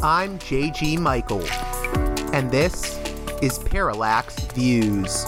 [0.00, 1.44] I'm JG Michael,
[2.32, 3.00] and this
[3.42, 5.24] is Parallax Views.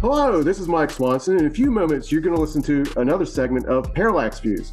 [0.00, 1.36] Hello, this is Mike Swanson.
[1.36, 4.72] In a few moments, you're going to listen to another segment of Parallax Views.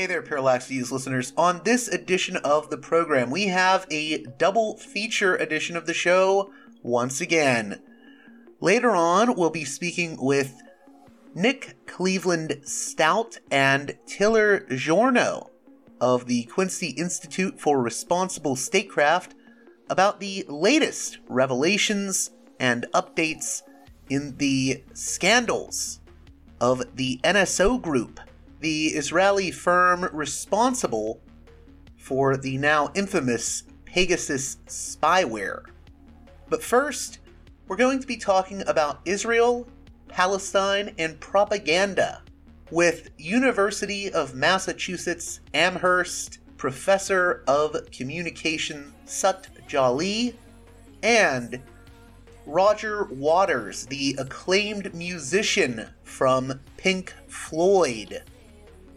[0.00, 1.34] Hey there, Parallax Views listeners.
[1.36, 6.50] On this edition of the program, we have a double feature edition of the show
[6.82, 7.82] once again.
[8.62, 10.54] Later on, we'll be speaking with
[11.34, 15.50] Nick Cleveland Stout and Tiller Giorno
[16.00, 19.34] of the Quincy Institute for Responsible Statecraft
[19.90, 23.60] about the latest revelations and updates
[24.08, 26.00] in the scandals
[26.58, 28.18] of the NSO group
[28.60, 31.20] the Israeli firm responsible
[31.96, 35.64] for the now infamous Pegasus spyware.
[36.48, 37.18] But first,
[37.66, 39.68] we're going to be talking about Israel,
[40.08, 42.22] Palestine, and propaganda
[42.70, 50.34] with University of Massachusetts Amherst professor of communication Sut Jhally
[51.02, 51.58] and
[52.44, 58.22] Roger Waters, the acclaimed musician from Pink Floyd.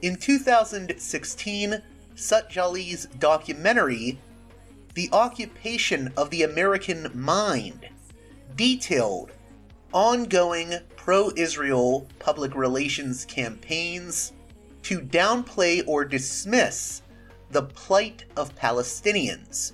[0.04, 1.82] In 2016,
[2.16, 4.20] Sut Jhally's documentary,
[4.96, 7.88] The Occupation of the American Mind,
[8.58, 9.32] detailed
[9.94, 14.34] ongoing pro Israel public relations campaigns
[14.82, 17.02] to downplay or dismiss
[17.52, 19.72] the plight of Palestinians.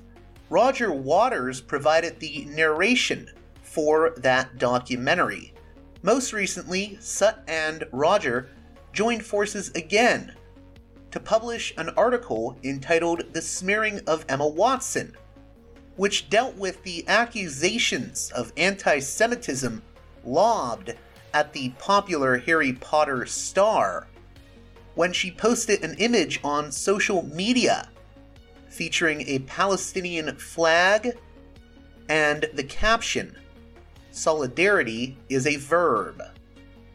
[0.52, 3.32] Roger Waters provided the narration
[3.64, 5.56] for that documentary.
[6.04, 8.52] Most recently, Sut and Roger
[9.00, 10.36] joined forces again
[11.10, 15.16] to publish an article entitled The Smearing of Emma Watson,
[15.96, 19.82] which dealt with the accusations of anti Semitism
[20.26, 20.96] lobbed
[21.34, 24.08] at the popular Harry Potter star
[24.96, 27.88] when she posted an image on social media
[28.68, 31.18] featuring a Palestinian flag
[32.10, 33.34] and the caption
[34.12, 36.22] Solidarity is a verb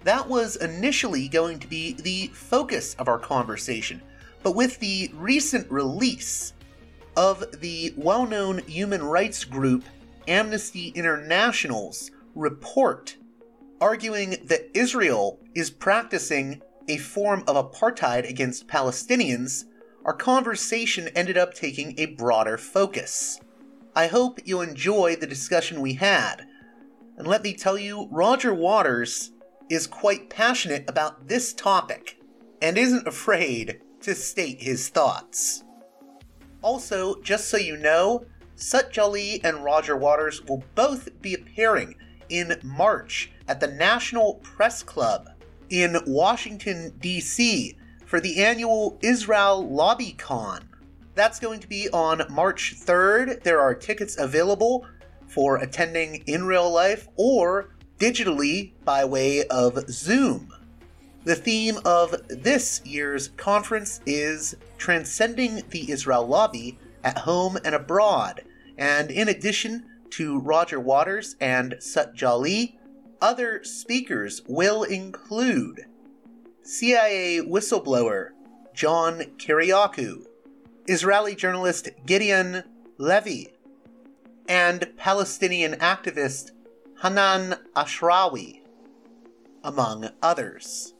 [0.04, 4.00] that was initially going to be the focus of our conversation.
[4.42, 6.52] But with the recent release
[7.16, 9.84] of the well known human rights group
[10.28, 13.16] Amnesty International's report
[13.80, 19.64] arguing that Israel is practicing a form of apartheid against Palestinians,
[20.04, 23.40] our conversation ended up taking a broader focus.
[23.94, 26.46] I hope you'll enjoy the discussion we had.
[27.16, 29.32] And let me tell you, Roger Waters
[29.74, 32.20] is quite passionate about this topic
[32.62, 35.64] and isn't afraid to state his thoughts.
[36.62, 38.24] Also, just so you know,
[38.56, 41.96] Sut and Roger Waters will both be appearing
[42.28, 45.28] in March at the National Press Club
[45.70, 47.76] in Washington, D.C.
[48.06, 50.62] for the annual Israel LobbyCon.
[51.14, 53.42] That's going to be on March 3rd.
[53.42, 54.86] There are tickets available
[55.26, 60.52] for attending in real life or digitally by way of Zoom.
[61.24, 68.42] The theme of this year's conference is Transcending the Israel Lobby at Home and Abroad,
[68.76, 72.76] and in addition to Roger Waters and Sut Jhally,
[73.22, 75.86] other speakers will include
[76.62, 78.30] CIA whistleblower
[78.74, 80.26] John Kiriakou,
[80.86, 82.64] Israeli journalist Gideon
[82.98, 83.54] Levy,
[84.46, 86.50] and Palestinian activist
[87.04, 88.62] Hanan Ashrawi,
[89.62, 90.94] among others.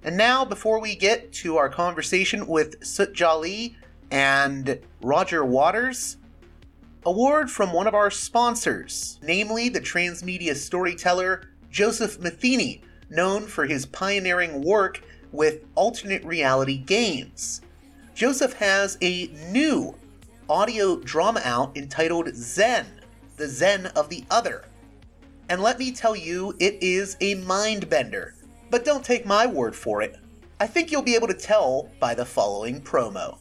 [0.04, 3.74] And now, before we get to our conversation with Sut Jhally
[4.12, 6.18] and Roger Waters,
[7.04, 13.66] a word from one of our sponsors, namely the transmedia storyteller Joseph Matheny, known for
[13.66, 15.02] his pioneering work
[15.32, 17.62] with alternate reality games.
[18.14, 19.96] Joseph has a new
[20.50, 22.86] audio drama out entitled Zen,
[23.38, 24.66] the Zen of the Other.
[25.50, 28.36] And let me tell you, it is a mind bender.
[28.70, 30.18] But don't take my word for it.
[30.60, 33.38] I think you'll be able to tell by the following promo.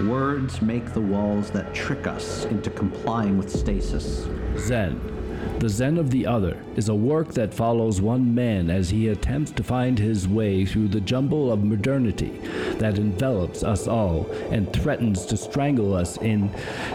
[0.00, 4.26] Words make the walls that trick us into complying with stasis.
[4.56, 5.17] Zen.
[5.58, 9.50] The Zen of the Other is a work that follows one man as he attempts
[9.52, 12.40] to find his way through the jumble of modernity
[12.78, 16.50] that envelops us all and threatens to strangle us in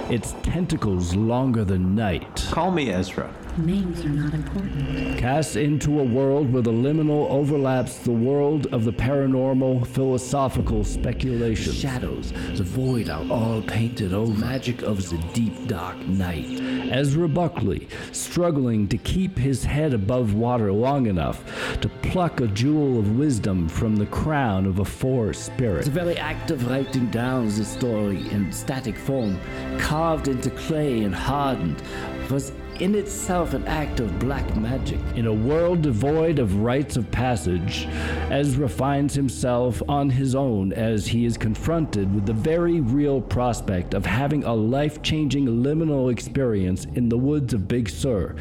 [0.10, 2.48] its tentacles longer than night.
[2.52, 3.34] Call me Ezra.
[3.58, 5.20] Names are not important.
[5.20, 11.72] Cast into a world where the liminal overlaps the world of the paranormal philosophical speculation.
[11.72, 14.34] Shadows, the void are all painted over.
[14.34, 16.62] Magic of the deep dark night.
[16.92, 21.44] Ezra Buckley, struggling to keep his head above water long enough
[21.82, 25.86] to pluck a jewel of wisdom from the crown of a forest spirit.
[25.86, 29.40] The very act of writing down the story in static form,
[29.78, 31.84] carved into clay and hardened,
[32.32, 35.00] was in itself an act of black magic.
[35.16, 37.88] In a world devoid of rites of passage,
[38.30, 43.94] Ezra finds himself on his own as he is confronted with the very real prospect
[43.94, 48.36] of having a life changing liminal experience in the woods of Big Sur,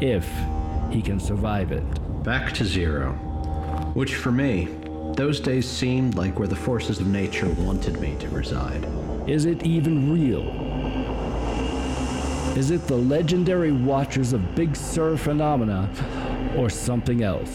[0.00, 0.28] if
[0.90, 1.84] he can survive it.
[2.24, 3.12] Back to zero.
[3.94, 4.68] Which for me,
[5.14, 8.86] those days seemed like where the forces of nature wanted me to reside.
[9.28, 10.79] Is it even real?
[12.56, 15.88] Is it the legendary watchers of Big Sur phenomena
[16.56, 17.50] or something else?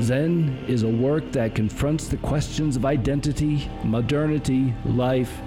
[0.00, 5.40] Zen is a work that confronts the questions of identity, modernity, life,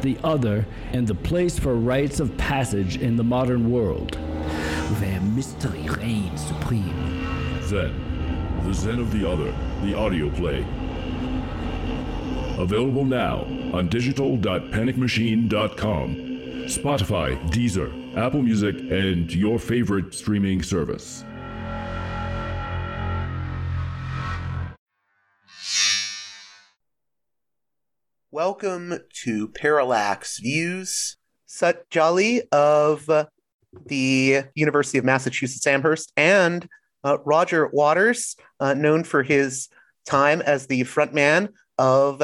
[0.00, 4.16] the other, and the place for rites of passage in the modern world.
[5.00, 7.62] Where mystery reigns supreme.
[7.62, 10.66] Zen, the Zen of the Other, the audio play.
[12.58, 16.16] Available now on digital.panicmachine.com,
[16.66, 21.24] Spotify, Deezer, Apple Music, and your favorite streaming service.
[28.30, 31.16] Welcome to Parallax Views.
[31.46, 33.10] Sut Jhally of
[33.86, 36.68] the University of Massachusetts Amherst and
[37.02, 39.68] uh, Roger Waters, uh, known for his
[40.06, 41.48] time as the frontman
[41.78, 42.22] of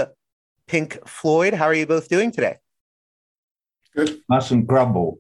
[0.71, 1.53] Pink Floyd.
[1.53, 2.59] How are you both doing today?
[3.97, 4.21] Good.
[4.29, 5.19] Mustn't grumble.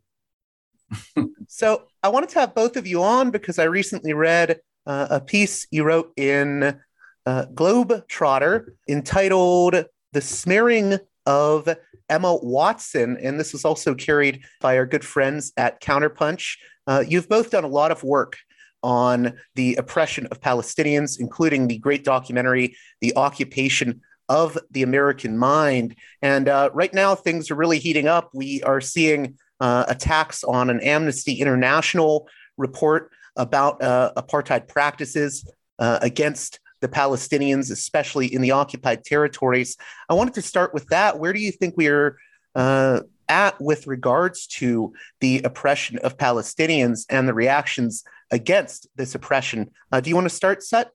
[1.48, 5.20] so I wanted to have both of you on because I recently read uh, a
[5.20, 6.78] piece you wrote in
[7.26, 11.68] uh, Globetrotter entitled "The Smearing of
[12.08, 16.58] Emma Watson," and this was also carried by our good friends at Counterpunch.
[16.86, 18.36] Uh, you've both done a lot of work
[18.84, 25.96] on the oppression of Palestinians, including the great documentary "The Occupation of the American mind.
[26.22, 28.30] And uh, right now, things are really heating up.
[28.32, 35.50] We are seeing uh, attacks on an Amnesty International report about uh, apartheid practices
[35.80, 39.76] uh, against the Palestinians, especially in the occupied territories.
[40.08, 41.18] I wanted to start with that.
[41.18, 42.16] Where do you think we are
[42.54, 49.72] uh, at with regards to the oppression of Palestinians and the reactions against this oppression?
[49.90, 50.92] Uh, do you want to start, Sut?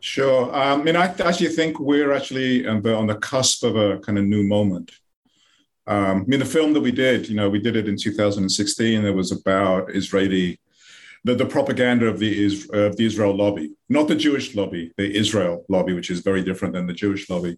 [0.00, 0.54] Sure.
[0.54, 3.98] Um, I mean, I actually think we're actually on the, on the cusp of a
[3.98, 4.92] kind of new moment.
[5.88, 9.04] Um, I mean, the film that we did, you know, we did it in 2016.
[9.04, 10.60] It was about Israeli,
[11.24, 15.16] the, the propaganda of the, is, of the Israel lobby, not the Jewish lobby, the
[15.16, 17.56] Israel lobby, which is very different than the Jewish lobby.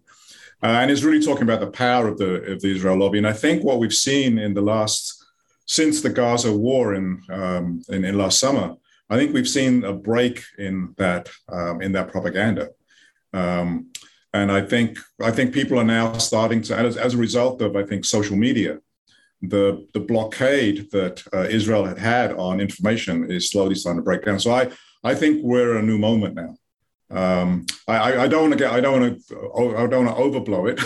[0.63, 3.17] Uh, and it's really talking about the power of the, of the Israel lobby.
[3.17, 5.25] And I think what we've seen in the last,
[5.67, 8.77] since the Gaza war in, um, in, in last summer,
[9.11, 12.69] I think we've seen a break in that um, in that propaganda,
[13.33, 13.91] um,
[14.33, 17.75] and I think I think people are now starting to, as, as a result of
[17.75, 18.79] I think social media,
[19.41, 24.23] the the blockade that uh, Israel had had on information is slowly starting to break
[24.23, 24.39] down.
[24.39, 24.71] So I
[25.03, 26.55] I think we're in a new moment now.
[27.09, 29.35] Um, I, I, don't want to get I don't want to
[29.77, 30.79] I don't want to overblow it,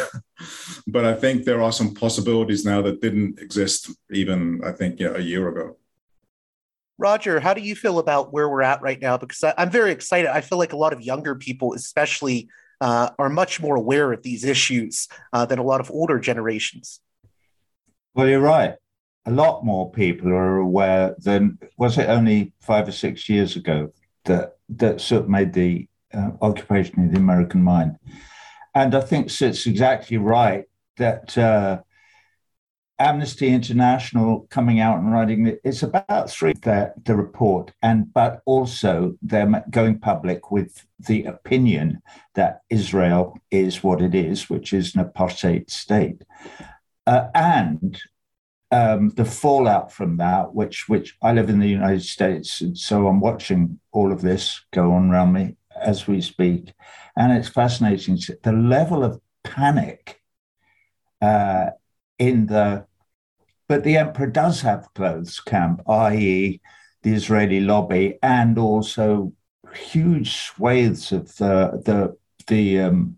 [0.88, 5.14] but I think there are some possibilities now that didn't exist even I think yeah,
[5.14, 5.78] a year ago.
[6.98, 9.18] Roger, how do you feel about where we're at right now?
[9.18, 10.30] Because I, am very excited.
[10.32, 12.48] I feel like a lot of younger people, especially,
[12.82, 17.02] uh, are much more aware of these issues uh, than a lot of older generations.
[18.14, 18.76] Well, you're right.
[19.26, 23.92] A lot more people are aware than was it only five or six years ago
[24.26, 27.98] that that Sut made the uh, occupation of the American mind.
[28.74, 30.66] And I think it's exactly right
[30.98, 31.82] that uh,
[32.98, 35.62] Amnesty International coming out and writing it.
[35.64, 42.02] It's about three the, the report, and but also them going public with the opinion
[42.36, 46.24] that Israel is what it is, which is an apartheid state,
[47.06, 48.02] uh, and
[48.72, 53.08] um, the fallout from that, which which I live in the United States, and so
[53.08, 56.74] I'm watching all of this go on around me, as we speak,
[57.18, 60.22] and it's fascinating the level of panic
[61.22, 61.72] uh,
[62.20, 62.86] in the.
[63.68, 66.62] But the emperor does have clothes camp, i.e.,
[67.02, 69.34] the Israeli lobby, and also
[69.74, 72.18] huge swathes of the the
[72.48, 73.18] the um,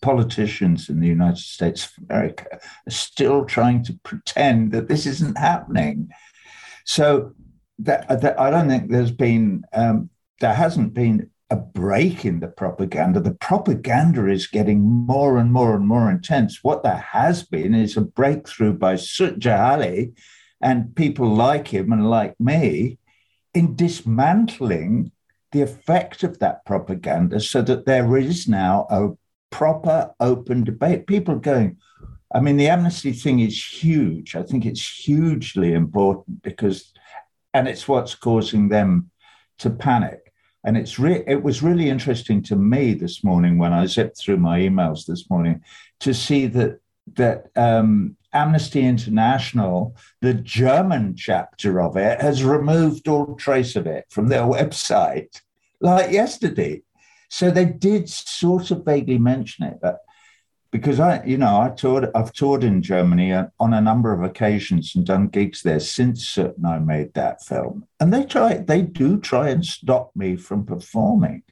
[0.00, 5.38] politicians in the United States of America are still trying to pretend that this isn't
[5.38, 6.08] happening.
[6.84, 7.32] So
[7.78, 12.48] that, that I don't think there's been um, there hasn't been a break in the
[12.48, 13.20] propaganda.
[13.20, 16.64] The propaganda is getting more and more and more intense.
[16.64, 20.14] What there has been is a breakthrough by Sut Jhally
[20.62, 22.98] and people like him and like me
[23.52, 25.12] in dismantling
[25.50, 29.10] the effect of that propaganda so that there is now a
[29.50, 31.06] proper open debate.
[31.06, 31.76] People going,
[32.34, 34.34] I mean, the amnesty thing is huge.
[34.36, 36.94] I think it's hugely important because,
[37.52, 39.10] and it's what's causing them
[39.58, 40.31] to panic.
[40.64, 44.36] And it's re- it was really interesting to me this morning when I zipped through
[44.36, 45.62] my emails this morning
[46.00, 46.78] to see that
[47.14, 54.06] that um, Amnesty International, the German chapter of it, has removed all trace of it
[54.10, 55.40] from their website,
[55.80, 56.82] like yesterday.
[57.28, 59.98] So they did sort of vaguely mention it, but
[60.72, 64.96] because I, you know, I toured, I've toured in Germany on a number of occasions
[64.96, 69.50] and done gigs there since I made that film, and they try, they do try
[69.50, 71.42] and stop me from performing.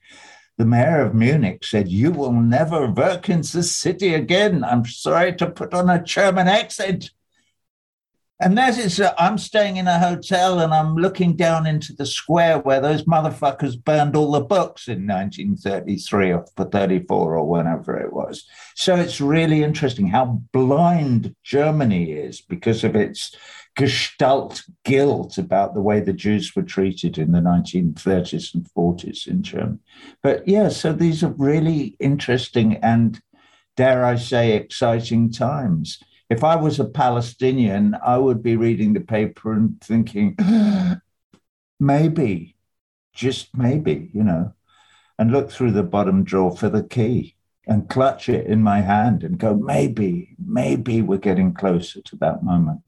[0.57, 5.35] The mayor of Munich said, "You will never work in this city again." I'm sorry
[5.37, 7.11] to put on a German accent.
[8.41, 12.07] And that is, uh, I'm staying in a hotel and I'm looking down into the
[12.07, 18.15] square where those motherfuckers burned all the books in 1933 or 34 or whenever it
[18.15, 18.49] was.
[18.75, 23.37] So it's really interesting how blind Germany is because of its
[23.77, 29.43] gestalt guilt about the way the Jews were treated in the 1930s and 40s in
[29.43, 29.79] Germany.
[30.23, 33.21] But yeah, so these are really interesting and,
[33.77, 39.01] dare I say, exciting times if I was a Palestinian, I would be reading the
[39.01, 40.37] paper and thinking,
[41.81, 42.57] maybe,
[43.13, 44.55] just maybe, you know,
[45.19, 47.35] and look through the bottom drawer for the key
[47.67, 52.45] and clutch it in my hand and go, maybe, maybe we're getting closer to that
[52.45, 52.81] moment.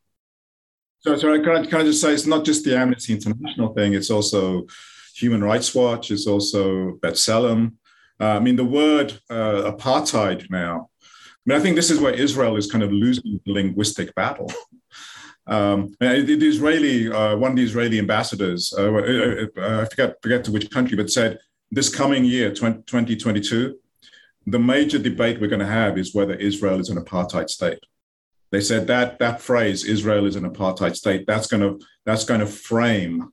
[1.00, 3.92] So, sorry, can I, can I just say it's not just the Amnesty International thing,
[3.94, 4.66] it's also
[5.16, 7.72] Human Rights Watch, it's also B'Tselem.
[8.20, 10.90] Uh, I mean, the word uh, apartheid now
[11.46, 14.50] mean, I think this is where Israel is kind of losing the linguistic battle.
[15.46, 20.44] Um, the Israeli, uh, one of the Israeli ambassadors, uh, uh, uh, I forget, forget
[20.44, 23.76] to which country, but said this coming year, 20, 2022,
[24.46, 27.80] the major debate we're going to have is whether Israel is an apartheid state.
[28.50, 32.40] They said that that phrase, Israel is an apartheid state, that's going to that's going
[32.40, 33.32] to frame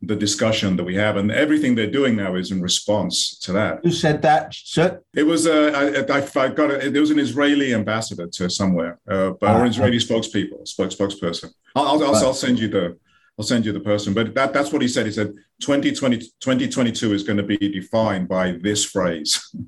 [0.00, 3.80] the discussion that we have, and everything they're doing now is in response to that.
[3.82, 5.02] Who said that, Sut?
[5.14, 6.92] It was uh, I, I, I got it.
[6.92, 11.50] There was an Israeli ambassador to somewhere, uh, but uh, an Israeli spokespeople, spokes, spokesperson.
[11.74, 12.96] I'll, I'll, I'll, send you the
[13.38, 15.06] I'll send you the person, but that, that's what he said.
[15.06, 19.52] He said 2020, 2022 is going to be defined by this phrase.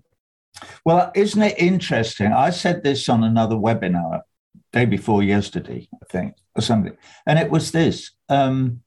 [0.84, 2.32] Well, isn't it interesting?
[2.32, 4.22] I said this on another webinar
[4.72, 8.10] day before yesterday, I think, or something, and it was this.
[8.28, 8.82] Um,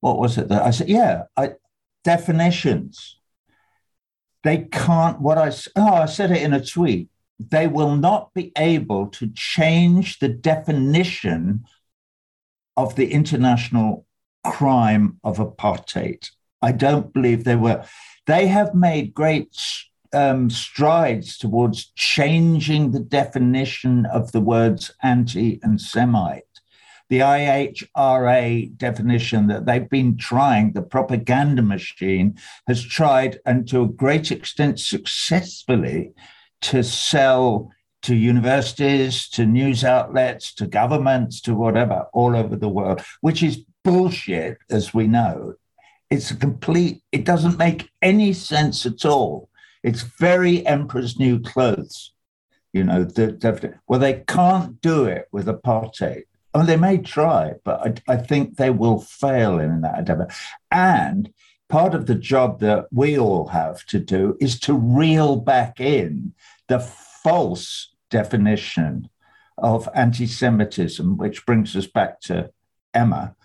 [0.00, 0.88] what was it that I said?
[0.88, 1.52] Yeah, I,
[2.04, 3.18] definitions.
[4.44, 7.08] They can't, what I, oh, I said it in a tweet.
[7.40, 11.64] They will not be able to change the definition
[12.76, 14.06] of the international
[14.44, 16.30] crime of apartheid.
[16.62, 17.84] I don't believe they were.
[18.26, 19.56] They have made great
[20.12, 26.47] um, strides towards changing the definition of the words anti and Semite
[27.08, 33.88] the IHRA definition that they've been trying, the propaganda machine has tried, and to a
[33.88, 36.12] great extent successfully,
[36.60, 37.70] to sell
[38.02, 43.64] to universities, to news outlets, to governments, to whatever, all over the world, which is
[43.84, 45.54] bullshit, as we know.
[46.10, 49.50] It's a complete, it doesn't make any sense at all.
[49.82, 52.12] It's very Emperor's New Clothes.
[52.72, 56.24] You know, the, well, they can't do it with apartheid.
[56.58, 60.26] I mean, they may try, but I, I think they will fail in that endeavor.
[60.72, 61.32] And
[61.68, 66.34] part of the job that we all have to do is to reel back in
[66.66, 69.08] the false definition
[69.56, 72.50] of anti Semitism, which brings us back to
[72.92, 73.36] Emma,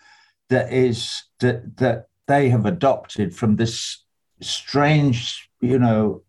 [0.50, 4.04] that is that, that they have adopted from this
[4.42, 6.24] strange, you know,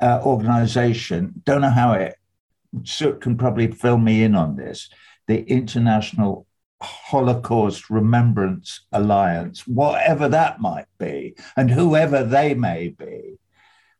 [0.00, 1.42] uh, organization.
[1.44, 2.14] Don't know how it,
[2.84, 4.88] Sut can probably fill me in on this
[5.30, 6.44] the International
[6.82, 13.38] Holocaust Remembrance Alliance, whatever that might be, and whoever they may be,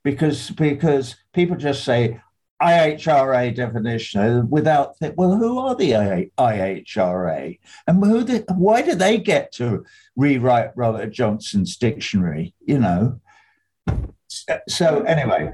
[0.02, 2.20] because because people just say
[2.60, 5.92] IHRA definition without th- well, who are the
[6.36, 9.84] IHRA, and who the, why do they get to
[10.16, 12.54] rewrite Robert Johnson's dictionary?
[12.66, 13.20] You know.
[14.68, 15.52] So anyway,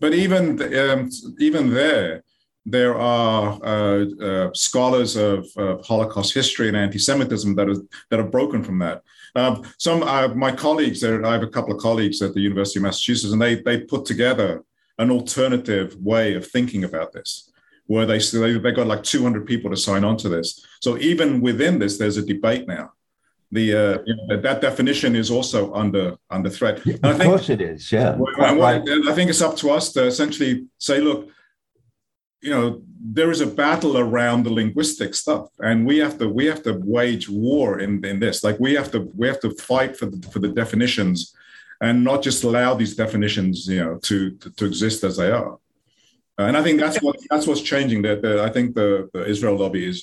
[0.00, 2.24] but even um, even there,
[2.66, 7.76] there are uh, uh, scholars of, of, Holocaust history and anti-Semitism that are
[8.10, 9.02] that are broken from that.
[9.36, 12.78] Um, some uh, my colleagues, there, I have a couple of colleagues at the University
[12.78, 14.64] of Massachusetts, and they they put together
[14.98, 17.50] an alternative way of thinking about this,
[17.86, 20.64] where they they they got like 200 people to sign on to this.
[20.80, 22.92] So even within this, there's a debate now.
[23.52, 26.78] The uh, you know, that definition is also under under threat.
[26.78, 27.92] of think, course, it is.
[27.92, 28.82] Yeah, right.
[29.06, 31.28] I think it's up to us to essentially say, look
[32.44, 32.82] you know
[33.16, 36.72] there is a battle around the linguistic stuff and we have to we have to
[36.84, 38.44] wage war in, in this.
[38.44, 41.34] Like we have to we have to fight for the for the definitions
[41.80, 45.58] and not just allow these definitions you know to to, to exist as they are.
[46.38, 48.02] And i think that's what that's what's changing.
[48.02, 49.98] That i think the, the israel lobby is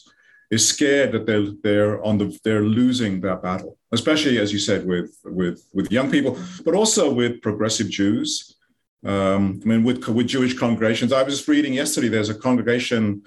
[0.56, 4.82] is scared that they're they're on the they're losing that battle especially as you said
[4.86, 8.58] with with with young people but also with progressive jews
[9.06, 12.08] um, I mean, with, with Jewish congregations, I was reading yesterday.
[12.08, 13.24] There's a congregation,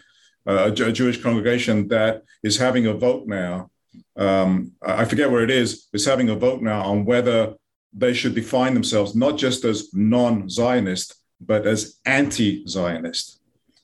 [0.47, 3.71] uh, a Jewish congregation that is having a vote now.
[4.17, 5.89] Um, I forget where it is.
[5.93, 7.55] Is having a vote now on whether
[7.93, 13.41] they should define themselves not just as non-Zionist, but as anti-Zionist.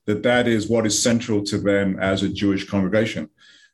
[0.06, 3.28] That that is what is central to them as a Jewish congregation.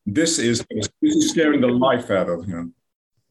[0.05, 2.75] This is this is scaring the life out of him.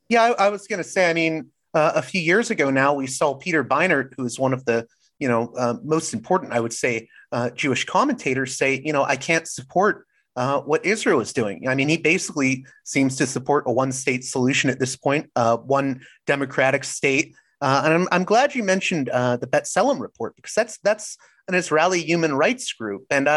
[0.09, 1.09] Yeah, I, I was going to say.
[1.09, 4.53] I mean, uh, a few years ago now, we saw Peter Beinart, who is one
[4.53, 4.87] of the
[5.19, 9.17] you know uh, most important, I would say, uh, Jewish commentators, say, you know, I
[9.17, 11.67] can't support uh, what Israel is doing.
[11.67, 16.01] I mean, he basically seems to support a one-state solution at this point, uh, one
[16.25, 17.35] democratic state.
[17.61, 21.17] Uh, and I'm, I'm glad you mentioned the B'Tselem report because that's that's
[21.47, 23.03] an Israeli human rights group.
[23.09, 23.27] And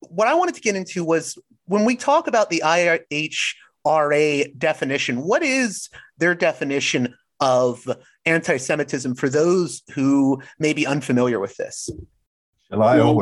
[0.00, 5.42] what I wanted to get into was when we talk about the IHRA definition, what
[5.42, 7.86] is their definition of
[8.26, 11.90] anti Semitism for those who may be unfamiliar with this?
[12.68, 13.14] Shall I well,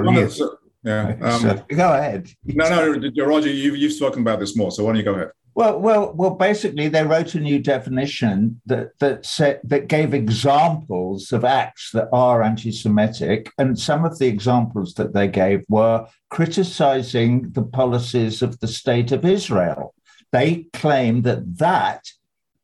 [0.84, 1.16] Yeah.
[1.20, 2.30] Um, go ahead.
[2.44, 5.30] No, no, Roger, you've, you've spoken about this more, so why don't you go ahead?
[5.58, 6.30] Well, well, well.
[6.36, 12.08] Basically, they wrote a new definition that that set that gave examples of acts that
[12.12, 18.60] are anti-Semitic, and some of the examples that they gave were criticizing the policies of
[18.60, 19.96] the state of Israel.
[20.30, 22.04] They claim that that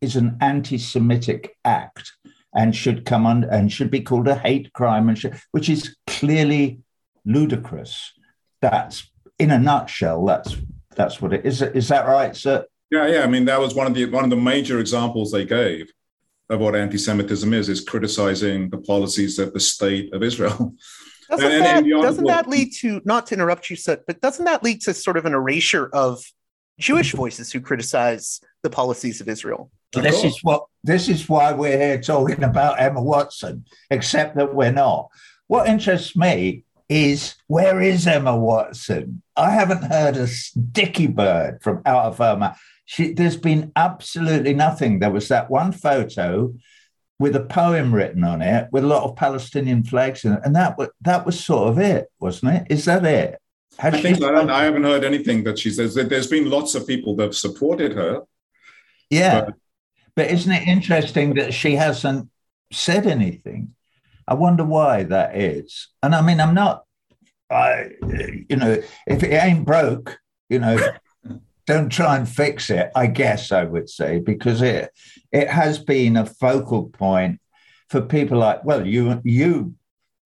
[0.05, 2.13] is an anti-Semitic act
[2.55, 5.97] and should come under and should be called a hate crime, and should, which is
[6.07, 6.79] clearly
[7.25, 8.13] ludicrous.
[8.61, 10.25] That's in a nutshell.
[10.25, 10.57] That's
[10.95, 11.61] that's what it is.
[11.61, 12.69] Is that right, Sut?
[12.91, 13.23] Yeah, yeah.
[13.25, 15.91] I mean, that was one of the one of the major examples they gave
[16.49, 20.75] of what anti-Semitism is: is criticizing the policies of the state of Israel.
[21.31, 24.45] Doesn't, and, that, and doesn't that lead to not to interrupt you, sir, but doesn't
[24.45, 26.23] that lead to sort of an erasure of
[26.79, 29.71] Jewish voices who criticize the policies of Israel?
[30.01, 34.73] This is what this is why we're here talking about Emma Watson, except that we're
[34.73, 35.09] not.
[35.47, 39.23] What interests me is where is Emma Watson?
[39.37, 42.59] I haven't heard a sticky bird from out of her mouth.
[42.87, 44.99] She, there's been absolutely nothing.
[44.99, 46.55] There was that one photo
[47.19, 50.55] with a poem written on it with a lot of Palestinian flags in it, and
[50.57, 52.67] that was that was sort of it, wasn't it?
[52.71, 53.39] Is that it?
[53.79, 55.95] Has I think I, I, haven't heard anything that she says.
[55.95, 58.23] There's been lots of people that have supported her.
[59.11, 59.55] Yeah, but
[60.17, 62.29] but isn't it interesting that she hasn't
[62.73, 63.75] said anything?
[64.27, 65.89] I wonder why that is.
[66.03, 66.85] And I mean, I'm not,
[67.51, 67.91] I,
[68.49, 70.79] you know, if it ain't broke, you know,
[71.67, 72.91] don't try and fix it.
[72.95, 74.91] I guess I would say because it
[75.33, 77.41] it has been a focal point
[77.89, 79.75] for people like well, you you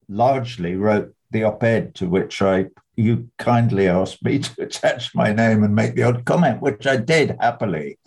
[0.09, 5.63] largely wrote the op-ed to which I you kindly asked me to attach my name
[5.63, 7.99] and make the odd comment, which I did happily.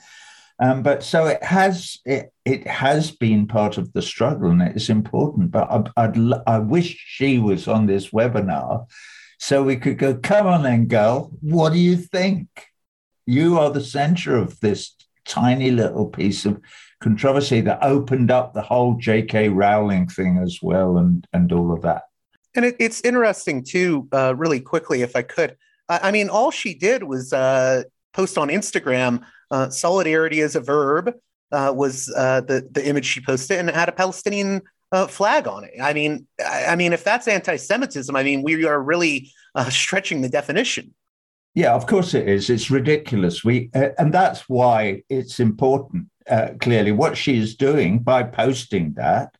[0.61, 4.89] Um, but so it has it, it has been part of the struggle and it's
[4.89, 5.51] important.
[5.51, 8.85] But I, I'd, I wish she was on this webinar
[9.41, 12.67] so we could go, come on then, girl, what do you think?
[13.25, 14.95] You are the center of this
[15.25, 16.61] tiny little piece of
[17.01, 19.49] controversy that opened up the whole J.K.
[19.49, 22.03] Rowling thing as well and, and all of that.
[22.53, 25.57] And it, it's interesting too, uh, really quickly, if I could.
[25.89, 27.81] I, I mean, all she did was uh,
[28.13, 31.13] post on Instagram uh, solidarity as a verb
[31.51, 34.61] uh, was uh, the the image she posted, and it had a Palestinian
[34.91, 35.73] uh, flag on it.
[35.81, 40.21] I mean, I, I, mean, if that's anti-Semitism, I mean, we are really uh, stretching
[40.21, 40.93] the definition.
[41.53, 42.49] Yeah, of course it is.
[42.49, 43.43] It's ridiculous.
[43.43, 46.07] We and that's why it's important.
[46.61, 49.35] Clearly, what she is doing by posting that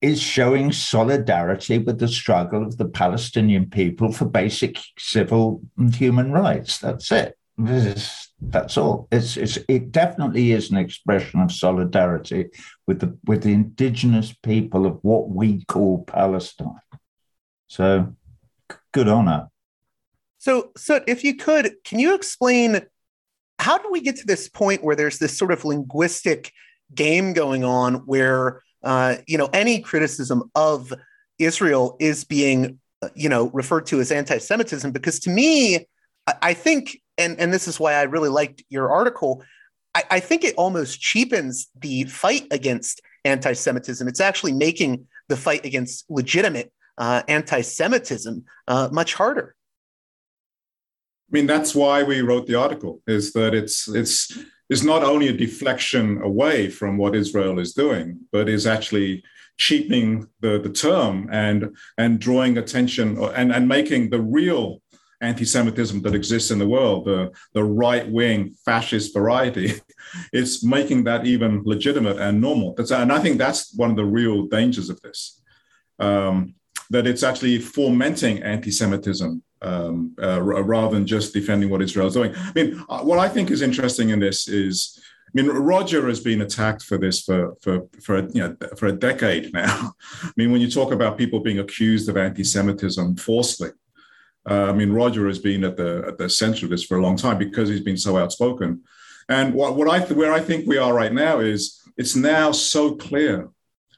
[0.00, 6.32] is showing solidarity with the struggle of the Palestinian people for basic civil and human
[6.32, 6.78] rights.
[6.78, 7.36] That's it.
[8.40, 9.06] That's all.
[9.12, 12.46] It's, it's it definitely is an expression of solidarity
[12.86, 16.80] with the with the indigenous people of what we call Palestine.
[17.66, 18.14] So,
[18.92, 19.48] good on her.
[20.38, 22.80] So, so if you could, can you explain
[23.58, 26.50] how do we get to this point where there's this sort of linguistic
[26.94, 30.94] game going on where uh, you know any criticism of
[31.38, 34.92] Israel is being uh, you know referred to as anti-Semitism?
[34.92, 35.86] Because to me,
[36.42, 39.42] I think, and and this is why I really liked your article.
[39.94, 44.06] I, I think it almost cheapens the fight against anti-Semitism.
[44.08, 49.54] It's actually making the fight against legitimate uh, anti-Semitism uh, much harder.
[51.28, 53.02] I mean, that's why we wrote the article.
[53.06, 58.20] Is that it's it's is not only a deflection away from what Israel is doing,
[58.32, 59.22] but is actually
[59.58, 63.06] cheapening the, the term and and drawing attention
[63.38, 64.80] and, and making the real
[65.20, 69.74] anti-Semitism that exists in the world, the, the right-wing fascist variety,
[70.32, 72.74] it's making that even legitimate and normal.
[72.74, 75.40] That's, and I think that's one of the real dangers of this.
[75.98, 76.54] Um,
[76.90, 82.34] that it's actually fomenting anti-Semitism um, uh, rather than just defending what Israel is doing.
[82.34, 86.20] I mean, uh, what I think is interesting in this is, I mean, Roger has
[86.20, 89.92] been attacked for this for for for you know for a decade now.
[90.22, 93.70] I mean, when you talk about people being accused of anti-Semitism falsely,
[94.48, 97.02] uh, I mean, Roger has been at the at the center of this for a
[97.02, 98.82] long time because he's been so outspoken.
[99.28, 102.96] And what, what I where I think we are right now is it's now so
[102.96, 103.48] clear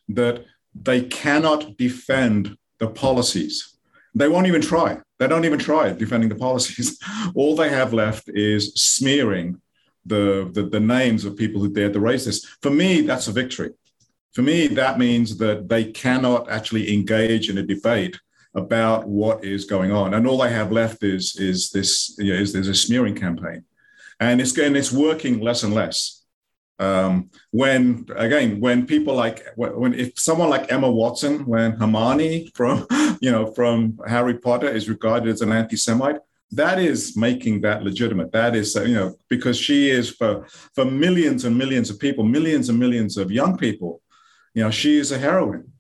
[0.09, 3.77] that they cannot defend the policies.
[4.15, 4.99] They won't even try.
[5.19, 6.99] They don't even try defending the policies.
[7.35, 9.61] All they have left is smearing
[10.05, 12.45] the, the, the names of people who dared to raise this.
[12.61, 13.71] For me, that's a victory.
[14.33, 18.19] For me, that means that they cannot actually engage in a debate
[18.55, 22.41] about what is going on, and all they have left is is this you know,
[22.41, 23.65] is there's a smearing campaign,
[24.21, 26.23] and it's and it's working less and less.
[26.79, 32.87] Um, when again, when people like when if someone like Emma Watson, when Hermione from
[33.21, 38.33] you know from Harry Potter is regarded as an anti-Semite, that is making that legitimate.
[38.33, 42.69] That is you know because she is for for millions and millions of people, millions
[42.69, 44.03] and millions of young people,
[44.55, 45.72] you know she is a heroine.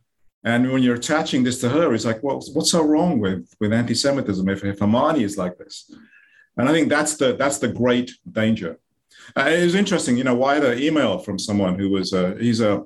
[0.44, 3.72] And when you're attaching this to her, it's like, well, what's so wrong with with
[3.72, 5.90] anti-Semitism if, if Hermione is like this?
[6.56, 8.78] And I think that's the that's the great danger.
[9.36, 12.60] Uh, it was interesting, you know, why the email from someone who was a, he's
[12.60, 12.84] a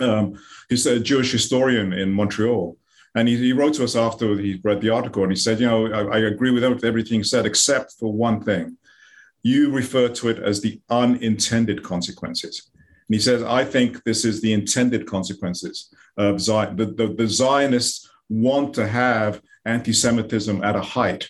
[0.00, 0.38] um,
[0.68, 2.78] he's a Jewish historian in Montreal,
[3.14, 5.66] and he, he, wrote to us after he read the article, and he said, you
[5.66, 8.78] know, I, I agree with everything said except for one thing.
[9.42, 12.70] You refer to it as the unintended consequences.
[12.74, 15.92] And he says, I think this is the intended consequences
[16.26, 16.76] of Zion.
[16.80, 19.32] The, the, the Zionists want to have
[19.64, 21.22] anti-Semitism at a height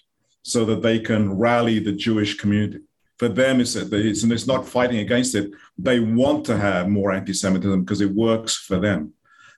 [0.42, 2.80] so that they can rally the Jewish community
[3.20, 5.52] for them it's, it's, and it's not fighting against it.
[5.76, 9.12] They want to have more anti-Semitism because it works for them.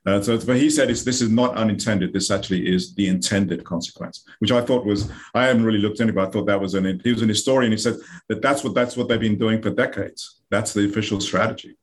[0.05, 2.13] Uh, so, but he said is this is not unintended.
[2.13, 6.13] This actually is the intended consequence, which I thought was I haven't really looked into,
[6.13, 7.71] it, but I thought that was an he was an historian.
[7.71, 10.41] He said that that's what that's what they've been doing for decades.
[10.51, 11.77] That's the official strategy.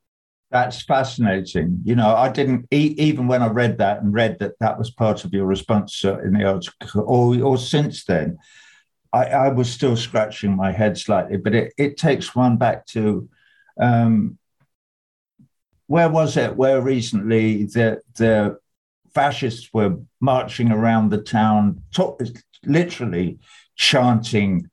[0.52, 1.82] That's fascinating.
[1.84, 5.24] You know, I didn't even when I read that and read that that was part
[5.24, 8.38] of your response uh, in the article, or or since then.
[9.12, 13.28] I, I, was still scratching my head slightly, but it, it takes one back to
[13.82, 14.38] um,
[15.88, 16.56] where was it?
[16.56, 18.60] Where recently the the
[19.14, 22.22] fascists were marching around the town, talk,
[22.64, 23.40] literally
[23.76, 24.70] chanting,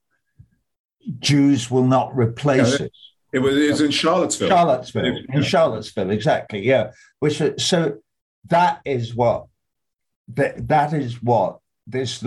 [1.18, 2.90] "Jews will not replace us."
[3.32, 4.48] It was, it was in Charlottesville.
[4.48, 6.64] Charlottesville, in Charlottesville, exactly.
[6.64, 6.92] Yeah.
[7.18, 7.98] Which so
[8.48, 9.46] that is what
[10.34, 12.22] that that is what this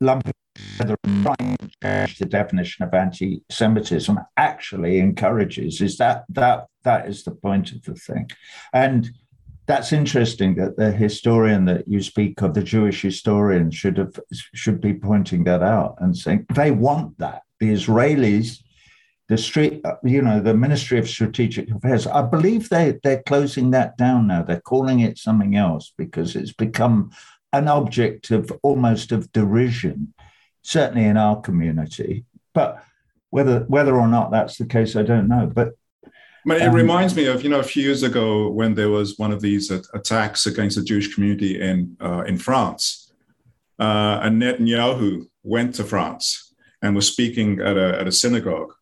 [0.00, 0.32] lumping
[0.76, 7.30] trying to change the definition of anti-Semitism actually encourages is that that that is the
[7.30, 8.30] point of the thing,
[8.72, 9.10] and
[9.66, 14.80] that's interesting that the historian that you speak of, the Jewish historian, should have should
[14.80, 17.42] be pointing that out and saying they want that.
[17.60, 18.58] The Israelis,
[19.32, 22.06] the street, you know, the Ministry of Strategic Affairs.
[22.06, 24.42] I believe they they're closing that down now.
[24.42, 27.12] They're calling it something else because it's become
[27.54, 30.12] an object of almost of derision
[30.60, 32.26] certainly in our community.
[32.52, 32.84] But
[33.30, 35.50] whether whether or not that's the case, I don't know.
[35.58, 35.70] But
[36.44, 39.18] but it um, reminds me of you know a few years ago when there was
[39.18, 43.10] one of these attacks against the Jewish community in uh, in France,
[43.78, 48.74] uh, and Netanyahu went to France and was speaking at a, at a synagogue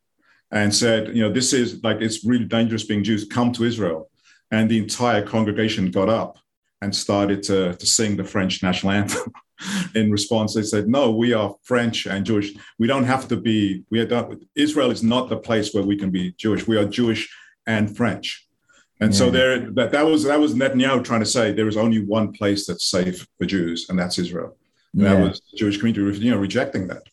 [0.52, 4.10] and said, you know, this is like, it's really dangerous being Jews, come to Israel.
[4.50, 6.38] And the entire congregation got up
[6.82, 9.32] and started to, to sing the French national anthem.
[9.94, 12.52] in response, they said, no, we are French and Jewish.
[12.78, 15.96] We don't have to be, we are done, Israel is not the place where we
[15.96, 16.66] can be Jewish.
[16.66, 17.32] We are Jewish
[17.66, 18.48] and French.
[19.00, 19.18] And yeah.
[19.18, 22.32] so there, that, that was that was Netanyahu trying to say there is only one
[22.32, 24.56] place that's safe for Jews, and that's Israel.
[24.92, 25.14] And yeah.
[25.14, 27.04] that was the Jewish community, you know, rejecting that.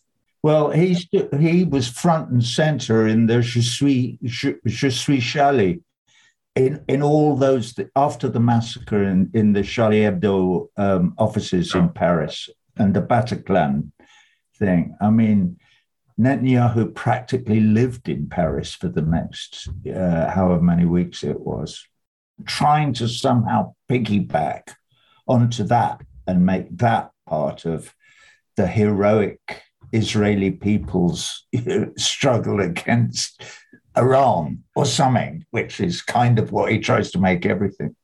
[0.44, 0.98] Well, he
[1.40, 5.82] he was front and center in the Je suis Je, Je suis Charlie,
[6.56, 11.90] in in all those after the massacre in in the Charlie Hebdo um, offices in
[11.90, 13.92] Paris and the Bataclan
[14.58, 14.96] thing.
[15.02, 15.58] I mean,
[16.20, 21.84] Netanyahu practically lived in Paris for the next uh, however many weeks it was,
[22.46, 24.74] trying to somehow piggyback
[25.28, 27.94] onto that and make that part of
[28.56, 31.46] the heroic Israeli people's
[31.98, 33.44] struggle against
[33.98, 37.96] Iran or something, which is kind of what he tries to make everything.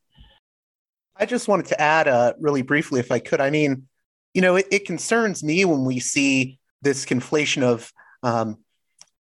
[1.16, 3.40] I just wanted to add uh, really briefly, if I could.
[3.40, 3.88] I mean,
[4.34, 7.94] you know, it, it concerns me when we see this conflation of
[8.24, 8.58] um,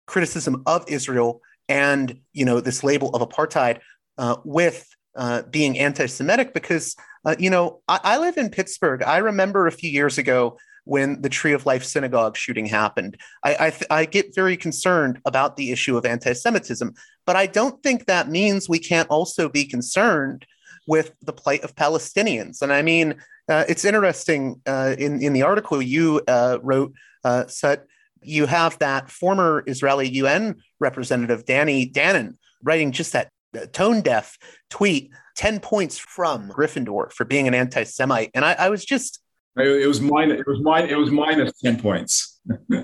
[0.06, 3.78] criticism of Israel and you know this label of apartheid
[4.18, 9.02] uh, with uh, being anti-Semitic because uh, you know I, I, live in Pittsburgh.
[9.02, 13.16] I remember a few years ago when the Tree of Life synagogue shooting happened.
[13.44, 16.94] I I, th- I get very concerned about the issue of anti-Semitism,
[17.26, 20.46] but I don't think that means we can't also be concerned
[20.86, 22.62] with the plight of Palestinians.
[22.62, 23.14] And I mean,
[23.48, 26.92] uh, it's interesting uh, in in the article you uh, wrote,
[27.24, 27.86] uh, Sut,
[28.22, 33.30] you have that former Israeli UN representative, Danny Danon, writing just that
[33.72, 34.38] tone deaf
[34.70, 38.30] tweet 10 points from Gryffindor for being an anti Semite.
[38.34, 39.21] And I, I, was just.
[39.56, 42.40] It was minus, it was minus, it was minus 10 points.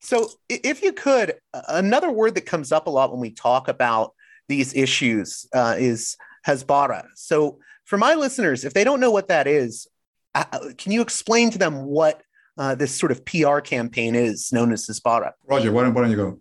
[0.00, 1.34] so if you could,
[1.68, 4.14] another word that comes up a lot when we talk about
[4.48, 7.08] these issues uh, is Hasbara.
[7.14, 9.86] So for my listeners, if they don't know what that is,
[10.34, 10.44] uh,
[10.78, 12.22] can you explain to them what
[12.60, 15.32] uh, this sort of PR campaign is known as Hasbara.
[15.48, 16.40] Roger, why don't, why don't you go?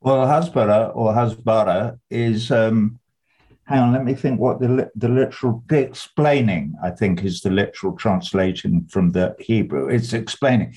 [0.00, 3.00] Well, Hasbara or Hasbara is, um,
[3.68, 7.50] hang on, let me think what the, the literal, the explaining, I think, is the
[7.50, 9.88] literal translation from the Hebrew.
[9.88, 10.74] It's explaining.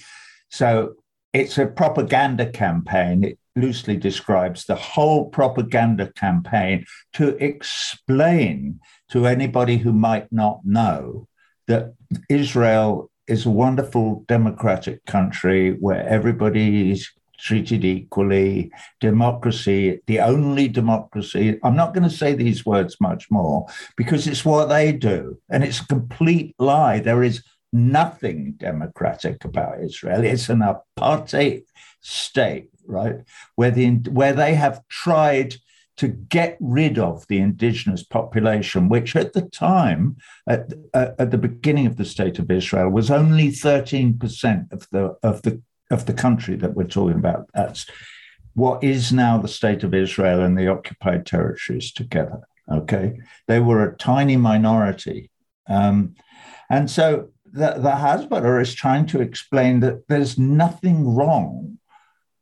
[0.50, 0.96] So
[1.32, 3.24] it's a propaganda campaign.
[3.24, 11.30] It loosely describes the whole propaganda campaign to explain to anybody who might not know
[11.68, 11.94] that
[12.30, 17.10] Israel is a wonderful democratic country where everybody is
[17.42, 21.60] treated equally, democracy, the only democracy.
[21.64, 23.66] I'm not going to say these words much more
[23.98, 25.40] because it's what they do.
[25.50, 27.00] And it's a complete lie.
[27.00, 30.24] There is nothing democratic about Israel.
[30.24, 31.64] It's an apartheid
[32.02, 33.18] state, right?
[33.56, 35.56] Where the where they have tried
[35.98, 41.86] to get rid of the indigenous population, which at the time, at, at the beginning
[41.86, 46.56] of the state of Israel, was only 13% of the, of, the, of the country
[46.56, 47.48] that we're talking about.
[47.54, 47.86] That's
[48.54, 52.42] what is now the state of Israel and the occupied territories together.
[52.72, 53.20] Okay.
[53.48, 55.30] They were a tiny minority.
[55.68, 56.16] Um,
[56.70, 61.78] and so the, the Hasbara is trying to explain that there's nothing wrong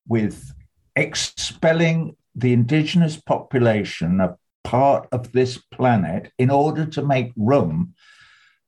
[0.07, 0.53] with
[0.95, 7.93] expelling the indigenous population a part of this planet in order to make room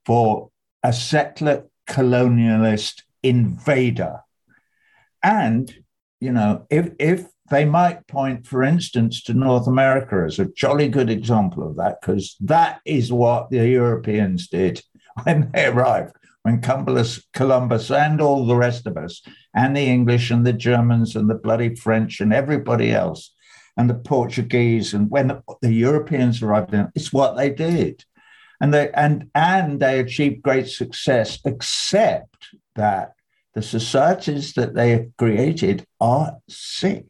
[0.05, 0.49] for
[0.83, 4.21] a settler colonialist invader.
[5.23, 5.73] And,
[6.19, 10.87] you know, if, if they might point, for instance, to North America as a jolly
[10.87, 14.81] good example of that, because that is what the Europeans did
[15.23, 19.21] when they arrived, when Columbus, Columbus and all the rest of us,
[19.53, 23.33] and the English and the Germans and the bloody French and everybody else
[23.77, 28.03] and the Portuguese, and when the, the Europeans arrived it's what they did.
[28.59, 33.13] And they and and they achieved great success, except that
[33.53, 37.05] the societies that they have created are sick,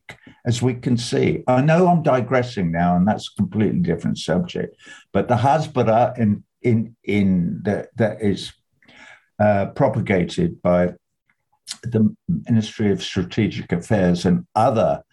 [0.45, 1.43] as we can see.
[1.47, 4.75] I know I'm digressing now, and that's a completely different subject.
[5.13, 8.54] But the Hasbara in in in the, that is
[9.39, 10.93] uh, propagated by
[11.84, 15.04] the Ministry of Strategic Affairs and other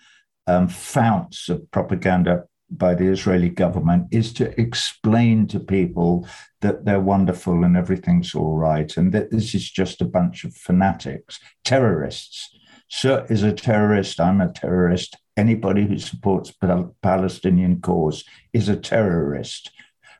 [0.46, 6.28] um, founts of propaganda by the Israeli government is to explain to people
[6.60, 10.54] that they're wonderful and everything's all right, and that this is just a bunch of
[10.54, 12.54] fanatics, terrorists.
[12.88, 14.20] Sut is a terrorist.
[14.20, 15.16] I'm a terrorist.
[15.36, 19.70] Anybody who supports the Palestinian cause is a terrorist,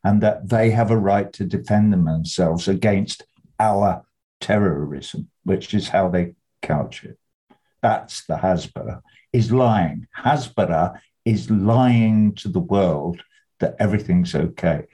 [0.05, 3.25] and that they have a right to defend themselves against
[3.59, 4.05] our
[4.41, 5.29] terrorism.
[5.49, 7.19] which is how they couch it.
[7.81, 9.01] That's the Hasbara,
[9.33, 10.07] is lying.
[10.25, 13.23] Hasbara is lying to the world
[13.61, 14.87] that everything's okay.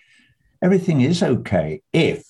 [0.61, 2.25] Everything is okay if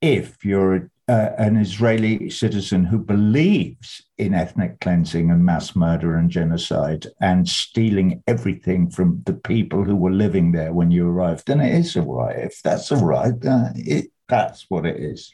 [0.00, 6.28] if you're uh, an Israeli citizen who believes in ethnic cleansing and mass murder and
[6.30, 11.60] genocide and stealing everything from the people who were living there when you arrived, then
[11.60, 12.36] it is all right.
[12.38, 15.32] If that's all right, uh, it, that's what it is.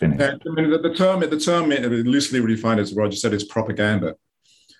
[0.00, 0.20] Finished.
[0.20, 4.14] Yeah, I mean, the, the term, the term loosely defined, as Roger said, is propaganda,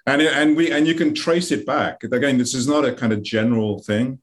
[0.06, 2.02] and and we and you can trace it back.
[2.04, 4.20] Again, this is not a kind of general thing.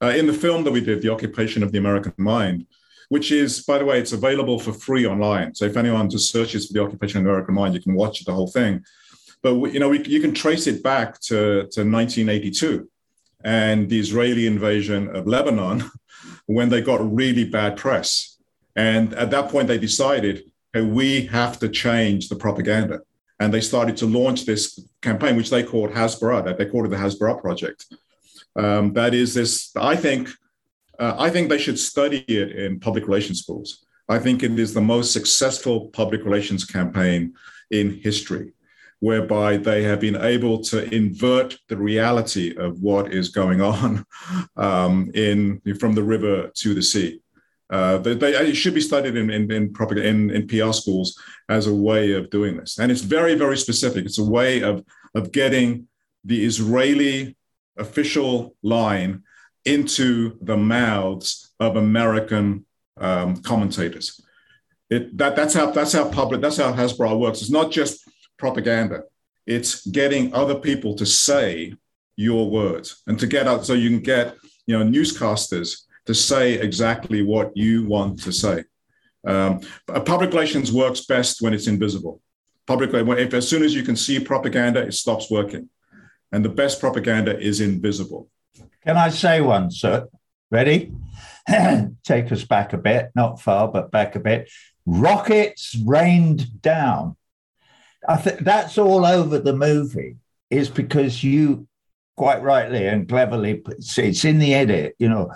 [0.00, 2.66] Uh, in the film that we did, The Occupation of the American Mind,
[3.08, 5.54] which is, by the way, it's available for free online.
[5.54, 8.24] So if anyone just searches for the occupation of the American mind, you can watch
[8.24, 8.84] the whole thing.
[9.42, 12.88] But you know, we, you can trace it back to, to 1982
[13.44, 15.90] and the Israeli invasion of Lebanon,
[16.46, 18.38] when they got really bad press.
[18.74, 23.00] And at that point, they decided, hey, we have to change the propaganda.
[23.40, 26.88] And they started to launch this campaign, which they called Hasbara, that they called it
[26.88, 27.86] the Hasbara Project.
[28.56, 30.28] Um, that is this, I think,
[30.98, 33.86] uh, I think they should study it in public relations schools.
[34.08, 37.34] I think it is the most successful public relations campaign
[37.70, 38.52] in history,
[39.00, 44.04] whereby they have been able to invert the reality of what is going on
[44.56, 47.20] um, in from the river to the sea.
[47.70, 51.66] Uh, they, they, it should be studied in in, in, in, in PR schools as
[51.66, 54.04] a way of doing this, and it's very very specific.
[54.06, 55.86] It's a way of of getting
[56.24, 57.36] the Israeli
[57.76, 59.22] official line
[59.64, 62.64] into the mouths of American
[62.96, 64.20] um, commentators.
[64.90, 67.42] It, that, that's how that's how public that's how Hasbara works.
[67.42, 69.02] It's not just propaganda.
[69.46, 71.74] It's getting other people to say
[72.16, 76.54] your words and to get out so you can get you know newscasters to say
[76.54, 78.64] exactly what you want to say.
[79.26, 82.22] Um, public relations works best when it's invisible.
[82.66, 85.68] Public if as soon as you can see propaganda, it stops working,
[86.32, 88.30] and the best propaganda is invisible.
[88.86, 90.08] Can I say one, sir?
[90.50, 90.92] Ready?
[92.04, 94.50] Take us back a bit, not far, but back a bit.
[94.86, 97.16] Rockets rained down.
[98.08, 100.16] I think that's all over the movie,
[100.48, 101.68] is because you
[102.16, 105.30] quite rightly and cleverly, it's in the edit, you know,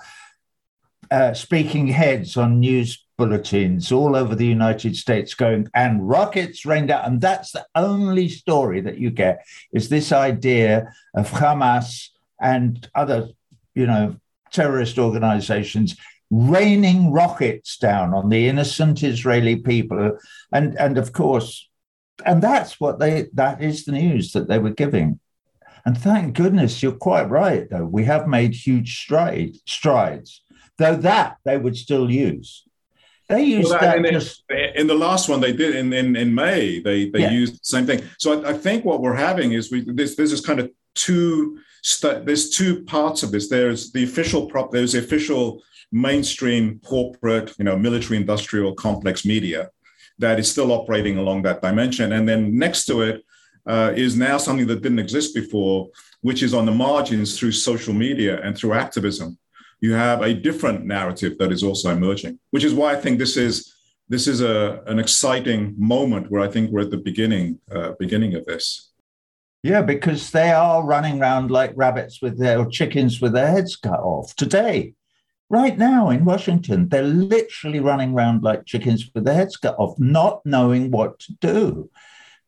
[1.13, 6.91] uh, speaking heads on news bulletins all over the United States going, and rockets rained
[6.91, 7.07] out.
[7.07, 12.09] And that's the only story that you get is this idea of Hamas
[12.41, 13.29] and other,
[13.75, 14.17] you know,
[14.53, 15.97] terrorist organizations
[16.31, 20.19] raining rockets down on the innocent Israeli people.
[20.51, 21.69] And, and of course,
[22.25, 25.21] and that's what they, that is the news that they were giving.
[25.85, 27.85] And thank goodness you're quite right, though.
[27.85, 30.43] We have made huge stride, strides,
[30.79, 32.65] though that they would still use.
[33.29, 34.45] They used well, that, that just...
[34.75, 37.31] in the last one they did in, in, in May, they, they yeah.
[37.31, 38.03] used the same thing.
[38.19, 41.59] So I, I, think what we're having is we this this is kind of two
[41.83, 43.49] st- there's two parts of this.
[43.49, 44.71] There's the official prop.
[44.71, 49.71] There's the official mainstream corporate, you know, military industrial complex media
[50.19, 53.25] that is still operating along that dimension, and then next to it
[53.67, 55.89] uh, is now something that didn't exist before,
[56.21, 59.39] which is on the margins through social media and through activism.
[59.83, 63.37] You have a different narrative that is also emerging, which is why I think this
[63.37, 63.75] is
[64.09, 68.35] this is a, an exciting moment where I think we're at the beginning uh, beginning
[68.35, 68.93] of this.
[69.63, 73.77] Yeah, because they are running around like rabbits with their or chickens with their heads
[73.77, 74.95] cut off today.
[75.51, 79.99] Right now in Washington, they're literally running around like chickens with their heads cut off,
[79.99, 81.91] not knowing what to do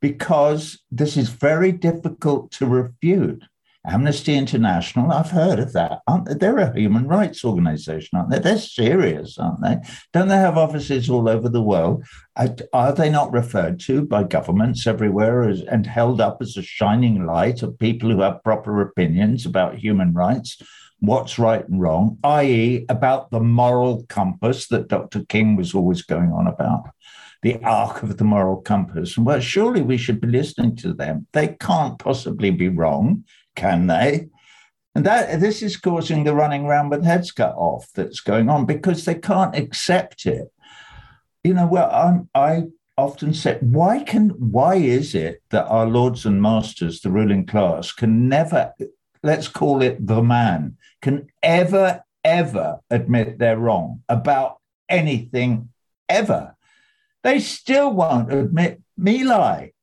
[0.04, 3.42] because this is very difficult to refute.
[3.86, 6.00] Amnesty International, I've heard of that.
[6.26, 6.34] They?
[6.34, 8.38] They're a human rights organization, aren't they?
[8.38, 9.76] They're serious, aren't they?
[10.12, 12.04] Don't they have offices all over the world?
[12.72, 17.26] Are they not referred to by governments everywhere as, and held up as a shining
[17.26, 20.62] light of people who have proper opinions about human rights,
[21.00, 25.24] what's right and wrong, i.e., about the moral compass that Dr.
[25.26, 26.84] King was always going on about?
[27.42, 29.18] the arc of the moral compass.
[29.18, 31.26] Well, surely we should be listening to them.
[31.34, 34.28] They can't possibly be wrong can they?
[34.94, 38.64] And that this is causing the running around with heads cut off that's going on
[38.64, 40.52] because they can't accept it.
[41.42, 42.64] You know, well, I'm, I
[42.96, 47.90] often say, why can why is it that our lords and masters, the ruling class,
[47.92, 48.72] can never,
[49.22, 55.70] let's call it the man, can ever, ever admit they're wrong about anything
[56.08, 56.54] ever?
[57.24, 59.73] They still won't admit My Lai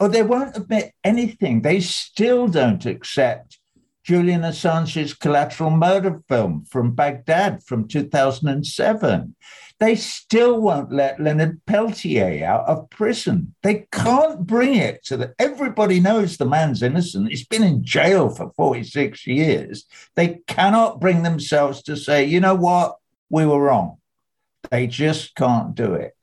[0.00, 1.60] or they won't admit anything.
[1.60, 3.58] They still don't accept
[4.02, 9.36] Julian Assange's collateral murder film from Baghdad from 2007.
[9.78, 13.54] They still won't let Leonard Peltier out of prison.
[13.62, 15.34] They can't bring it to the.
[15.38, 17.28] Everybody knows the man's innocent.
[17.28, 19.84] He's been in jail for 46 years.
[20.16, 22.96] They cannot bring themselves to say, you know what,
[23.28, 23.98] we were wrong.
[24.70, 26.16] They just can't do it.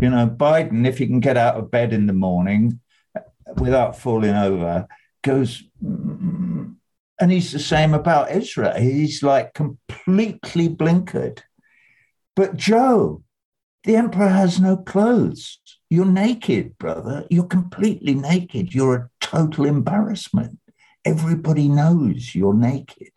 [0.00, 2.80] You know, Biden, if he can get out of bed in the morning
[3.56, 4.86] without falling over,
[5.22, 6.76] goes, and
[7.32, 8.74] he's the same about Israel.
[8.78, 11.40] He's like completely blinkered.
[12.36, 13.22] But Joe,
[13.84, 15.58] the emperor has no clothes.
[15.90, 17.26] You're naked, brother.
[17.30, 18.74] You're completely naked.
[18.74, 20.58] You're a total embarrassment.
[21.04, 23.12] Everybody knows you're naked.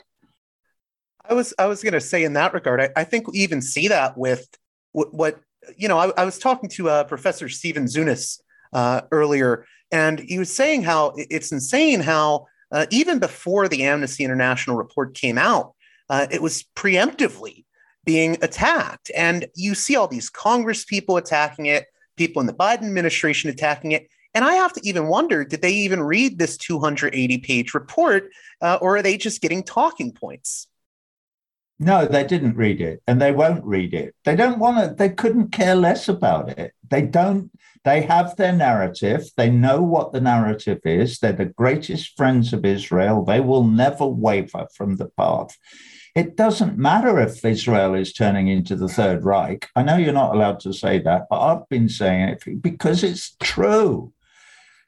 [1.29, 3.61] I was I was going to say in that regard, I, I, think we even
[3.61, 4.47] see that with
[4.91, 5.39] what, what
[5.77, 5.97] you know.
[5.97, 8.39] I, I, was talking to uh, Professor Stephen Zunes
[8.73, 14.23] uh, earlier, and he was saying how it's insane how uh, even before the Amnesty
[14.23, 15.73] International report came out,
[16.09, 17.65] uh, it was preemptively
[18.05, 19.11] being attacked.
[19.15, 21.85] And you see all these Congress people attacking it,
[22.17, 24.07] people in the Biden administration attacking it.
[24.33, 28.29] And I have to even wonder did they even read this 280 page report,
[28.61, 30.67] uh, or are they just getting talking points?
[31.81, 34.13] No, they didn't read it and they won't read it.
[34.23, 36.73] They don't want to, they couldn't care less about it.
[36.87, 37.49] They don't,
[37.83, 39.31] they have their narrative.
[39.35, 41.17] They know what the narrative is.
[41.17, 43.25] They're the greatest friends of Israel.
[43.25, 45.57] They will never waver from the path.
[46.13, 49.67] It doesn't matter if Israel is turning into the Third Reich.
[49.75, 53.35] I know you're not allowed to say that, but I've been saying it because it's
[53.41, 54.13] true.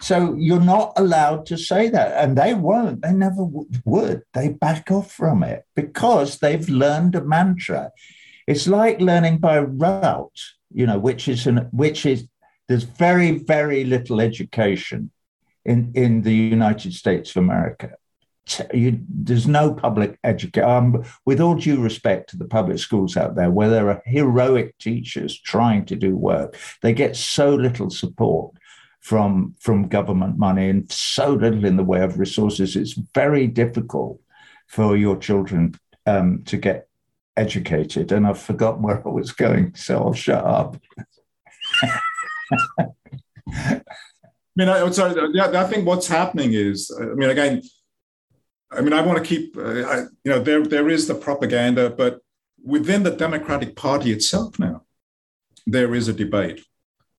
[0.04, 2.22] So you're not allowed to say that.
[2.22, 3.01] And they won't.
[3.01, 3.45] They never
[3.86, 4.24] would.
[4.34, 7.89] They back off from it because they've learned a mantra.
[8.45, 10.41] It's like learning by route,
[10.74, 12.28] you know, which is an which is
[12.68, 15.10] there's very, very little education
[15.64, 17.91] in, in the United States of America.
[18.74, 20.70] You, there's no public education.
[20.70, 24.78] Um, with all due respect to the public schools out there, where there are heroic
[24.80, 28.54] teachers trying to do work, they get so little support
[29.04, 32.76] from from government money and so little in the way of resources.
[32.76, 34.20] It's very difficult
[34.68, 35.76] for your children
[36.06, 36.88] um, to get
[37.36, 38.12] educated.
[38.14, 40.82] And I've forgotten where I was going, so I'll shut up.
[43.49, 43.82] I
[44.56, 47.62] mean, I, sorry, yeah, I think what's happening is, I mean, again,
[48.72, 51.89] I mean, I want to keep, uh, I, you know, there there is the propaganda,
[51.89, 52.22] but
[52.64, 54.84] within the Democratic Party itself now,
[55.68, 56.64] there is a debate.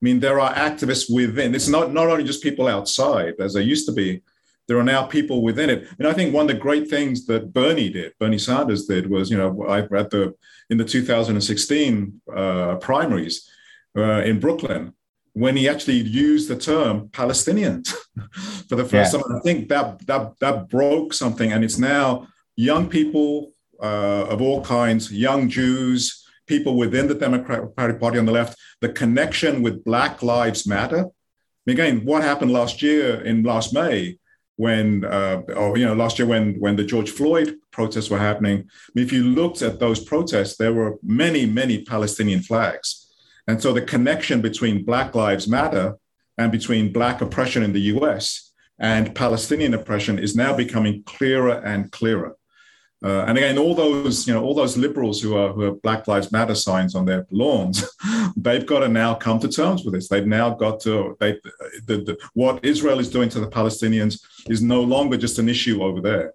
[0.05, 1.55] I mean, there are activists within.
[1.55, 4.21] It's not not only just people outside, as there used to be.
[4.69, 7.55] There are now people within it, and I think one of the great things that
[7.55, 10.35] Bernie did, Bernie Sanders did, was you know, I at the
[10.69, 13.49] in the 2016 uh, primaries
[13.97, 14.93] uh, in Brooklyn,
[15.33, 17.89] when he actually used the term Palestinians
[18.69, 19.21] for the first yeah.
[19.23, 19.37] time.
[19.37, 22.27] I think that that that broke something, and it's now
[22.57, 28.33] young people uh, of all kinds, young Jews, people within the Democratic Party on the
[28.33, 31.07] left, the connection with Black Lives Matter.
[31.67, 34.19] Again, what happened last year in last May
[34.57, 38.69] when, uh, or you know, last year when when the George Floyd protests were happening.
[38.95, 43.05] If you looked at those protests, there were many, many Palestinian flags
[43.47, 45.97] and so the connection between Black Lives Matter
[46.39, 51.93] and between Black oppression in the US and Palestinian oppression is now becoming clearer and
[51.93, 52.37] clearer.
[53.03, 56.09] Uh, and again, all those, you know, all those liberals who are who have Black
[56.09, 57.85] Lives Matter signs on their lawns,
[58.37, 60.09] they've got to now come to terms with this.
[60.09, 61.39] They've now got to they,
[61.87, 65.83] the, the, what Israel is doing to the Palestinians is no longer just an issue
[65.83, 66.33] over there.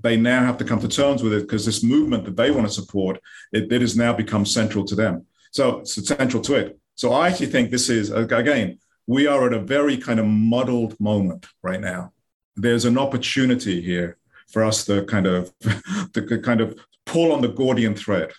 [0.00, 2.66] They now have to come to terms with it because this movement that they want
[2.66, 3.20] to support,
[3.52, 5.26] it, it has now become central to them.
[5.52, 6.78] So it's central to it.
[6.94, 10.98] So I actually think this is, again, we are at a very kind of muddled
[11.00, 12.12] moment right now.
[12.56, 14.18] There's an opportunity here
[14.52, 15.52] for us to kind of,
[16.12, 18.32] to kind of pull on the Gordian thread.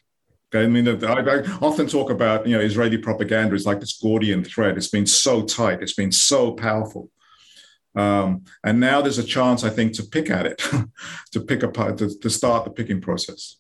[0.53, 3.97] Okay, I mean, I, I often talk about, you know, Israeli propaganda is like this
[3.97, 4.78] Gordian thread.
[4.78, 5.82] It's been so tight.
[5.82, 7.09] It's been so powerful.
[7.95, 10.61] Um, and now there's a chance, I think, to pick at it,
[11.32, 13.57] to pick apart, to, to start the picking process.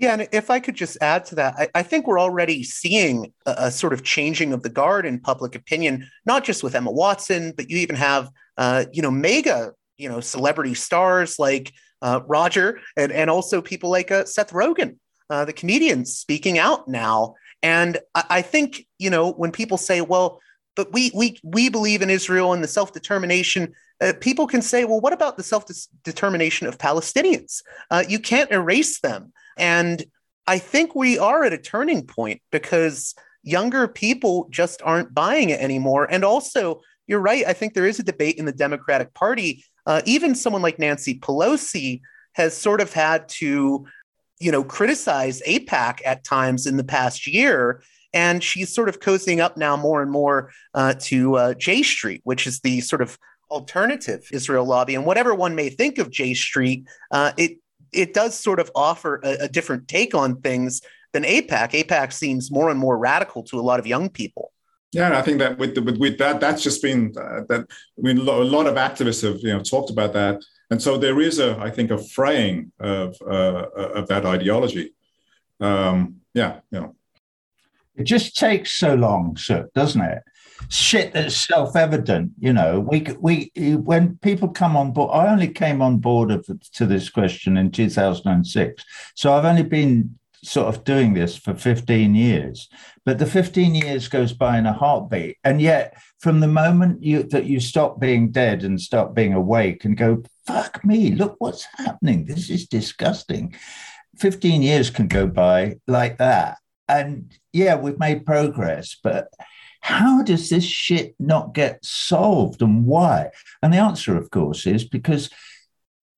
[0.00, 3.32] Yeah, and if I could just add to that, I, I think we're already seeing
[3.44, 6.90] a, a, sort of changing of the guard in public opinion, not just with Emma
[6.90, 11.72] Watson, but you even have, uh, you know, mega, you know, celebrity stars like
[12.02, 14.96] uh, Roger, and and also people like uh, Seth Rogen,
[15.28, 17.34] uh, the comedian, speaking out now.
[17.62, 20.40] And I, I think you know when people say, well,
[20.74, 23.74] but we we we believe in Israel and the self determination.
[24.00, 25.66] Uh, people can say, well, what about the self
[26.04, 27.62] determination of Palestinians?
[27.90, 29.30] Uh, you can't erase them.
[29.58, 30.02] And
[30.46, 35.60] I think we are at a turning point because younger people just aren't buying it
[35.60, 36.08] anymore.
[36.10, 37.44] And also, you're right.
[37.46, 41.18] I think there is a debate in the Democratic Party uh, even someone like Nancy
[41.18, 42.00] Pelosi
[42.32, 43.86] has sort of had to,
[44.38, 47.82] you know, criticize AIPAC at times in the past year.
[48.12, 52.20] And she's sort of cozying up now more and more uh, to uh, J Street,
[52.24, 53.18] which is the sort of
[53.50, 54.94] alternative Israel lobby.
[54.94, 57.58] And whatever one may think of J Street, uh, it
[57.92, 60.80] it does sort of offer a, a different take on things
[61.12, 61.72] than AIPAC.
[61.72, 64.52] AIPAC seems more and more radical to a lot of young people.
[64.92, 67.66] Yeah, I think that with, the, with, that, that's just been uh, that.
[67.70, 71.20] I mean, a lot of activists have you know talked about that, and so there
[71.20, 74.94] is a, I think, a fraying of uh, of that ideology.
[75.60, 76.96] Um, yeah, you know.
[77.96, 80.22] It just takes so long, sir, doesn't it?
[80.68, 82.80] Shit that's self-evident, you know.
[82.80, 87.10] We we when people come on board, I only came on board of, to this
[87.10, 88.84] question in 2006,
[89.14, 92.68] so I've only been sort of doing this for 15 years.
[93.04, 95.36] But the 15 years goes by in a heartbeat.
[95.44, 99.84] And yet from the moment you that you stop being dead and start being awake
[99.84, 102.24] and go fuck me look what's happening.
[102.24, 103.54] This is disgusting.
[104.18, 106.58] 15 years can go by like that.
[106.88, 109.28] And yeah we've made progress but
[109.82, 113.30] how does this shit not get solved and why?
[113.62, 115.30] And the answer of course is because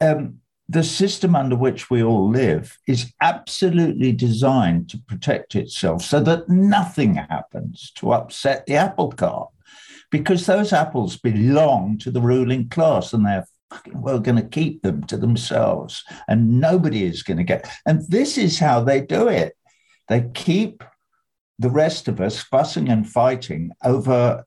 [0.00, 0.41] um,
[0.72, 6.48] the system under which we all live is absolutely designed to protect itself so that
[6.48, 9.50] nothing happens to upset the apple cart
[10.10, 13.46] because those apples belong to the ruling class and they're
[13.92, 18.38] well going to keep them to themselves and nobody is going to get and this
[18.38, 19.54] is how they do it.
[20.08, 20.82] They keep
[21.58, 24.44] the rest of us fussing and fighting over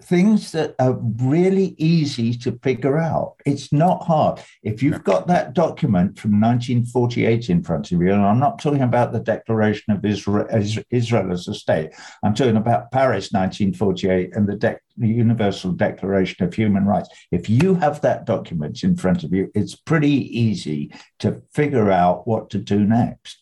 [0.00, 3.34] things that are really easy to figure out.
[3.44, 4.40] It's not hard.
[4.62, 8.82] If you've got that document from 1948 in front of you, and I'm not talking
[8.82, 10.46] about the Declaration of Israel,
[10.90, 11.90] Israel as a state,
[12.22, 17.08] I'm talking about Paris 1948 and the, De- the Universal Declaration of Human Rights.
[17.32, 22.26] If you have that document in front of you, it's pretty easy to figure out
[22.26, 23.38] what to do next.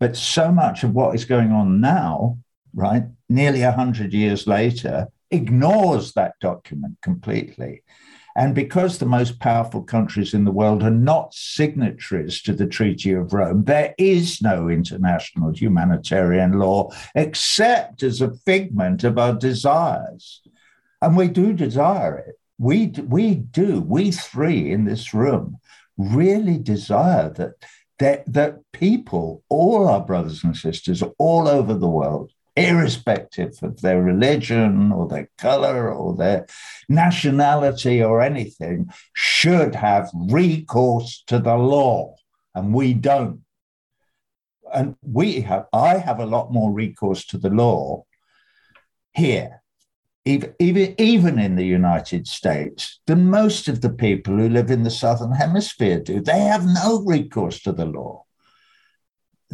[0.00, 2.38] But so much of what is going on now,
[2.74, 7.82] right, nearly 100 years later, ignores that document completely.
[8.34, 13.12] And because the most powerful countries in the world are not signatories to the Treaty
[13.12, 20.40] of Rome, there is no international humanitarian law except as a figment of our desires.
[21.02, 22.36] And we do desire it.
[22.58, 25.58] We, we do, we three in this room,
[25.98, 27.54] really desire that,
[27.98, 34.02] that, that people, all our brothers and sisters all over the world, irrespective of their
[34.02, 36.46] religion or their color or their
[36.88, 42.14] nationality or anything, should have recourse to the law.
[42.54, 43.40] And we don't.
[44.74, 48.04] And we have, I have a lot more recourse to the law
[49.12, 49.62] here,
[50.24, 54.82] even, even, even in the United States, than most of the people who live in
[54.82, 56.20] the Southern Hemisphere do.
[56.20, 58.24] They have no recourse to the law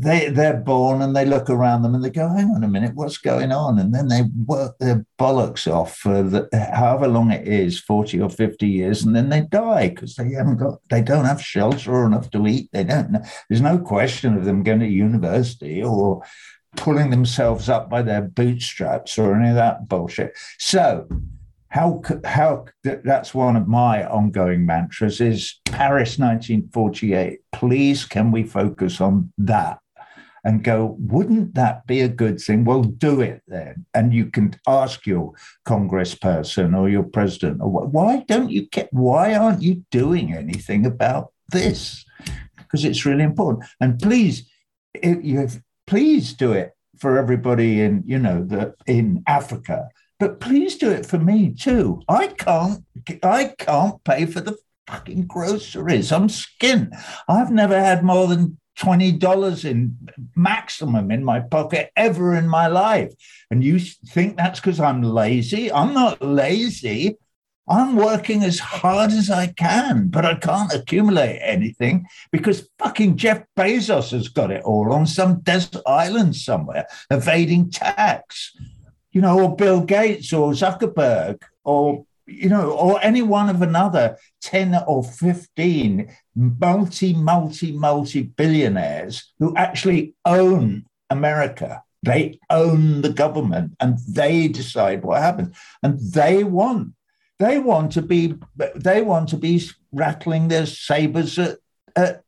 [0.00, 2.94] they they're born and they look around them and they go, hang on a minute,
[2.94, 3.78] what's going on?
[3.78, 8.30] And then they work their bollocks off for the, however long it is, forty or
[8.30, 12.06] fifty years, and then they die because they haven't got, they don't have shelter or
[12.06, 12.70] enough to eat.
[12.72, 13.18] They don't.
[13.48, 16.22] There's no question of them going to university or
[16.76, 20.36] pulling themselves up by their bootstraps or any of that bullshit.
[20.58, 21.08] So
[21.68, 29.00] how how that's one of my ongoing mantras is Paris 1948 please can we focus
[29.00, 29.78] on that
[30.44, 32.64] and go, wouldn't that be a good thing?
[32.64, 33.86] Well, do it then.
[33.94, 35.32] And you can ask your
[35.66, 42.04] congressperson or your president, why don't you get, why aren't you doing anything about this?
[42.56, 43.64] Because it's really important.
[43.80, 44.48] And please,
[44.94, 45.48] if you
[45.86, 51.06] please do it for everybody in, you know, the in Africa, but please do it
[51.06, 52.02] for me too.
[52.08, 52.84] I can't,
[53.22, 56.10] I can't pay for the fucking groceries.
[56.10, 56.90] I'm skin.
[57.28, 59.96] I've never had more than $20 in
[60.36, 63.12] maximum in my pocket ever in my life.
[63.50, 65.72] And you think that's because I'm lazy?
[65.72, 67.16] I'm not lazy.
[67.68, 73.42] I'm working as hard as I can, but I can't accumulate anything because fucking Jeff
[73.58, 78.56] Bezos has got it all on some desert island somewhere, evading tax,
[79.12, 84.18] you know, or Bill Gates or Zuckerberg or you know, or any one of another
[84.42, 91.82] 10 or 15 multi, multi, multi billionaires who actually own America.
[92.04, 95.56] They own the government and they decide what happens.
[95.82, 96.92] And they want,
[97.40, 98.36] they want to be,
[98.76, 101.58] they want to be rattling their sabers at,
[101.96, 102.22] at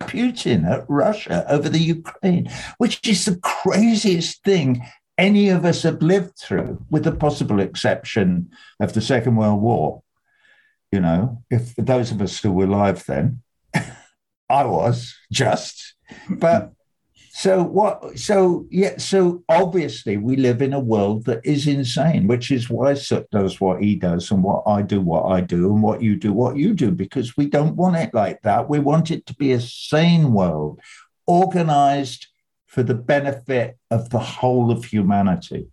[0.00, 4.82] Putin, at Russia over the Ukraine, which is the craziest thing
[5.18, 8.50] any of us have lived through, with the possible exception
[8.80, 10.02] of the Second World War.
[10.90, 13.42] You know, if those of us who were alive then,
[14.48, 15.94] I was just,
[16.28, 16.72] but
[17.32, 18.18] so what?
[18.18, 18.98] So yeah.
[18.98, 23.60] So obviously, we live in a world that is insane, which is why Sut does
[23.60, 26.56] what he does, and what I do, what I do, and what you do, what
[26.56, 28.68] you do, because we don't want it like that.
[28.68, 30.80] We want it to be a sane world,
[31.26, 32.26] organized
[32.66, 35.68] for the benefit of the whole of humanity.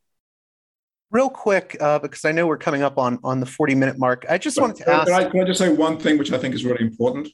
[1.10, 4.26] Real quick, uh, because I know we're coming up on on the forty minute mark.
[4.30, 5.08] I just but, wanted to ask.
[5.08, 7.30] Can I, can I, just say one thing, which I think is really important?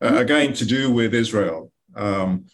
[0.00, 1.72] Uh, again, to do with Israel.
[1.96, 2.46] Um,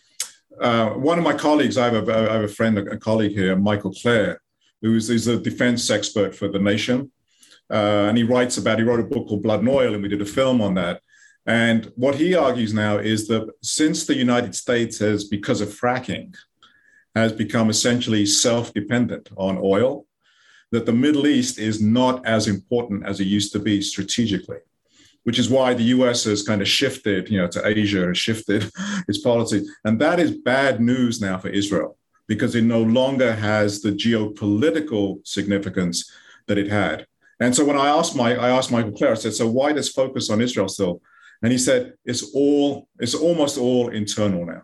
[0.58, 3.54] uh, one of my colleagues, I have a, I have a friend, a colleague here,
[3.54, 4.38] Michael Klare,
[4.80, 7.12] who is, is a defense expert for the nation.
[7.70, 10.08] Uh, and he writes about, he wrote a book called Blood and Oil, and we
[10.08, 11.02] did a film on that.
[11.46, 16.34] And what he argues now is that since the United States has, because of fracking,
[17.14, 20.06] has become essentially self dependent on oil,
[20.70, 24.58] that the Middle East is not as important as it used to be strategically
[25.24, 28.70] which is why the US has kind of shifted, you know, to Asia, has shifted
[29.08, 29.66] its policy.
[29.84, 31.98] And that is bad news now for Israel
[32.28, 36.10] because it no longer has the geopolitical significance
[36.46, 37.06] that it had.
[37.40, 39.90] And so when I asked my, I asked Michael Klare, I said, so why this
[39.90, 41.02] focus on Israel still?
[41.42, 44.62] And he said, it's all, it's almost all internal now.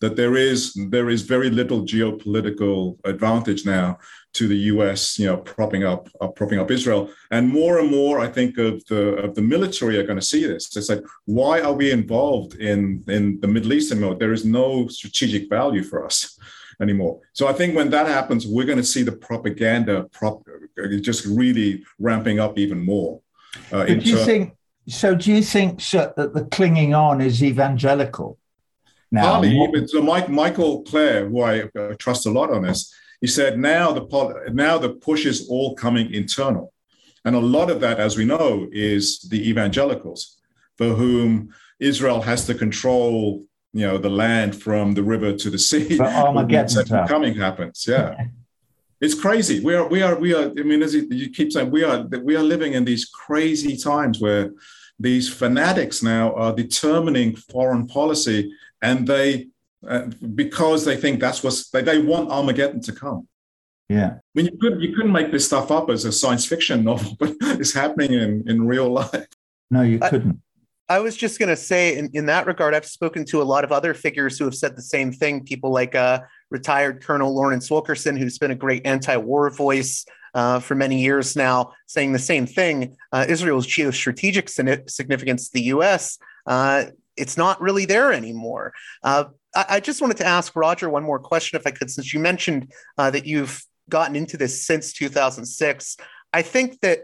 [0.00, 3.98] That there is there is very little geopolitical advantage now
[4.36, 5.18] to the U.S.
[5.18, 8.84] You know, propping up uh, propping up Israel, and more and more, I think of
[8.86, 10.76] the of the military are going to see this.
[10.76, 14.18] It's like, why are we involved in in the Middle Eastern mode?
[14.18, 16.38] There is no strategic value for us
[16.80, 17.20] anymore.
[17.32, 20.46] So I think when that happens, we're going to see the propaganda prop
[21.00, 23.20] just really ramping up even more.
[23.72, 24.52] Uh, do you think?
[24.88, 28.38] So do you think so, that the clinging on is evangelical?
[29.10, 32.92] Now, Partly, so Mike, Michael Klare, who I uh, trust a lot on this,
[33.26, 34.04] he said now the
[34.52, 36.72] now the push is all coming internal,
[37.24, 40.38] and a lot of that, as we know, is the evangelicals,
[40.78, 45.58] for whom Israel has to control, you know, the land from the river to the
[45.58, 45.98] sea.
[45.98, 48.14] But Armageddon coming happens, yeah.
[49.00, 49.58] it's crazy.
[49.58, 50.52] We are, we are, we are.
[50.56, 54.20] I mean, as you keep saying, we are, we are living in these crazy times
[54.20, 54.52] where
[55.00, 58.52] these fanatics now are determining foreign policy,
[58.82, 59.48] and they
[59.86, 63.28] uh, because they think that's what they, they want Armageddon to come.
[63.88, 64.14] Yeah.
[64.14, 67.16] I mean, you couldn't, you couldn't make this stuff up as a science fiction novel,
[67.20, 69.26] but it's happening in, in real life.
[69.70, 70.40] No, you couldn't.
[70.88, 73.44] I, I was just going to say, in, in that regard, I've spoken to a
[73.44, 75.44] lot of other figures who have said the same thing.
[75.44, 76.20] People like uh,
[76.50, 80.04] retired Colonel Lawrence Wilkerson, who's been a great anti war voice
[80.34, 82.96] uh, for many years now, saying the same thing.
[83.10, 84.48] Uh, Israel's geostrategic
[84.88, 86.84] significance to the US, uh,
[87.16, 88.72] it's not really there anymore.
[89.56, 92.20] Uh, I, just wanted to ask Roger one more question, if I could, since you
[92.20, 95.96] mentioned uh, that you've gotten into this since 2006.
[96.32, 97.00] I think that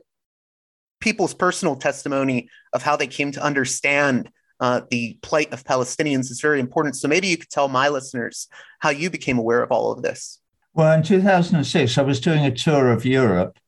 [1.00, 4.30] people's personal testimony of how they came to understand
[4.60, 6.96] uh, the plight of Palestinians is very important.
[6.96, 8.48] So maybe you could tell my listeners
[8.80, 10.38] how you became aware of all of this.
[10.74, 13.58] Well, in 2006, I was doing a tour of Europe,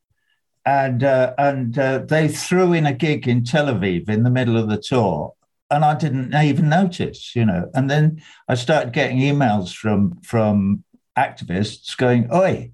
[0.65, 4.57] and uh, and uh, they threw in a gig in Tel Aviv in the middle
[4.57, 5.35] of the tour,
[5.75, 7.71] and I didn't even notice, you know.
[7.75, 10.85] And then I started getting emails from from
[11.19, 12.71] activists going, "Oi,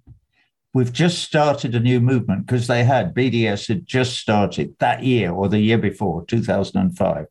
[0.74, 5.32] we've just started a new movement because they had BDS had just started that year
[5.32, 7.26] or the year before, 2005."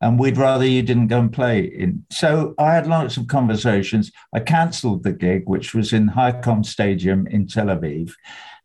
[0.00, 2.04] And we'd rather you didn't go and play in.
[2.10, 4.10] So I had lots of conversations.
[4.32, 8.12] I cancelled the gig, which was in Highcom Stadium in Tel Aviv.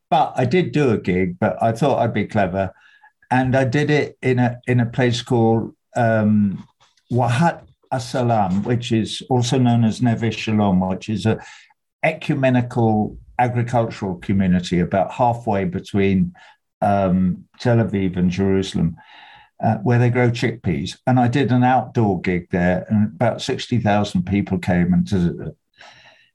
[0.09, 2.73] But I did do a gig, but I thought I'd be clever.
[3.29, 6.65] And I did it in a in a place called um,
[7.11, 11.39] Wahat Asalam, which is also known as Neve Shalom, which is a
[12.03, 16.33] ecumenical agricultural community about halfway between
[16.81, 18.97] um, Tel Aviv and Jerusalem,
[19.63, 20.97] uh, where they grow chickpeas.
[21.07, 25.55] And I did an outdoor gig there, and about 60,000 people came and visited.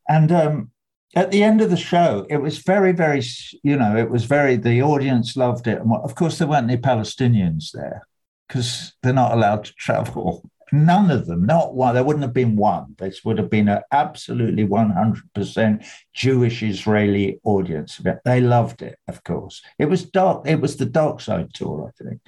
[0.09, 0.71] And um,
[1.15, 3.23] at the end of the show, it was very, very,
[3.63, 5.81] you know, it was very, the audience loved it.
[5.81, 8.07] And of course, there weren't any Palestinians there
[8.53, 10.47] because they're not allowed to travel.
[10.73, 11.95] None of them, not one.
[11.95, 12.95] There wouldn't have been one.
[12.99, 18.01] This would have been an absolutely 100% Jewish Israeli audience.
[18.27, 19.63] They loved it, of course.
[19.79, 20.47] It was dark.
[20.47, 22.21] It was the dark side tour, I think.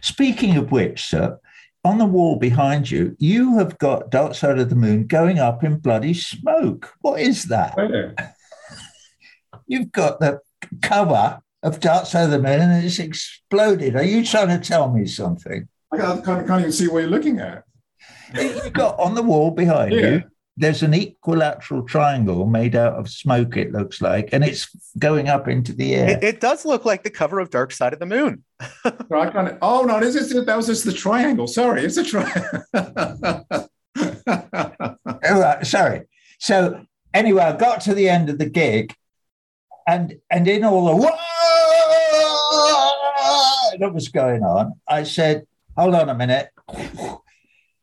[0.00, 1.38] Speaking of which, sir,
[1.84, 5.62] on the wall behind you, you have got Dark Side of the Moon going up
[5.64, 6.94] in bloody smoke.
[7.02, 7.74] What is that?
[9.66, 10.40] You've got the
[10.82, 13.96] cover of Dark Side of the Moon and it's exploded.
[13.96, 15.68] Are you trying to tell me something?
[15.92, 17.64] I can't, can't even see what you're looking at.
[18.34, 20.10] you got on the wall behind yeah.
[20.10, 20.22] you.
[20.56, 25.48] there's an equilateral triangle made out of smoke, it looks like, and it's going up
[25.48, 26.10] into the air.
[26.10, 28.44] It, it does look like the cover of Dark Side of the Moon.
[29.08, 31.46] right, kind of, oh no, this is that was just the triangle.
[31.46, 32.64] Sorry, it's a triangle.
[33.94, 36.02] oh, right, sorry.
[36.38, 36.84] So
[37.14, 38.94] anyway, I got to the end of the gig,
[39.86, 40.96] and and in all the
[43.78, 45.46] that was going on, I said,
[45.76, 46.50] "Hold on a minute."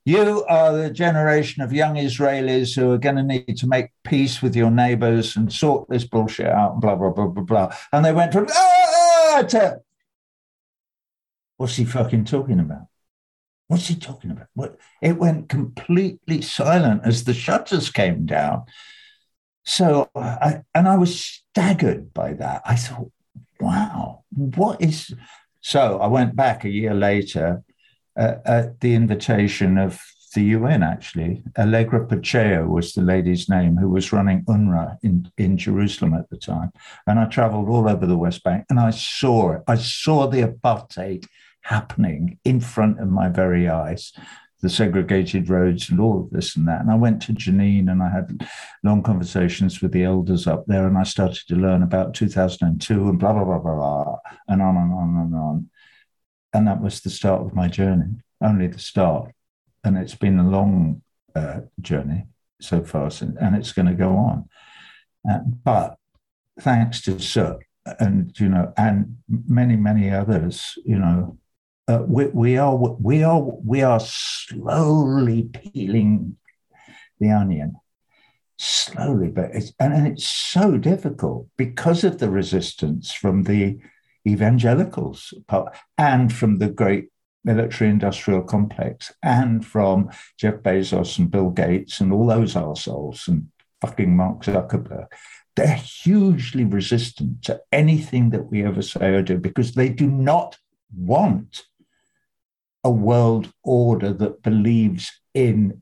[0.07, 4.39] You are the generation of young Israelis who are going to need to make peace
[4.39, 7.75] with your neighbors and sort this bullshit out, and blah, blah, blah, blah, blah.
[7.91, 9.79] And they went from, ah, to,
[11.57, 12.83] what's he fucking talking about?
[13.67, 14.45] What's he talking about?
[14.53, 14.77] What?
[15.01, 18.65] It went completely silent as the shutters came down.
[19.63, 22.61] So, I, and I was staggered by that.
[22.63, 23.11] I thought,
[23.59, 25.15] wow, what is.
[25.65, 27.63] So I went back a year later
[28.15, 29.99] uh, at the invitation of
[30.35, 31.41] the UN, actually.
[31.57, 36.37] Allegra Pacheco was the lady's name who was running UNRWA in, in Jerusalem at the
[36.37, 36.69] time.
[37.07, 39.63] And I traveled all over the West Bank and I saw it.
[39.67, 41.25] I saw the apartheid
[41.61, 44.13] happening in front of my very eyes
[44.61, 46.81] the segregated roads and all of this and that.
[46.81, 48.47] And I went to Jenin and I had
[48.83, 53.19] long conversations with the elders up there and I started to learn about 2002 and
[53.19, 55.69] blah, blah, blah, blah, blah, and on and on and on.
[56.53, 59.31] And that was the start of my journey, only the start.
[59.83, 61.01] And it's been a long
[61.35, 62.25] uh, journey
[62.61, 64.49] so far, and it's going to go on.
[65.29, 65.97] Uh, but
[66.59, 67.59] thanks to Sut
[67.99, 71.37] and, you know, and many, many others, you know,
[71.87, 76.37] uh, we, we are we are we are slowly peeling
[77.19, 77.75] the onion
[78.57, 83.77] slowly but it's and, and it's so difficult because of the resistance from the
[84.27, 85.33] evangelicals
[85.97, 87.09] and from the great
[87.43, 93.47] military industrial complex and from Jeff Bezos and Bill Gates and all those assholes and
[93.81, 95.05] fucking Mark Zuckerberg.
[95.55, 100.57] They're hugely resistant to anything that we ever say or do because they do not
[100.93, 101.65] want
[102.85, 105.81] a world order that believes in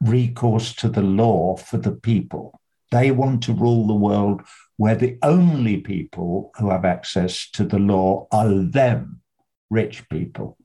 [0.00, 2.58] recourse to the law for the people.
[2.90, 4.42] They want to rule the world
[4.76, 9.20] where the only people who have access to the law are them,
[9.70, 10.56] rich people.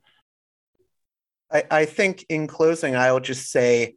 [1.51, 3.95] I, I think in closing, I'll just say,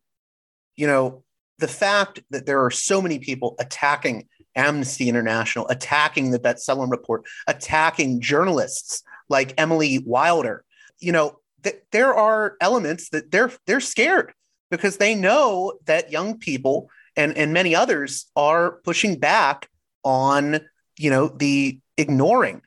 [0.76, 1.24] you know,
[1.58, 7.22] the fact that there are so many people attacking Amnesty International, attacking the B'Tselem report,
[7.46, 10.64] attacking journalists like Emily Wilder,
[10.98, 14.32] you know, th- there are elements that they're they're scared
[14.70, 19.68] because they know that young people and and many others are pushing back
[20.04, 20.60] on
[20.98, 22.62] you know the ignoring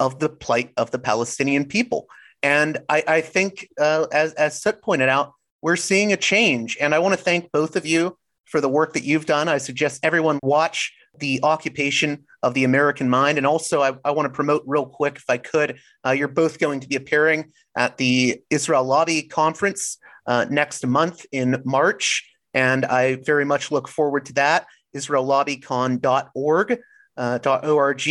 [0.00, 2.08] of the plight of the Palestinian people.
[2.42, 6.76] And I, I think, uh, as as Sut pointed out, we're seeing a change.
[6.80, 8.16] And I want to thank both of you
[8.46, 9.46] for the work that you've done.
[9.48, 13.38] I suggest everyone watch the occupation of the American mind.
[13.38, 16.58] And also, I, I want to promote real quick, if I could, uh, you're both
[16.58, 22.28] going to be appearing at the Israel Lobby Conference uh, next month in March.
[22.54, 24.66] And I very much look forward to that.
[24.96, 26.78] IsraelLobbyCon.org.
[27.16, 28.08] Uh, .org.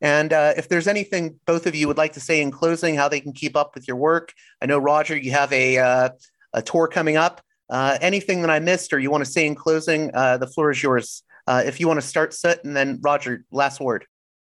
[0.00, 3.08] And uh, if there's anything both of you would like to say in closing, how
[3.08, 4.32] they can keep up with your work.
[4.60, 6.08] I know, Roger, you have a, uh,
[6.52, 7.40] a tour coming up.
[7.70, 10.70] Uh, anything that I missed or you want to say in closing, uh, the floor
[10.70, 11.22] is yours.
[11.48, 14.04] Uh, if you want to start, Sut, and then Roger, last word.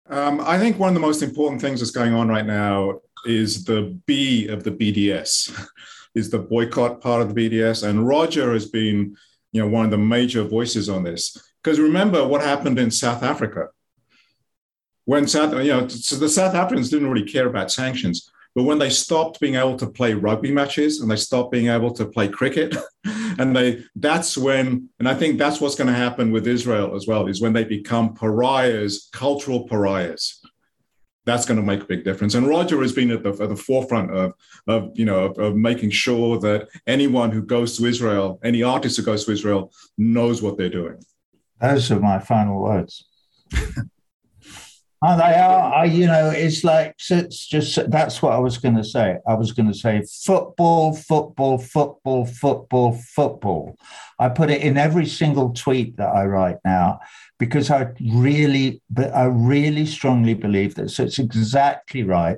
[0.10, 3.64] Um, I think one of the most important things that's going on right now is
[3.66, 5.68] the B of the BDS,
[6.16, 9.16] is the boycott part of the BDS, and Roger has been,
[9.52, 11.38] you know, one of the major voices on this.
[11.64, 13.68] Because remember what happened in South Africa
[15.06, 18.32] when South, you know, so the South Africans didn't really care about sanctions.
[18.58, 21.92] But when they stopped being able to play rugby matches and they stopped being able
[21.92, 22.76] to play cricket,
[23.38, 27.06] and they that's when, and I think that's what's going to happen with Israel as
[27.06, 30.44] well, is when they become pariahs, cultural pariahs.
[31.26, 32.34] That's going to make a big difference.
[32.34, 34.34] And Roger has been at the, at the forefront of,
[34.66, 38.98] of you know, of, of making sure that anyone who goes to Israel, any artist
[38.98, 40.98] who goes to Israel, knows what they're doing.
[41.62, 43.06] Those are my final words.
[45.04, 45.74] Oh, they are.
[45.76, 49.18] I, you know, it's like it's just that's what I was going to say.
[49.28, 53.78] I was going to say football, football, football, football, football.
[54.18, 57.00] I put it in every single tweet that I write now
[57.38, 60.90] because I really, but I really strongly believe that.
[60.90, 62.38] So it's exactly right.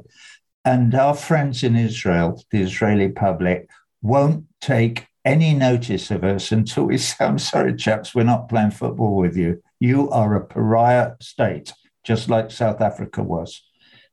[0.65, 3.69] And our friends in Israel, the Israeli public,
[4.01, 8.71] won't take any notice of us until we say, "I'm sorry, chaps, we're not playing
[8.71, 9.63] football with you.
[9.79, 11.71] You are a pariah state."
[12.09, 13.63] Just like South Africa was,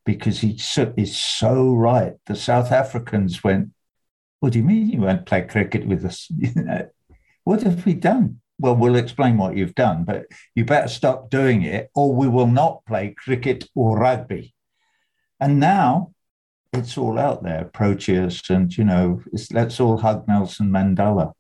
[0.04, 0.60] because he
[0.96, 2.12] is so right.
[2.26, 3.70] The South Africans went,
[4.40, 6.30] What do you mean you won't play cricket with us?
[7.44, 8.40] What have we done?
[8.58, 12.46] well, we'll explain what you've done, but you better stop doing it, or we will
[12.46, 14.54] not play cricket or rugby.
[15.40, 16.12] And now
[16.72, 19.22] it's all out there, Proteas, and you know,
[19.52, 21.32] let's all hug Nelson Mandela,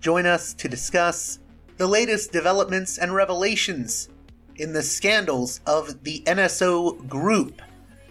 [0.00, 1.38] join us to discuss
[1.76, 4.08] the latest developments and revelations
[4.56, 7.60] in the scandals of the NSO Group,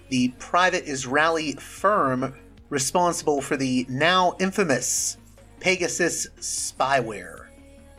[0.10, 2.36] the private Israeli firm
[2.70, 5.18] responsible for the now infamous
[5.60, 7.48] Pegasus spyware.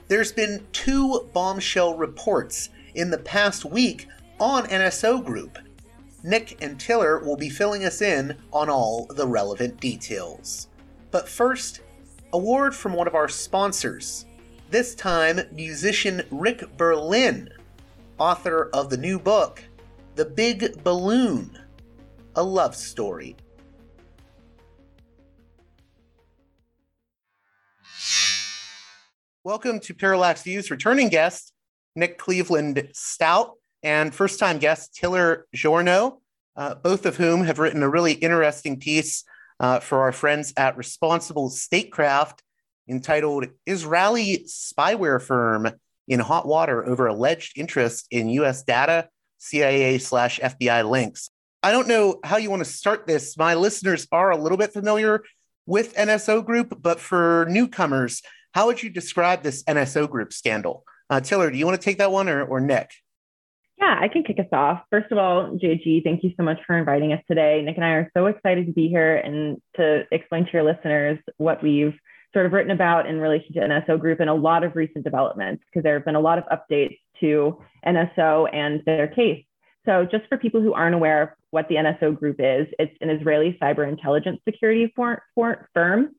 [0.09, 4.07] There's been two bombshell reports in the past week
[4.39, 5.59] on NSO Group.
[6.23, 10.69] Nick and Taylor will be filling us in on all the relevant details.
[11.11, 11.81] But first,
[12.33, 14.27] a word from one of our sponsors.
[14.71, 17.49] This time, musician Rick Berlin
[18.19, 19.63] author of the new book,
[20.15, 21.59] The Big Balloon
[22.37, 23.37] A Love Story.
[29.43, 31.53] Welcome to Parallax Views returning guest,
[31.97, 36.21] Nick Cleveland Stout, and first time guest, Taylor Giorno,
[36.57, 39.25] uh, both of whom have written a really interesting piece
[39.61, 42.43] uh, for our friends at Responsible Statecraft
[42.89, 45.69] entitled Israeli Spyware Firm
[46.09, 51.31] in hot water over alleged interest in US data, CIA slash FBI links.
[51.63, 53.39] I don't know how you want to start this.
[53.39, 55.25] My listeners are a little bit familiar
[55.67, 60.85] with NSO Group, but for newcomers, how would you describe this NSO Group scandal?
[61.09, 62.91] Uh, Taylor, do you want to take that one or, or Nick?
[63.79, 64.83] Yeah, I can kick us off.
[64.91, 67.61] First of all, JG, thank you so much for inviting us today.
[67.63, 71.19] Nick and I are so excited to be here and to explain to your listeners
[71.39, 71.99] what we've
[72.35, 75.65] sort of written about in relation to NSO Group and a lot of recent developments
[75.67, 79.45] because there have been a lot of updates to NSO and their case.
[79.87, 83.11] So, just for people who aren't aware of what the NSO Group is, it's an
[83.11, 86.15] Israeli cyber intelligence security for, for firm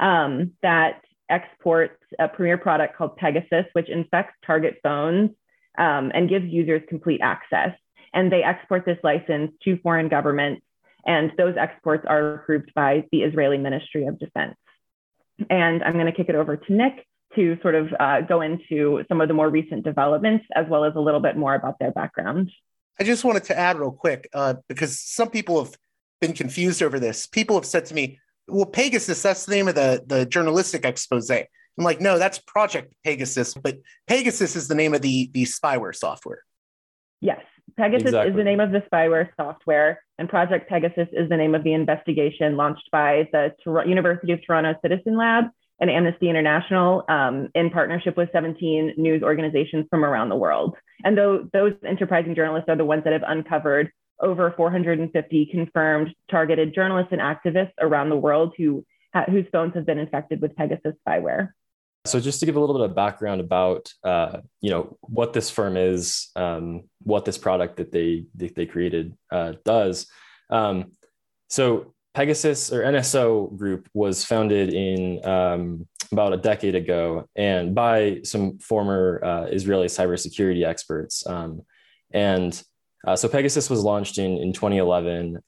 [0.00, 5.30] um, that exports a premier product called Pegasus, which infects target phones
[5.78, 7.70] um, and gives users complete access.
[8.14, 10.62] And they export this license to foreign governments,
[11.06, 14.56] and those exports are approved by the Israeli Ministry of Defense.
[15.50, 19.04] And I'm going to kick it over to Nick to sort of uh, go into
[19.08, 21.90] some of the more recent developments as well as a little bit more about their
[21.90, 22.50] background.
[23.00, 25.74] I just wanted to add real quick uh, because some people have
[26.20, 27.26] been confused over this.
[27.26, 31.30] People have said to me, well, Pegasus, that's the name of the, the journalistic expose.
[31.30, 31.46] I'm
[31.78, 36.44] like, no, that's Project Pegasus, but Pegasus is the name of the, the spyware software.
[37.20, 37.40] Yes,
[37.76, 38.30] Pegasus exactly.
[38.30, 41.72] is the name of the spyware software, and Project Pegasus is the name of the
[41.72, 45.46] investigation launched by the Tor- University of Toronto Citizen Lab
[45.80, 50.76] and Amnesty International um, in partnership with 17 news organizations from around the world.
[51.04, 56.74] And though those enterprising journalists are the ones that have uncovered over 450 confirmed targeted
[56.74, 58.84] journalists and activists around the world who
[59.28, 61.50] whose phones have been infected with Pegasus spyware.
[62.04, 65.50] So just to give a little bit of background about uh, you know what this
[65.50, 70.06] firm is, um, what this product that they that they created uh, does.
[70.50, 70.92] Um,
[71.48, 78.20] so Pegasus or NSO Group was founded in um, about a decade ago and by
[78.24, 81.26] some former uh, Israeli cybersecurity experts.
[81.26, 81.62] Um,
[82.12, 82.60] and
[83.06, 85.38] uh, so Pegasus was launched in, in 2011.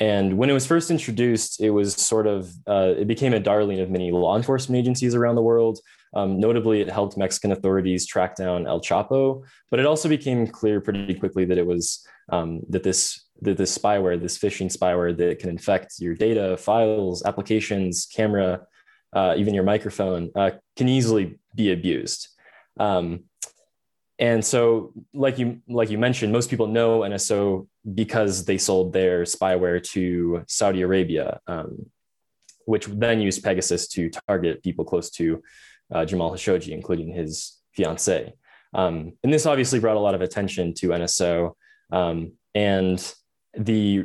[0.00, 3.80] And when it was first introduced, it was sort of, uh, it became a darling
[3.80, 5.78] of many law enforcement agencies around the world.
[6.14, 10.80] Um, notably, it helped Mexican authorities track down El Chapo, but it also became clear
[10.80, 15.38] pretty quickly that it was um, that this that this spyware, this phishing spyware that
[15.38, 18.66] can infect your data, files, applications, camera,
[19.14, 22.28] uh, even your microphone, uh, can easily be abused.
[22.78, 23.24] Um,
[24.20, 29.22] and so, like you like you mentioned, most people know NSO because they sold their
[29.22, 31.86] spyware to Saudi Arabia, um,
[32.66, 35.42] which then used Pegasus to target people close to
[35.90, 38.34] uh, Jamal Khashoggi, including his fiancee.
[38.74, 41.54] Um, and this obviously brought a lot of attention to NSO.
[41.90, 43.14] Um, and
[43.56, 44.04] the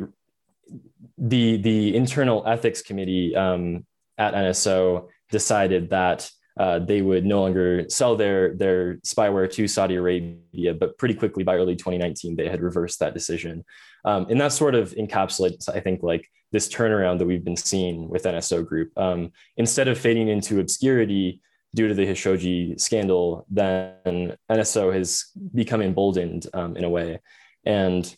[1.18, 3.86] the the internal ethics committee um,
[4.18, 9.96] at NSO decided that uh, they would no longer sell their their spyware to Saudi
[9.96, 13.66] Arabia, but pretty quickly by early 2019 they had reversed that decision,
[14.06, 18.08] um, and that sort of encapsulates, I think, like this turnaround that we've been seeing
[18.08, 18.98] with NSO Group.
[18.98, 21.42] Um, instead of fading into obscurity
[21.74, 27.20] due to the Khashoggi scandal, then NSO has become emboldened um, in a way,
[27.66, 28.16] and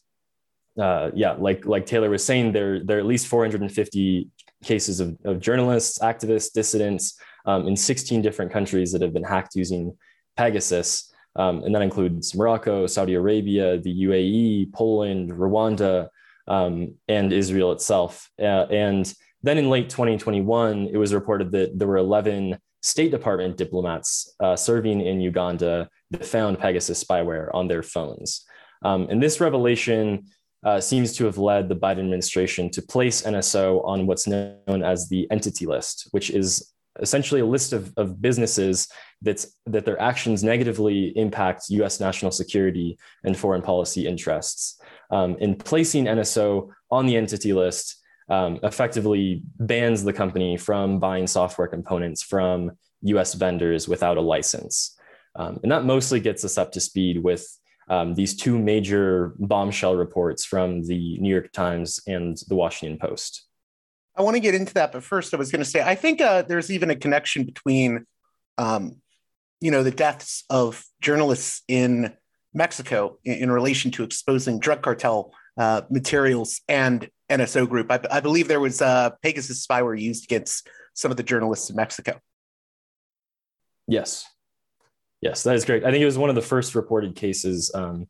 [0.80, 4.30] uh, yeah, like like Taylor was saying, there there are at least 450
[4.64, 9.56] cases of, of journalists, activists, dissidents um, in 16 different countries that have been hacked
[9.56, 9.98] using
[10.36, 16.10] Pegasus, um, and that includes Morocco, Saudi Arabia, the UAE, Poland, Rwanda,
[16.48, 18.30] um, and Israel itself.
[18.40, 23.58] Uh, and then in late 2021, it was reported that there were 11 State Department
[23.58, 28.46] diplomats uh, serving in Uganda that found Pegasus spyware on their phones.
[28.84, 30.26] Um, and this revelation
[30.64, 35.08] uh, seems to have led the Biden administration to place NSO on what's known as
[35.10, 38.88] the entity list, which is essentially a list of, of businesses
[39.22, 44.80] that's, that their actions negatively impact US national security and foreign policy interests.
[45.10, 51.28] Um, and placing NSO on the entity list um, effectively bans the company from buying
[51.28, 52.72] software components from
[53.02, 54.98] US vendors without a license.
[55.36, 57.48] Um, and that mostly gets us up to speed with
[57.90, 63.47] um, these two major bombshell reports from the New York Times and the Washington Post.
[64.18, 66.22] I want to get into that, but first, I was going to say I think
[66.22, 68.06] uh, there's even a connection between,
[68.58, 68.98] um,
[69.62, 72.14] you know, the deaths of journalists in
[72.54, 77.92] Mexico in, in relation to exposing drug cartel uh, materials and NSO Group.
[77.92, 81.76] I, I believe there was uh, Pegasus spyware used against some of the journalists in
[81.76, 82.20] Mexico.
[83.88, 84.26] Yes,
[85.22, 85.84] Yes, that is great.
[85.84, 87.72] I think it was one of the first reported cases.
[87.74, 88.08] Um,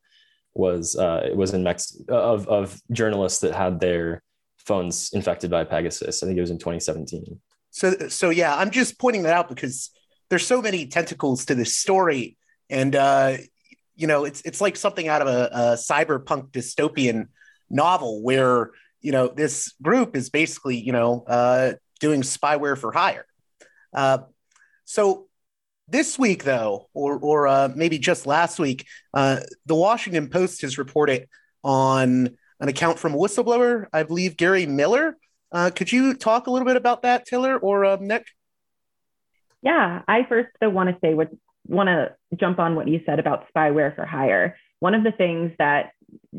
[0.54, 4.24] was uh, it was in Mex of of journalists that had their
[4.68, 6.22] phones infected by Pegasus.
[6.22, 7.40] I think it was in 2017.
[7.72, 9.92] So so yeah, I'm just pointing that out because
[10.30, 12.38] there's so many tentacles to this story,
[12.70, 13.38] and uh,
[13.96, 17.28] you know, it's it's like something out of a, a cyberpunk dystopian
[17.70, 23.26] novel where you know this group is basically you know uh, doing spyware for hire.
[23.94, 24.20] Uh,
[24.86, 25.28] so
[25.88, 30.78] this week, though, or or uh, maybe just last week, uh, the Washington Post has
[30.78, 31.28] reported
[31.64, 35.18] on an account from a whistleblower, I believe Gary Miller.
[35.52, 38.26] Uh, could you talk a little bit about that, Taylor or uh, Nick?
[39.62, 41.30] Yeah, I first want to say what
[41.68, 44.58] want to jump on what you said about spyware for hire.
[44.80, 45.92] One of the things that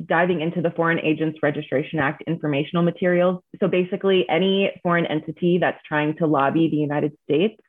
[0.07, 3.43] diving into the Foreign Agents Registration Act informational materials.
[3.61, 7.61] So basically, any foreign entity that's trying to lobby the United States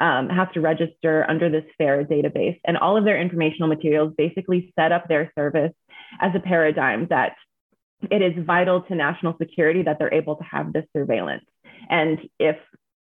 [0.00, 2.58] um, has to register under this FARA database.
[2.64, 5.72] And all of their informational materials basically set up their service
[6.20, 7.36] as a paradigm that
[8.10, 11.44] it is vital to national security that they're able to have this surveillance.
[11.88, 12.56] And if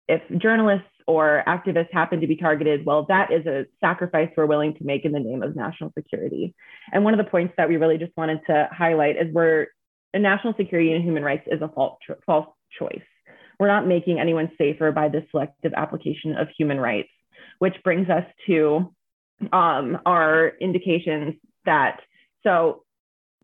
[0.08, 4.74] if journalists or activists happen to be targeted, well, that is a sacrifice we're willing
[4.74, 6.54] to make in the name of national security.
[6.92, 9.68] And one of the points that we really just wanted to highlight is where
[10.14, 13.02] national security and human rights is a false, false choice.
[13.58, 17.10] We're not making anyone safer by the selective application of human rights,
[17.58, 18.94] which brings us to
[19.52, 21.34] um, our indications
[21.64, 22.00] that
[22.44, 22.84] so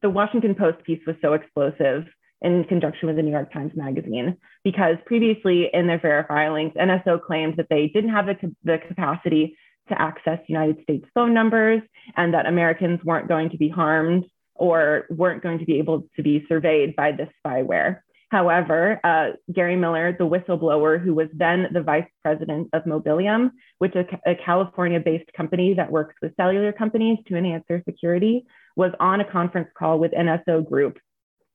[0.05, 2.05] the Washington Post piece was so explosive
[2.43, 7.23] in conjunction with the New York Times Magazine because previously in their FARA filings, NSO
[7.23, 9.57] claimed that they didn't have the, the capacity
[9.89, 11.81] to access United States phone numbers
[12.19, 16.23] and that Americans weren't going to be harmed or weren't going to be able to
[16.23, 18.01] be surveyed by this spyware.
[18.29, 23.97] However, uh, Gary Miller, the whistleblower who was then the vice president of Mobileum, which
[23.97, 28.45] is a California based company that works with cellular companies to enhance their security,
[28.77, 30.99] was on a conference call with NSO Group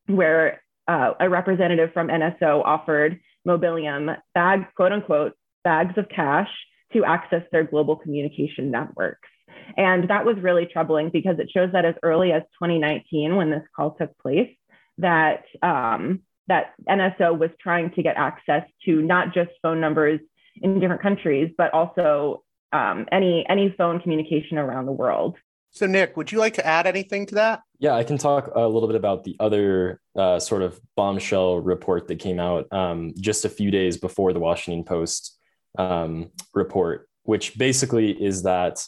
[0.08, 6.50] where uh, a representative from NSO offered Mobileum bags, quote unquote, bags of cash
[6.94, 9.30] to access their global communication networks.
[9.78, 13.64] And that was really troubling because it shows that as early as 2019, when this
[13.76, 14.50] call took place,
[14.98, 20.20] that um, that NSO was trying to get access to not just phone numbers
[20.62, 22.44] in different countries, but also
[22.74, 25.36] um, any any phone communication around the world.
[25.72, 27.62] So, Nick, would you like to add anything to that?
[27.80, 32.08] Yeah, I can talk a little bit about the other uh, sort of bombshell report
[32.08, 35.38] that came out um, just a few days before the Washington Post
[35.78, 38.84] um, report, which basically is that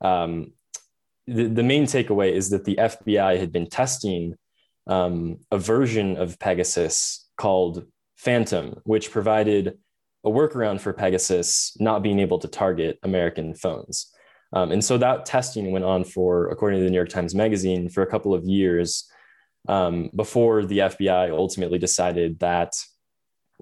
[0.00, 0.52] um,
[1.26, 4.36] the, the main takeaway is that the FBI had been testing
[4.86, 9.78] um, a version of Pegasus called Phantom, which provided
[10.24, 14.12] a workaround for Pegasus not being able to target American phones.
[14.52, 17.88] Um, and so that testing went on for, according to the New York Times Magazine,
[17.88, 19.08] for a couple of years
[19.68, 22.72] um, before the FBI ultimately decided that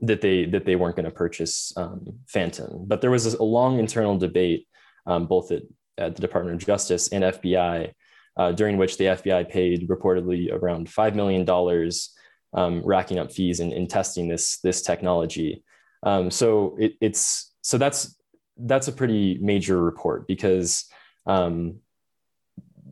[0.02, 2.84] that they that they weren't going to purchase um, Phantom.
[2.86, 4.66] But there was a long internal debate,
[5.06, 5.62] um, both at,
[5.98, 7.92] at, the Department of Justice and FBI,
[8.36, 12.14] uh, during which the FBI paid reportedly around five million dollars,
[12.54, 15.64] um, racking up fees in, in testing this this technology.
[16.04, 18.16] Um, so it, it's so that's
[18.58, 20.86] that's a pretty major report because,
[21.26, 21.76] um,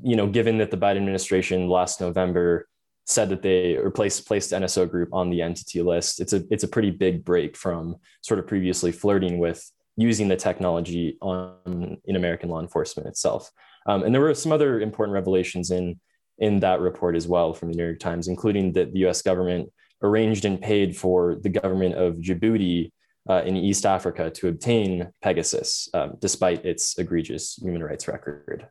[0.03, 2.69] you know, given that the Biden administration last November
[3.05, 6.69] said that they replaced placed NSO Group on the entity list, it's a it's a
[6.69, 12.49] pretty big break from sort of previously flirting with using the technology on in American
[12.51, 13.51] law enforcement itself.
[13.87, 15.99] Um, and there were some other important revelations in
[16.39, 19.23] in that report as well from the New York Times, including that the U.S.
[19.23, 22.91] government arranged and paid for the government of Djibouti
[23.29, 28.69] uh, in East Africa to obtain Pegasus, um, despite its egregious human rights record.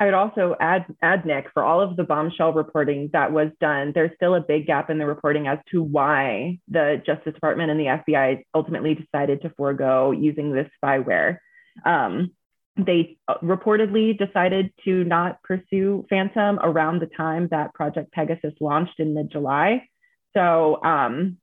[0.00, 3.92] I would also add, add, Nick, for all of the bombshell reporting that was done,
[3.94, 7.78] there's still a big gap in the reporting as to why the Justice Department and
[7.78, 11.38] the FBI ultimately decided to forego using this spyware.
[11.84, 12.32] Um,
[12.76, 18.98] they uh, reportedly decided to not pursue Phantom around the time that Project Pegasus launched
[18.98, 19.88] in mid July.
[20.36, 21.38] So um,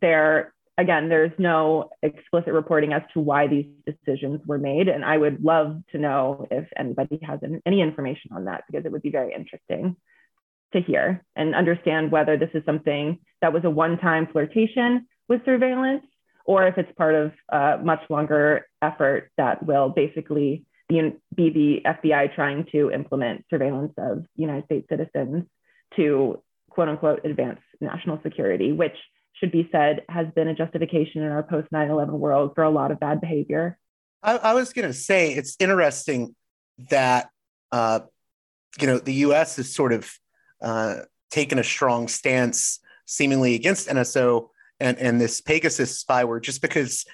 [0.00, 4.88] there again, there's no explicit reporting as to why these decisions were made.
[4.88, 8.92] And I would love to know if anybody has any information on that, because it
[8.92, 9.96] would be very interesting
[10.72, 15.44] to hear and understand whether this is something that was a one time flirtation with
[15.44, 16.04] surveillance
[16.44, 21.80] or if it's part of a much longer effort that will basically be, be the
[21.84, 25.44] FBI trying to implement surveillance of United States citizens
[25.96, 28.96] to quote unquote advance national security, which
[29.38, 32.70] should be said, has been a justification in our post 9 11 world for a
[32.70, 33.78] lot of bad behavior.
[34.22, 36.34] I, I was going to say it's interesting
[36.90, 37.28] that,
[37.70, 38.00] uh,
[38.80, 40.10] you know, the US has sort of
[40.62, 44.48] uh, taken a strong stance seemingly against NSO
[44.80, 47.04] and, and this Pegasus spyware just because,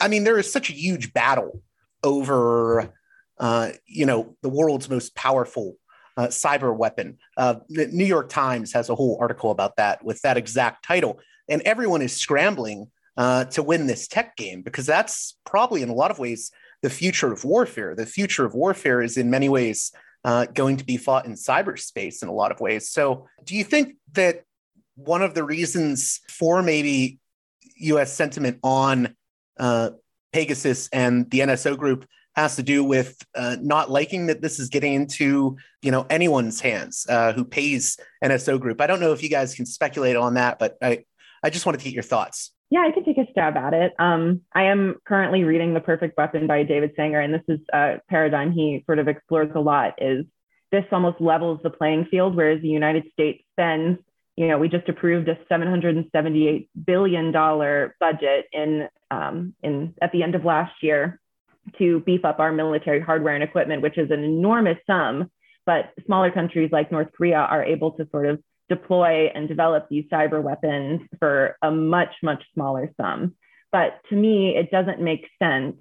[0.00, 1.62] I mean, there is such a huge battle
[2.02, 2.92] over,
[3.38, 5.76] uh, you know, the world's most powerful
[6.16, 7.18] uh, cyber weapon.
[7.36, 11.20] Uh, the New York Times has a whole article about that with that exact title
[11.52, 15.94] and everyone is scrambling uh, to win this tech game because that's probably in a
[15.94, 16.50] lot of ways
[16.80, 17.94] the future of warfare.
[17.94, 19.92] The future of warfare is in many ways
[20.24, 22.88] uh, going to be fought in cyberspace in a lot of ways.
[22.88, 24.44] So, do you think that
[24.94, 27.18] one of the reasons for maybe
[27.76, 28.12] U.S.
[28.12, 29.14] sentiment on
[29.58, 29.90] uh,
[30.32, 34.70] Pegasus and the NSO group has to do with uh, not liking that this is
[34.70, 38.80] getting into you know anyone's hands uh, who pays NSO Group.
[38.80, 41.04] I don't know if you guys can speculate on that, but I
[41.42, 42.52] I just wanted to get your thoughts.
[42.70, 43.92] Yeah, I can take a stab at it.
[43.98, 48.00] Um, I am currently reading The Perfect Weapon by David Sanger, and this is a
[48.08, 49.94] paradigm he sort of explores a lot.
[49.98, 50.24] Is
[50.70, 53.98] this almost levels the playing field, whereas the United States spends,
[54.36, 60.22] you know, we just approved a 778 billion dollar budget in um, in at the
[60.22, 61.20] end of last year
[61.76, 65.30] to beef up our military hardware and equipment, which is an enormous sum.
[65.66, 68.42] But smaller countries like North Korea are able to sort of
[68.74, 73.34] deploy and develop these cyber weapons for a much, much smaller sum.
[73.70, 75.76] But to me, it doesn't make sense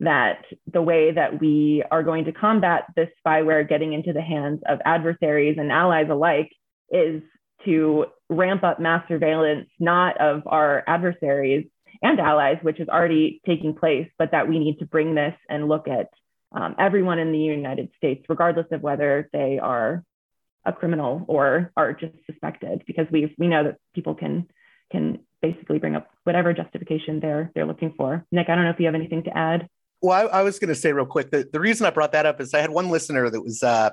[0.00, 4.60] that the way that we are going to combat this spyware getting into the hands
[4.68, 6.50] of adversaries and allies alike
[6.90, 7.22] is
[7.64, 11.66] to ramp up mass surveillance, not of our adversaries
[12.02, 15.68] and allies, which is already taking place, but that we need to bring this and
[15.68, 16.10] look at
[16.52, 20.04] um, everyone in the United States, regardless of whether they are
[20.66, 24.46] a criminal or are just suspected because we we know that people can
[24.90, 28.24] can basically bring up whatever justification they're they're looking for.
[28.32, 29.68] Nick, I don't know if you have anything to add.
[30.02, 32.26] Well, I, I was going to say real quick that the reason I brought that
[32.26, 33.90] up is I had one listener that was uh,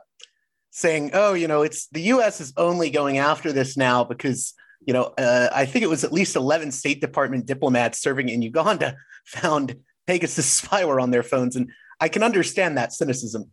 [0.71, 2.41] saying, "Oh, you know, it's the U.S.
[2.41, 4.53] is only going after this now because."
[4.85, 8.41] You know, uh, I think it was at least 11 State Department diplomats serving in
[8.41, 9.77] Uganda found
[10.07, 11.55] Pegasus spyware on their phones.
[11.55, 11.71] And
[12.01, 13.49] I can understand that cynicism.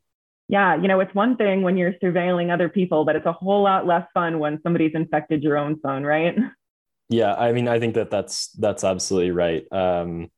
[0.50, 3.62] Yeah, you know, it's one thing when you're surveilling other people, but it's a whole
[3.62, 6.36] lot less fun when somebody's infected your own phone, right?
[7.12, 9.66] Yeah, I mean, I think that that's that's absolutely right.
[9.72, 10.30] Um,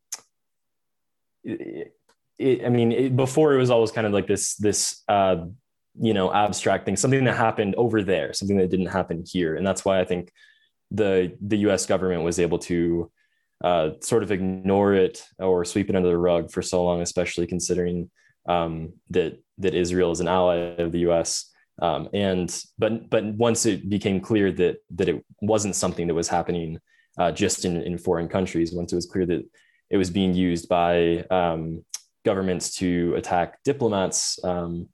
[1.45, 1.95] it,
[2.39, 5.45] it, I mean, it, before it was always kind of like this this uh,
[6.01, 9.67] you know abstract thing, something that happened over there, something that didn't happen here, and
[9.67, 10.33] that's why I think
[10.91, 11.85] the the U.S.
[11.85, 13.11] government was able to
[13.63, 17.47] uh, sort of ignore it or sweep it under the rug for so long, especially
[17.47, 18.11] considering
[18.49, 21.51] um, that that Israel is an ally of the U.S.
[21.81, 26.29] Um, and but but once it became clear that that it wasn't something that was
[26.29, 26.79] happening
[27.19, 29.45] uh, just in, in foreign countries, once it was clear that
[29.91, 31.85] it was being used by um,
[32.25, 34.89] governments to attack diplomats um,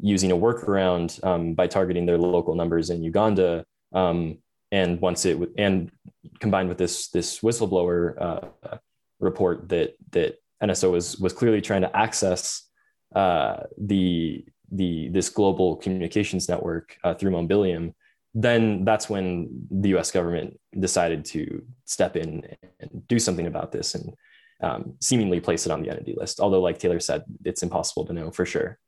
[0.00, 3.64] using a workaround um, by targeting their local numbers in Uganda.
[3.92, 4.38] Um,
[4.72, 5.90] and once it and
[6.38, 8.76] combined with this this whistleblower uh,
[9.18, 12.69] report that that NSO was was clearly trying to access
[13.14, 17.94] uh, the the this global communications network uh, through Mobileum,
[18.34, 20.10] then that's when the U.S.
[20.10, 22.44] government decided to step in
[22.78, 24.14] and do something about this and
[24.62, 26.40] um, seemingly place it on the entity list.
[26.40, 28.78] Although, like Taylor said, it's impossible to know for sure.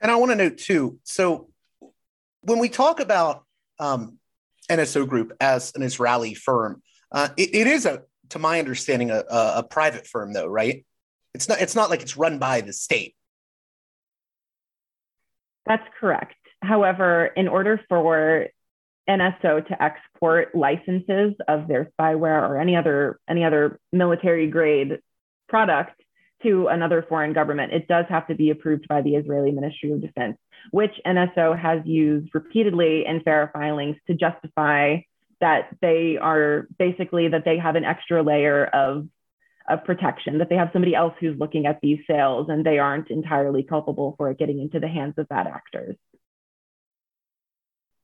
[0.00, 0.98] And I want to note too.
[1.04, 1.48] So
[2.42, 3.44] when we talk about
[3.78, 4.18] um,
[4.70, 6.82] NSO Group as an Israeli firm.
[7.12, 10.84] Uh, it, it is a, to my understanding, a, a, private firm, though, right?
[11.36, 11.60] It's not.
[11.60, 13.14] It's not like it's run by the state.
[15.66, 16.34] That's correct.
[16.62, 18.48] However, in order for
[19.08, 24.98] NSO to export licenses of their spyware or any other any other military grade
[25.48, 26.00] product
[26.42, 30.00] to another foreign government, it does have to be approved by the Israeli Ministry of
[30.00, 30.36] Defense
[30.70, 34.98] which NSO has used repeatedly in FARA filings to justify
[35.40, 39.06] that they are basically that they have an extra layer of
[39.68, 43.10] of protection, that they have somebody else who's looking at these sales and they aren't
[43.10, 45.96] entirely culpable for it getting into the hands of bad actors.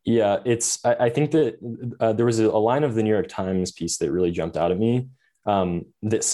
[0.05, 0.85] Yeah, it's.
[0.85, 1.59] I, I think that
[2.01, 4.57] uh, there was a, a, line of the New York Times piece that really jumped
[4.57, 5.09] out at me
[5.47, 6.25] um, that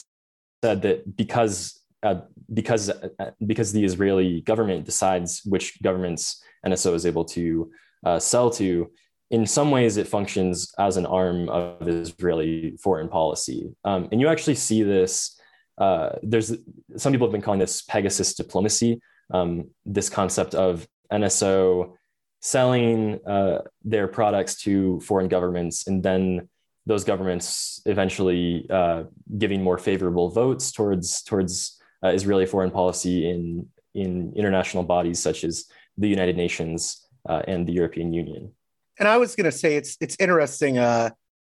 [0.62, 2.20] said that because uh,
[2.52, 7.70] because uh, because the Israeli government decides which governments NSO is able to
[8.06, 8.90] uh, sell to.
[9.30, 14.28] In some ways, it functions as an arm of Israeli foreign policy, um, and you
[14.28, 15.38] actually see this.
[15.76, 16.52] Uh, there's
[16.96, 19.00] some people have been calling this Pegasus diplomacy.
[19.32, 21.92] Um, this concept of NSO
[22.40, 26.48] selling uh, their products to foreign governments, and then
[26.86, 29.04] those governments eventually uh,
[29.36, 35.44] giving more favorable votes towards towards uh, Israeli foreign policy in in international bodies such
[35.44, 35.66] as
[35.98, 38.52] the United Nations uh, and the European Union.
[38.98, 40.78] And I was going to say it's it's interesting.
[40.78, 41.10] Uh,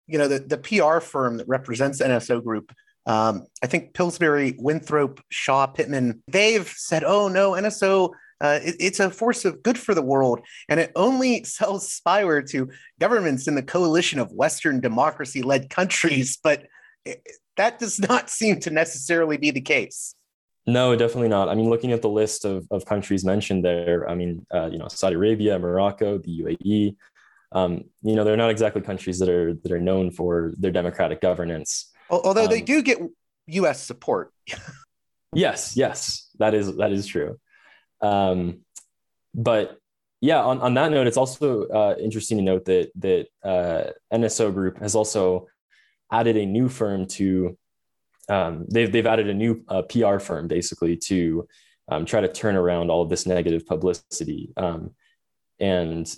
[0.07, 2.73] you know, the the PR firm that represents NSO Group.
[3.07, 6.23] Um, I think Pillsbury, Winthrop, Shaw, Pittman.
[6.29, 8.11] They've said, "Oh no, NSO."
[8.41, 12.49] Uh, it, it's a force of good for the world, and it only sells spyware
[12.51, 12.69] to
[13.01, 16.39] governments in the coalition of Western democracy-led countries.
[16.43, 16.67] But
[17.05, 17.27] it,
[17.57, 20.15] that does not seem to necessarily be the case.
[20.67, 21.49] No, definitely not.
[21.49, 24.79] I mean, looking at the list of, of countries mentioned there, I mean, uh, you
[24.79, 26.97] know, Saudi Arabia, Morocco, the UAE,
[27.55, 31.21] um, you know, they're not exactly countries that are that are known for their democratic
[31.21, 31.93] governance.
[32.11, 32.99] Although um, they do get
[33.47, 33.81] U.S.
[33.81, 34.33] support.
[35.33, 37.39] yes, yes, that is that is true.
[38.03, 38.61] Um,
[39.35, 39.79] but
[40.21, 44.53] yeah, on, on that note, it's also uh, interesting to note that that uh, NSO
[44.53, 45.47] Group has also
[46.11, 47.57] added a new firm to
[48.29, 51.47] um, they've they've added a new uh, PR firm basically to
[51.89, 54.91] um, try to turn around all of this negative publicity, um,
[55.61, 56.13] and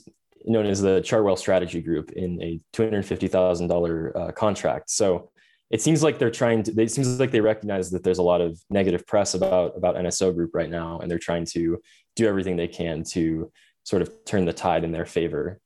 [0.47, 4.91] known as the Chartwell Strategy Group in a two hundred fifty thousand uh, contract.
[4.91, 5.31] So
[5.71, 6.81] it seems like they're trying to.
[6.81, 10.35] It seems like they recognize that there's a lot of negative press about about NSO
[10.35, 11.81] Group right now, and they're trying to
[12.15, 13.51] do everything they can to
[13.85, 15.61] sort of turn the tide in their favor.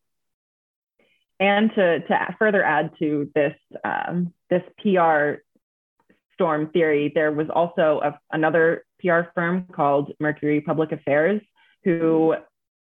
[1.39, 3.55] And to to further add to this
[3.85, 5.43] um, this PR
[6.35, 11.43] storm theory, there was also a, another PR firm called Mercury Public Affairs
[11.85, 12.35] who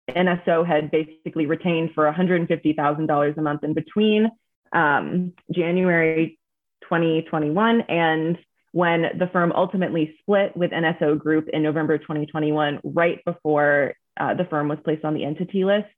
[0.09, 4.31] NSO had basically retained for $150,000 a month in between
[4.73, 6.39] um, January
[6.83, 8.39] 2021 and
[8.73, 14.45] when the firm ultimately split with NSO Group in November 2021, right before uh, the
[14.45, 15.89] firm was placed on the entity list,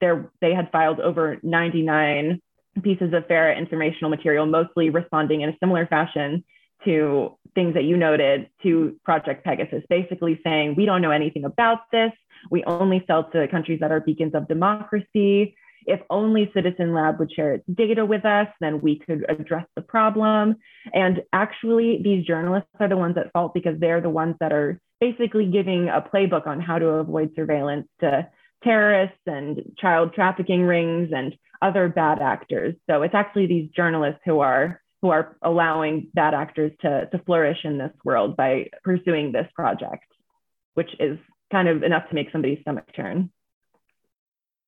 [0.00, 2.42] there, they had filed over 99
[2.82, 6.42] pieces of FARA informational material, mostly responding in a similar fashion
[6.84, 11.90] to things that you noted to Project Pegasus, basically saying, we don't know anything about
[11.92, 12.10] this.
[12.50, 15.56] We only sell to countries that are beacons of democracy.
[15.86, 19.82] If only Citizen Lab would share its data with us, then we could address the
[19.82, 20.56] problem.
[20.92, 24.80] And actually, these journalists are the ones at fault because they're the ones that are
[25.00, 28.26] basically giving a playbook on how to avoid surveillance to
[28.62, 32.74] terrorists and child trafficking rings and other bad actors.
[32.88, 37.58] So it's actually these journalists who are who are allowing bad actors to, to flourish
[37.64, 40.06] in this world by pursuing this project,
[40.72, 41.18] which is
[41.54, 43.30] kind of enough to make somebody's stomach turn.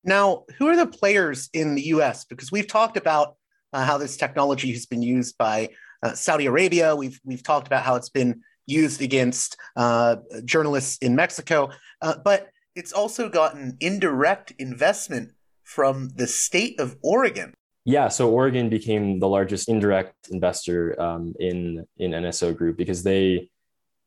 [0.05, 2.25] Now, who are the players in the US?
[2.25, 3.35] Because we've talked about
[3.73, 5.71] uh, how this technology has been used by
[6.05, 6.95] uh, Saudi Arabia.
[6.95, 11.71] We've, we've talked about how it's been used against uh, journalists in Mexico,
[12.03, 15.33] uh, but it's also gotten indirect investment
[15.65, 17.53] from the state of Oregon.
[17.85, 23.49] Yeah, so Oregon became the largest indirect investor um, in in NSO Group because they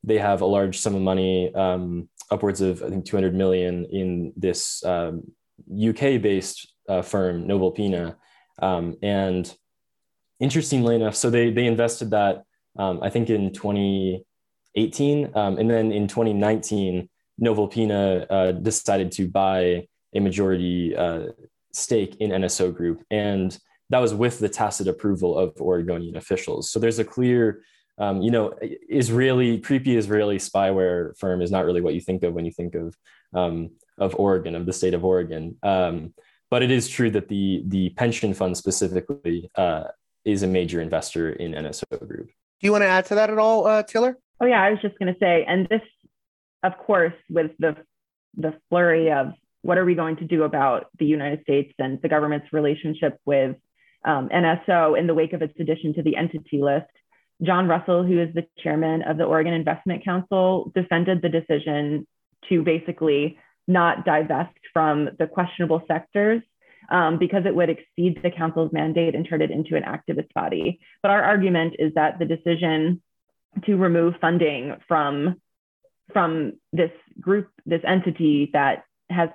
[0.04, 4.32] they have a large sum of money, um, upwards of I think 200 million in
[4.36, 5.32] this um,
[5.72, 8.16] UK based uh, firm, Novalpina.
[8.60, 9.52] Um, and
[10.38, 12.44] interestingly enough, so they, they invested that,
[12.78, 15.30] um, I think in 2018.
[15.34, 17.08] Um, and then in 2019,
[17.40, 21.28] Novalpina uh, decided to buy a majority uh,
[21.72, 23.02] stake in NSO Group.
[23.10, 23.56] And
[23.90, 26.70] that was with the tacit approval of Oregonian officials.
[26.70, 27.62] So there's a clear
[28.00, 32.32] um, you know, Israeli creepy Israeli spyware firm is not really what you think of
[32.34, 32.96] when you think of
[33.34, 35.56] um, of Oregon, of the state of Oregon.
[35.62, 36.14] Um,
[36.50, 39.84] but it is true that the the pension fund specifically uh,
[40.24, 42.26] is a major investor in NSO Group.
[42.26, 44.18] Do you want to add to that at all, uh, Taylor?
[44.40, 45.82] Oh yeah, I was just going to say, and this,
[46.62, 47.76] of course, with the
[48.36, 49.32] the flurry of
[49.62, 53.56] what are we going to do about the United States and the government's relationship with
[54.04, 56.86] um, NSO in the wake of its addition to the entity list.
[57.42, 62.06] John Russell, who is the chairman of the Oregon Investment Council, defended the decision
[62.48, 66.42] to basically not divest from the questionable sectors
[66.90, 70.80] um, because it would exceed the council's mandate and turn it into an activist body.
[71.02, 73.00] But our argument is that the decision
[73.64, 75.36] to remove funding from
[76.12, 76.90] from this
[77.20, 79.28] group, this entity that has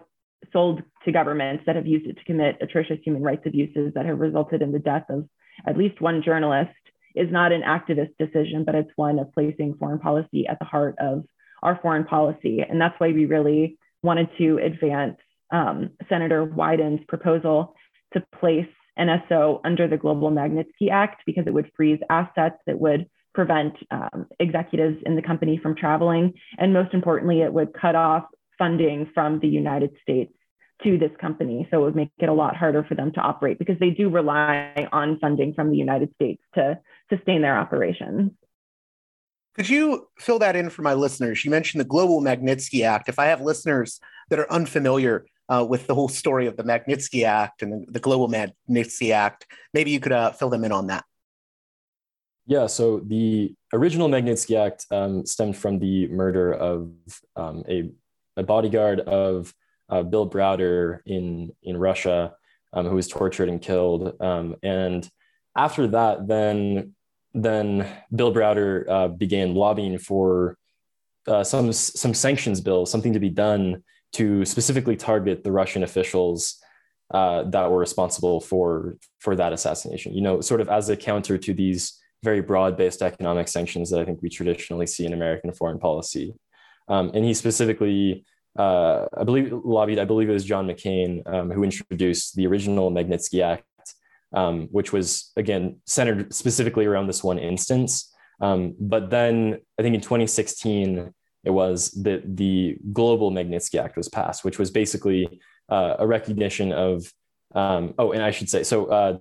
[0.52, 4.20] sold to governments that have used it to commit atrocious human rights abuses that have
[4.20, 5.28] resulted in the death of
[5.66, 6.72] at least one journalist
[7.16, 10.96] is not an activist decision, but it's one of placing foreign policy at the heart
[11.00, 11.26] of
[11.64, 12.62] our foreign policy.
[12.62, 15.18] And that's why we really wanted to advance
[15.52, 17.76] um, Senator Wyden's proposal
[18.14, 18.68] to place
[18.98, 24.28] NSO under the Global Magnitsky Act because it would freeze assets, it would prevent um,
[24.40, 28.24] executives in the company from traveling, and most importantly, it would cut off
[28.58, 30.32] funding from the United States
[30.84, 31.68] to this company.
[31.72, 34.10] So it would make it a lot harder for them to operate because they do
[34.10, 36.80] rely on funding from the United States to
[37.10, 38.32] sustain their operations.
[39.56, 41.46] Could you fill that in for my listeners?
[41.46, 43.08] You mentioned the Global Magnitsky Act.
[43.08, 47.24] If I have listeners that are unfamiliar uh, with the whole story of the Magnitsky
[47.24, 50.88] Act and the, the Global Magnitsky Act, maybe you could uh, fill them in on
[50.88, 51.06] that.
[52.48, 56.92] Yeah, so the original Magnitsky Act um, stemmed from the murder of
[57.36, 57.90] um, a,
[58.38, 59.52] a, bodyguard of
[59.90, 62.34] uh, Bill Browder in, in Russia,
[62.74, 64.20] um, who was tortured and killed.
[64.22, 65.10] Um, and
[65.56, 66.94] after that, then
[67.34, 67.86] then
[68.16, 70.58] Bill Browder uh, began lobbying for
[71.28, 73.84] uh, some some sanctions bill, something to be done
[74.14, 76.58] to specifically target the Russian officials
[77.14, 80.14] uh, that were responsible for for that assassination.
[80.14, 84.06] You know, sort of as a counter to these very broad-based economic sanctions that I
[84.06, 86.34] think we traditionally see in American foreign policy.
[86.88, 88.26] Um, and he specifically,
[88.58, 90.00] uh, I believe, lobbied.
[90.00, 93.66] I believe it was John McCain um, who introduced the original Magnitsky Act
[94.36, 98.14] um, which was again centered specifically around this one instance.
[98.42, 101.14] Um, but then I think in 2016
[101.46, 106.74] it was that the global Magnitsky Act was passed, which was basically uh, a recognition
[106.74, 107.12] of
[107.54, 108.86] um, oh, and I should say so.
[108.88, 109.18] Uh,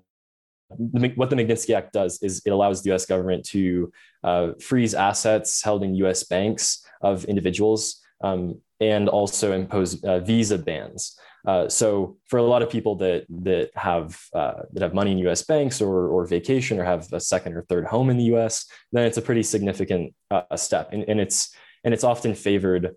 [0.69, 3.06] what the Magnitsky Act does is it allows the U.S.
[3.06, 3.93] government to
[4.24, 6.24] uh, freeze assets held in U.S.
[6.24, 11.16] banks of individuals um, and also impose uh, visa bans.
[11.46, 15.18] Uh, so for a lot of people that that have uh, that have money in
[15.18, 15.42] U.S.
[15.42, 19.05] banks or or vacation or have a second or third home in the U.S., then
[19.05, 22.96] it's a pretty significant uh, step, and, and it's and it's often favored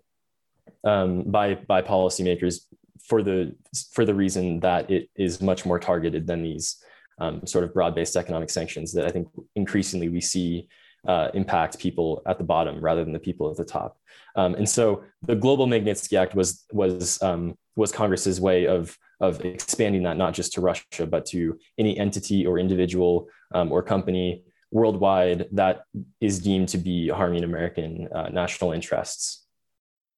[0.82, 2.60] um, by by policymakers
[3.06, 3.54] for the
[3.92, 6.82] for the reason that it is much more targeted than these
[7.20, 10.68] um, sort of broad-based economic sanctions that I think increasingly we see
[11.06, 13.98] uh, impact people at the bottom rather than the people at the top.
[14.36, 19.44] Um, and so the Global Magnitsky Act was was um, was Congress's way of of
[19.44, 24.44] expanding that not just to Russia but to any entity or individual um, or company
[24.70, 25.84] worldwide that
[26.20, 29.46] is deemed to be harming American uh, national interests.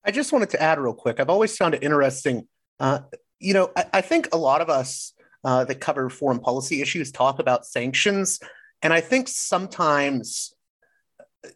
[0.04, 1.20] I just wanted to add real quick.
[1.20, 2.48] I've always found it interesting.
[2.78, 3.00] Uh,
[3.38, 5.12] you know, I, I, think a lot of us
[5.44, 8.40] uh, that cover foreign policy issues talk about sanctions,
[8.82, 10.54] and I think sometimes,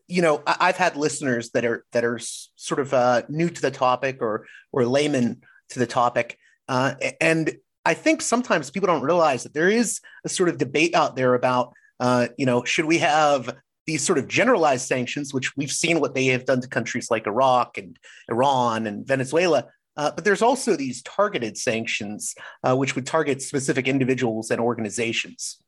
[0.09, 3.62] you know, I, have had listeners that are that are sort of uh, new to
[3.62, 6.39] the topic or or layman to the topic,
[6.69, 10.94] uh, and I think sometimes people don't realize that there is a sort of debate
[10.94, 13.55] out there about, uh, you know, should we have
[13.86, 17.27] these sort of generalized sanctions, which we've seen what they have done to countries like
[17.27, 17.98] Iraq and
[18.31, 19.66] Iran and Venezuela.
[19.97, 22.35] Uh, but there's also these targeted sanctions,
[22.65, 25.59] uh, which would target specific individuals and organizations.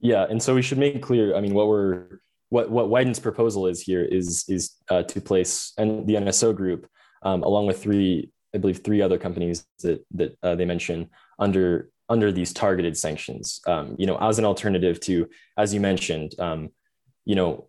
[0.00, 1.36] Yeah, and so we should make clear.
[1.36, 2.18] I mean, what we're
[2.52, 6.86] what what Wyden's proposal is here is is uh, to place and the NSO group
[7.22, 11.08] um, along with three, I believe, three other companies that that uh, they mention
[11.38, 13.60] under under these targeted sanctions.
[13.66, 16.68] Um, you know, as an alternative to, as you mentioned, um,
[17.24, 17.68] you know,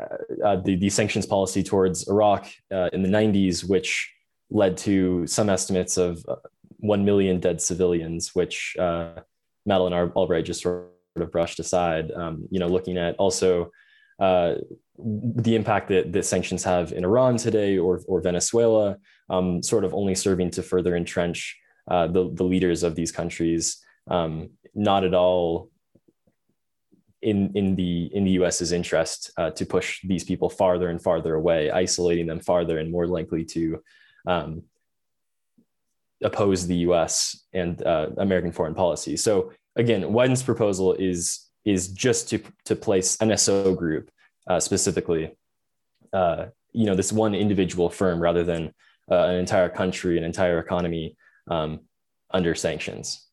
[0.00, 4.12] uh, uh, the, the sanctions policy towards Iraq uh, in the 90s, which
[4.50, 6.36] led to some estimates of uh,
[6.78, 12.10] 1 million dead civilians, which Madeleine Albright just sort of brushed aside.
[12.10, 13.70] Um, you know, looking at also
[14.18, 14.54] uh,
[14.98, 18.96] the impact that, that sanctions have in Iran today or, or Venezuela,
[19.30, 21.56] um, sort of only serving to further entrench
[21.88, 23.78] the, the leaders of these countries,
[24.10, 25.70] um, not at all
[27.22, 31.34] in in the in the U.S.'s interest uh, to push these people farther and farther
[31.34, 33.82] away, isolating them farther and more likely to
[34.26, 34.62] um,
[36.22, 37.44] oppose the U.S.
[37.52, 39.16] and uh, American foreign policy.
[39.16, 44.10] So again, Wyden's proposal is is just to to place NSO group
[44.46, 45.36] uh, specifically,
[46.12, 48.72] uh, you know, this one individual firm rather than
[49.10, 51.16] uh, an entire country, an entire economy
[51.50, 51.80] um,
[52.30, 53.26] under sanctions.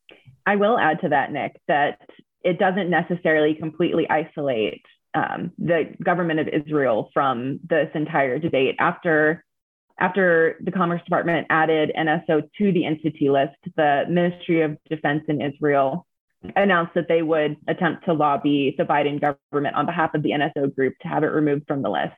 [0.46, 2.00] I will add to that, Nick, that
[2.44, 4.84] it doesn't necessarily completely isolate
[5.14, 8.76] um, the government of Israel from this entire debate.
[8.80, 9.44] After
[9.98, 15.42] after the Commerce Department added NSO to the entity list, the Ministry of Defense in
[15.42, 16.06] Israel
[16.56, 20.74] announced that they would attempt to lobby the Biden government on behalf of the NSO
[20.74, 22.14] group to have it removed from the list.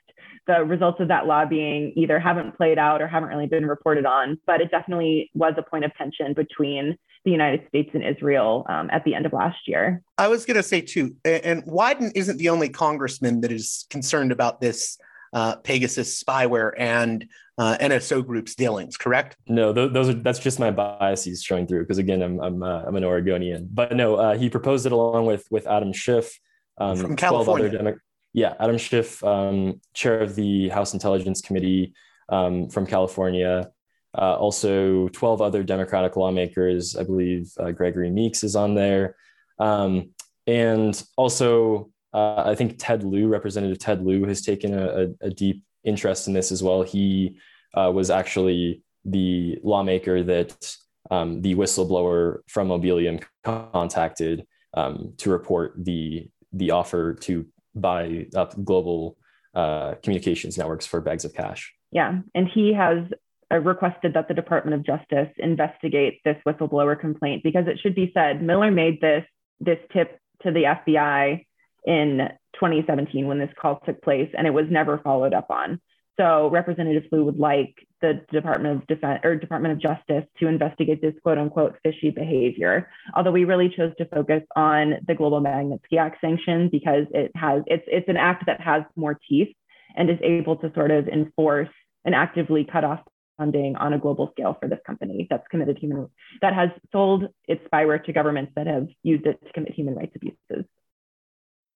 [0.47, 4.39] The results of that lobbying either haven't played out or haven't really been reported on,
[4.45, 8.89] but it definitely was a point of tension between the United States and Israel um,
[8.91, 10.01] at the end of last year.
[10.17, 14.31] I was going to say too, and Wyden isn't the only congressman that is concerned
[14.31, 14.97] about this
[15.33, 17.27] uh, Pegasus spyware and
[17.57, 18.97] uh, NSO Group's dealings.
[18.97, 19.35] Correct?
[19.47, 22.83] No, th- those are that's just my biases showing through because again, I'm I'm, uh,
[22.85, 23.67] I'm an Oregonian.
[23.71, 26.39] But no, uh, he proposed it along with with Adam Schiff,
[26.77, 27.69] um, from California.
[27.69, 27.97] Demo-
[28.33, 31.93] yeah, Adam Schiff, um, chair of the House Intelligence Committee
[32.29, 33.71] um, from California.
[34.17, 36.95] Uh, also, 12 other Democratic lawmakers.
[36.95, 39.15] I believe uh, Gregory Meeks is on there.
[39.59, 40.11] Um,
[40.45, 45.64] and also, uh, I think Ted Lieu, Representative Ted Lieu, has taken a, a, deep
[45.84, 46.81] interest in this as well.
[46.81, 47.38] He
[47.76, 50.76] uh, was actually the lawmaker that
[51.11, 57.45] um, the whistleblower from Mobileum contacted um, to report the the offer to
[57.76, 59.18] buy up global
[59.53, 61.72] uh, communications networks for bags of cash.
[61.91, 63.03] Yeah, and he has
[63.52, 68.10] uh, requested that the Department of Justice investigate this whistleblower complaint because it should be
[68.15, 69.23] said Miller made this
[69.60, 71.45] this tip to the FBI
[71.88, 75.80] in 2017 when this call took place, and it was never followed up on.
[76.19, 80.99] So Representative Lieu would like the Department of Defense or Department of Justice to investigate
[81.01, 82.89] this quote unquote fishy behavior.
[83.15, 87.61] Although we really chose to focus on the Global Magnitsky Act sanction because it has
[87.68, 89.55] it's it's an act that has more teeth
[89.95, 91.69] and is able to sort of enforce
[92.03, 93.01] and actively cut off
[93.38, 96.07] funding on a global scale for this company that's committed human
[96.41, 100.15] that has sold its spyware to governments that have used it to commit human rights
[100.15, 100.65] abuses.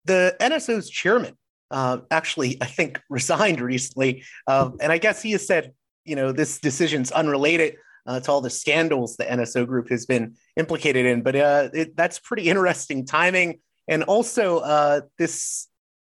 [0.05, 1.37] The NSO's chairman
[1.69, 5.73] uh, actually, I think, resigned recently, um, and I guess he has said,
[6.05, 10.35] you know, this decision's unrelated uh, to all the scandals the NSO group has been
[10.57, 11.21] implicated in.
[11.21, 15.67] But uh, it, that's pretty interesting timing, and also uh, this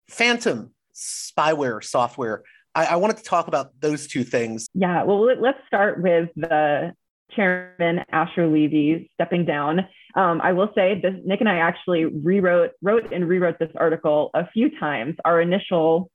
[0.10, 2.44] phantom spyware software
[2.74, 4.68] I, I wanted to talk about those two things.
[4.74, 6.94] Yeah, well, let's start with the
[7.36, 9.82] chairman Asher Levy stepping down.
[10.16, 14.30] Um, I will say this, Nick and I actually rewrote, wrote and rewrote this article
[14.34, 15.16] a few times.
[15.26, 16.10] Our initial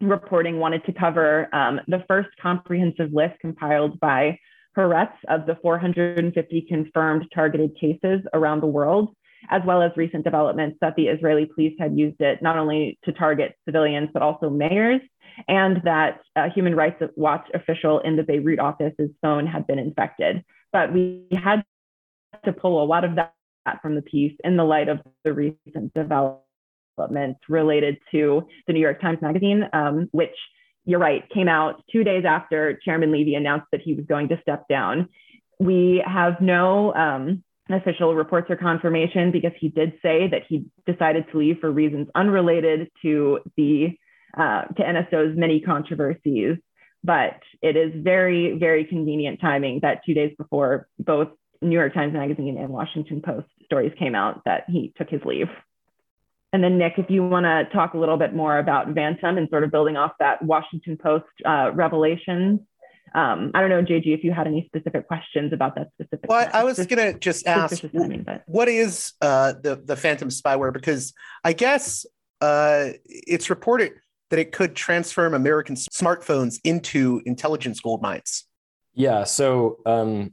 [0.00, 4.38] reporting wanted to cover um, the first comprehensive list compiled by
[4.76, 9.14] Haaretz of the 450 confirmed targeted cases around the world,
[9.50, 13.12] as well as recent developments that the Israeli police had used it not only to
[13.12, 15.02] target civilians, but also mayors
[15.48, 20.44] and that a Human Rights Watch official in the Beirut office's phone had been infected.
[20.72, 21.64] But we had
[22.44, 23.34] to pull a lot of that
[23.82, 29.00] from the piece in the light of the recent developments related to the New York
[29.00, 30.34] Times Magazine, um, which
[30.84, 34.40] you're right, came out two days after Chairman Levy announced that he was going to
[34.42, 35.08] step down.
[35.60, 41.26] We have no um, official reports or confirmation because he did say that he decided
[41.30, 43.96] to leave for reasons unrelated to the
[44.36, 46.56] uh, to NSO's many controversies.
[47.04, 51.28] But it is very, very convenient timing that two days before both
[51.60, 55.48] New York Times Magazine and Washington Post stories came out that he took his leave.
[56.52, 59.48] And then, Nick, if you want to talk a little bit more about Phantom and
[59.48, 62.66] sort of building off that Washington Post uh, revelation.
[63.14, 66.30] Um, I don't know, JG, if you had any specific questions about that specific.
[66.30, 70.72] Well, I was going to just ask, timing, what is uh, the the Phantom spyware?
[70.72, 71.12] Because
[71.44, 72.06] I guess
[72.40, 73.92] uh, it's reported
[74.32, 78.46] that it could transform American smartphones into intelligence gold mines.
[78.94, 79.24] Yeah.
[79.24, 80.32] So um,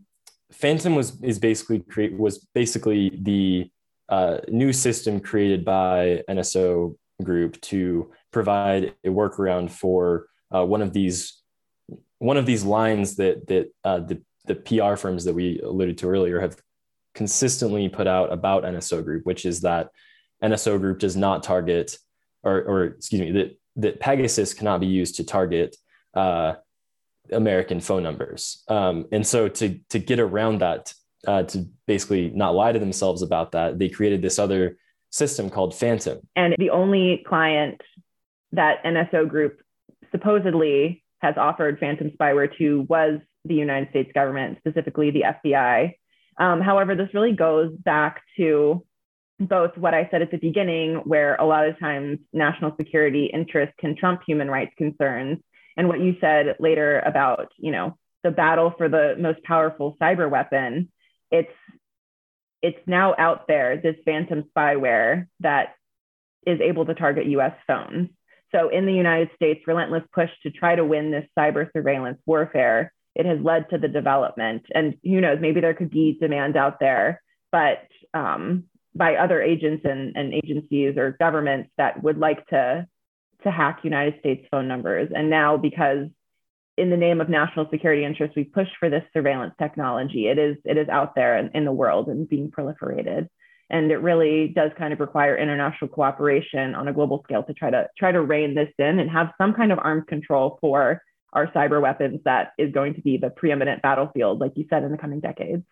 [0.54, 3.70] Phantom was is basically create was basically the
[4.08, 10.94] uh, new system created by NSO Group to provide a workaround for uh, one of
[10.94, 11.42] these
[12.20, 16.08] one of these lines that that uh, the the PR firms that we alluded to
[16.08, 16.56] earlier have
[17.14, 19.90] consistently put out about NSO Group, which is that
[20.42, 21.98] NSO Group does not target,
[22.44, 25.76] or, or excuse me, that that Pegasus cannot be used to target
[26.14, 26.54] uh,
[27.32, 28.64] American phone numbers.
[28.68, 30.94] Um, and so to to get around that,
[31.28, 34.78] uh, to basically not lie to themselves about that, they created this other
[35.12, 36.20] system called Phantom.
[36.36, 37.82] And the only client
[38.52, 39.60] that NSO Group
[40.12, 45.94] supposedly has offered phantom spyware to was the United States government, specifically the FBI.
[46.38, 48.86] Um, however, this really goes back to
[49.40, 53.76] both what I said at the beginning, where a lot of times national security interests
[53.80, 55.40] can trump human rights concerns,
[55.78, 60.30] and what you said later about, you know, the battle for the most powerful cyber
[60.30, 60.92] weapon.
[61.32, 61.52] It's
[62.62, 65.76] it's now out there, this phantom spyware that
[66.46, 68.10] is able to target US phones.
[68.54, 72.92] So, in the United States' relentless push to try to win this cyber surveillance warfare,
[73.16, 74.64] it has led to the development.
[74.74, 77.22] And who knows, maybe there could be demand out there,
[77.52, 82.88] but um, by other agents and, and agencies or governments that would like to
[83.44, 85.10] to hack United States phone numbers.
[85.16, 86.08] And now, because
[86.78, 90.28] in the name of national security interests, we push for this surveillance technology.
[90.28, 93.28] It is it is out there in, in the world and being proliferated
[93.70, 97.70] and it really does kind of require international cooperation on a global scale to try
[97.70, 101.02] to try to rein this in and have some kind of arms control for
[101.34, 104.92] our cyber weapons that is going to be the preeminent battlefield like you said in
[104.92, 105.64] the coming decades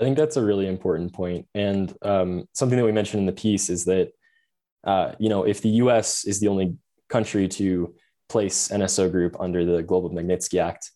[0.00, 3.32] i think that's a really important point and um, something that we mentioned in the
[3.32, 4.10] piece is that
[4.84, 6.76] uh, you know if the us is the only
[7.08, 7.94] country to
[8.28, 10.90] place nso group under the global magnitsky act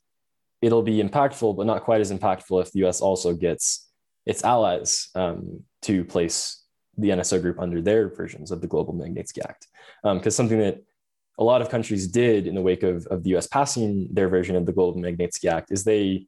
[0.63, 3.91] it'll be impactful but not quite as impactful if the us also gets
[4.27, 6.65] its allies um, to place
[6.97, 9.67] the NSO group under their versions of the Global Magnitsky Act.
[10.03, 10.83] Because um, something that
[11.39, 14.57] a lot of countries did in the wake of, of the US passing their version
[14.57, 16.27] of the Global Magnitsky Act is they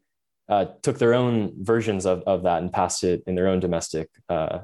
[0.48, 4.08] uh, took their own versions of, of that and passed it in their own domestic
[4.28, 4.60] uh,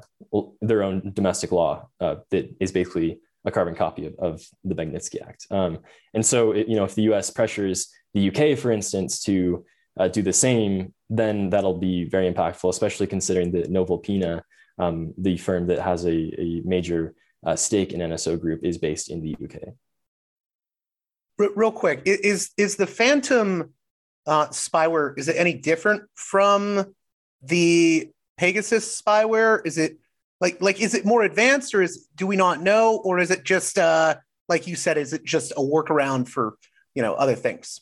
[0.61, 5.21] their own domestic law uh, that is basically a carbon copy of, of the Magnitsky
[5.21, 5.47] Act.
[5.51, 5.79] Um,
[6.13, 7.29] and so, it, you know, if the U.S.
[7.29, 9.65] pressures the UK, for instance, to
[9.99, 14.41] uh, do the same, then that'll be very impactful, especially considering that Novalpina
[14.79, 17.13] um, the firm that has a, a major
[17.45, 19.73] uh, stake in NSO Group is based in the UK.
[21.37, 23.73] Real quick, is is the Phantom
[24.25, 26.93] uh, spyware is it any different from
[27.41, 29.65] the Pegasus spyware?
[29.65, 29.97] Is it
[30.41, 33.43] like like is it more advanced, or is do we not know, or is it
[33.43, 34.15] just uh,
[34.49, 36.57] like you said, is it just a workaround for
[36.95, 37.81] you know other things?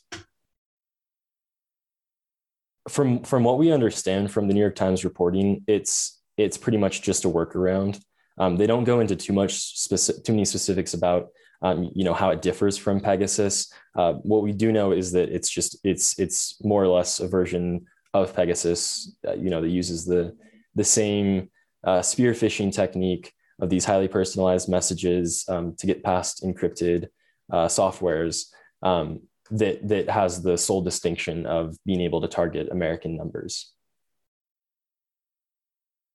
[2.88, 7.02] From from what we understand from the New York Times reporting, it's it's pretty much
[7.02, 8.00] just a workaround.
[8.38, 11.28] Um, they don't go into too much specific, too many specifics about
[11.62, 13.72] um, you know how it differs from Pegasus.
[13.96, 17.28] Uh, what we do know is that it's just it's it's more or less a
[17.28, 19.14] version of Pegasus.
[19.26, 20.36] Uh, you know that uses the
[20.74, 21.50] the same
[21.84, 27.08] uh, spear phishing technique of these highly personalized messages um, to get past encrypted
[27.52, 28.46] uh, softwares
[28.82, 29.20] um,
[29.50, 33.72] that that has the sole distinction of being able to target American numbers.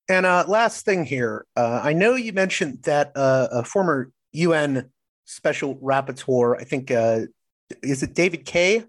[0.09, 4.89] And uh, last thing here, uh, I know you mentioned that uh, a former UN
[5.27, 7.21] special rapporteur, I think, uh,
[7.83, 8.85] is it David Kaye?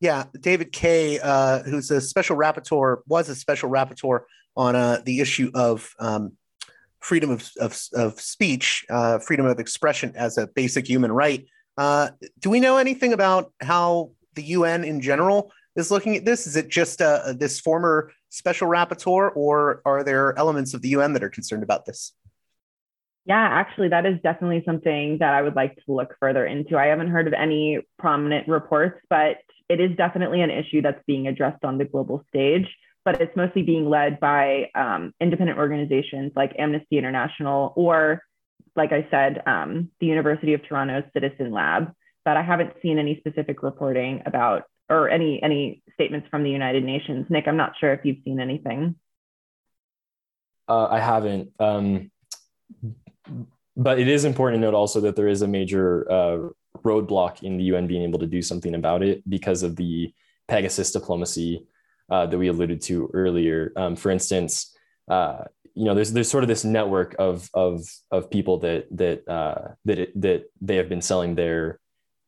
[0.00, 4.20] Yeah, David Kaye, uh, who's a special rapporteur, was a special rapporteur
[4.56, 6.32] on uh, the issue of um,
[7.00, 8.84] freedom of, of, of speech,
[9.24, 11.46] freedom of expression as a basic human right.
[11.76, 16.46] do we know anything about how the UN in general is looking at this?
[16.46, 21.24] Is it just this former special rapporteur, or are there elements of the UN that
[21.24, 22.12] are concerned about this?
[23.28, 26.78] Yeah, actually, that is definitely something that I would like to look further into.
[26.78, 29.36] I haven't heard of any prominent reports, but
[29.68, 32.66] it is definitely an issue that's being addressed on the global stage.
[33.04, 38.22] But it's mostly being led by um, independent organizations like Amnesty International or,
[38.74, 41.92] like I said, um, the University of Toronto's Citizen Lab.
[42.24, 46.82] But I haven't seen any specific reporting about or any any statements from the United
[46.82, 47.26] Nations.
[47.28, 48.94] Nick, I'm not sure if you've seen anything.
[50.66, 51.50] Uh, I haven't.
[51.58, 52.10] Um,
[53.76, 56.48] but it is important to note also that there is a major uh,
[56.84, 60.12] roadblock in the UN being able to do something about it because of the
[60.48, 61.66] Pegasus diplomacy
[62.10, 63.72] uh, that we alluded to earlier.
[63.76, 64.74] Um, for instance,
[65.08, 65.44] uh,
[65.74, 69.74] you know, there's there's sort of this network of of of people that that uh,
[69.84, 71.78] that it, that they have been selling their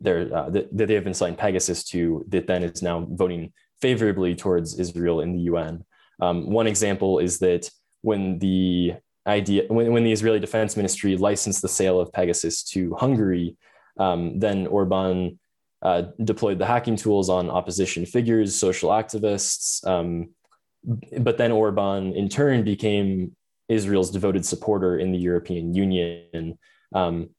[0.01, 3.53] their uh, that, that they have been selling Pegasus to that then is now voting
[3.81, 5.85] favorably towards Israel in the UN.
[6.21, 7.69] Um, one example is that
[8.03, 8.95] when the
[9.27, 13.57] idea when, when the Israeli Defense Ministry licensed the sale of Pegasus to Hungary,
[13.99, 15.39] um, then Orban
[15.83, 19.87] uh, deployed the hacking tools on opposition figures, social activists.
[19.87, 20.31] Um,
[21.19, 23.37] but then Orban, in turn, became
[23.69, 26.59] Israel's devoted supporter in the European Union
[26.95, 27.31] um,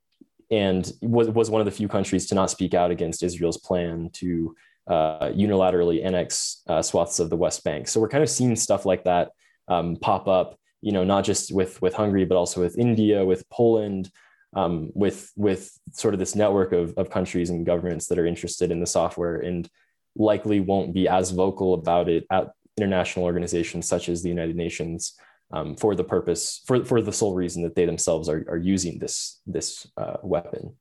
[0.50, 4.10] and was, was one of the few countries to not speak out against Israel's plan
[4.14, 4.56] to
[4.88, 7.88] uh, unilaterally annex uh, swaths of the West Bank.
[7.88, 9.32] So we're kind of seeing stuff like that
[9.68, 13.48] um, pop up you know, not just with with Hungary, but also with India, with
[13.50, 14.12] Poland,
[14.54, 18.72] um, with with sort of this network of, of countries and governments that are interested
[18.72, 19.70] in the software and
[20.16, 25.14] likely won't be as vocal about it at international organizations such as the United Nations
[25.54, 29.00] um, for the purpose for, for the sole reason that they themselves are, are using
[29.00, 30.76] this this uh, weapon.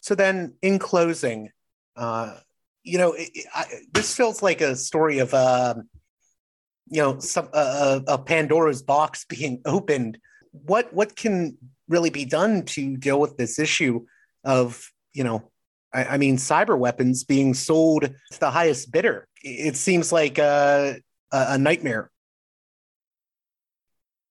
[0.00, 1.50] So then, in closing,
[1.96, 2.36] uh,
[2.82, 5.34] you know, it, I, this feels like a story of.
[5.34, 5.74] Uh,
[6.88, 10.18] you know some uh, a Pandora's box being opened.
[10.52, 11.56] What what can
[11.88, 14.06] really be done to deal with this issue
[14.44, 15.50] of you know
[15.92, 18.02] I, I mean cyber weapons being sold
[18.32, 19.26] to the highest bidder?
[19.42, 20.96] It seems like a,
[21.32, 22.10] a nightmare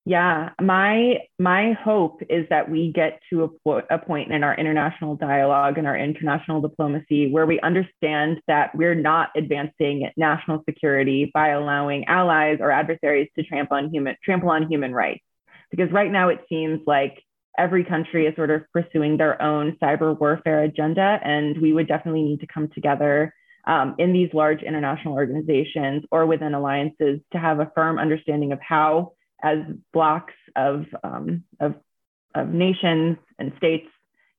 [0.05, 4.53] yeah, my my hope is that we get to a, po- a point in our
[4.53, 11.31] international dialogue and our international diplomacy where we understand that we're not advancing national security
[11.33, 15.23] by allowing allies or adversaries to trample on human trample on human rights.
[15.71, 17.23] Because right now it seems like
[17.57, 22.23] every country is sort of pursuing their own cyber warfare agenda, and we would definitely
[22.23, 23.33] need to come together
[23.65, 28.59] um, in these large international organizations or within alliances to have a firm understanding of
[28.59, 29.59] how as
[29.91, 31.75] blocks of, um, of,
[32.35, 33.87] of nations and states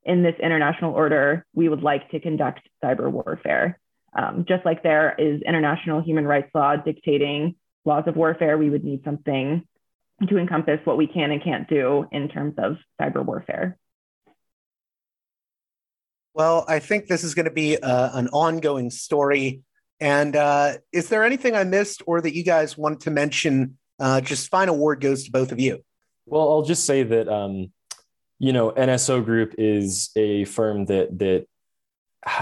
[0.04, 3.78] in this international order, we would like to conduct cyber warfare.
[4.16, 8.84] Um, just like there is international human rights law dictating laws of warfare, we would
[8.84, 9.66] need something
[10.28, 13.76] to encompass what we can and can't do in terms of cyber warfare.
[16.34, 19.62] Well, I think this is going to be uh, an ongoing story.
[20.00, 24.20] And uh, is there anything I missed or that you guys want to mention uh,
[24.20, 25.84] just final word goes to both of you.
[26.26, 27.72] Well, I'll just say that um,
[28.38, 31.46] you know NSO Group is a firm that that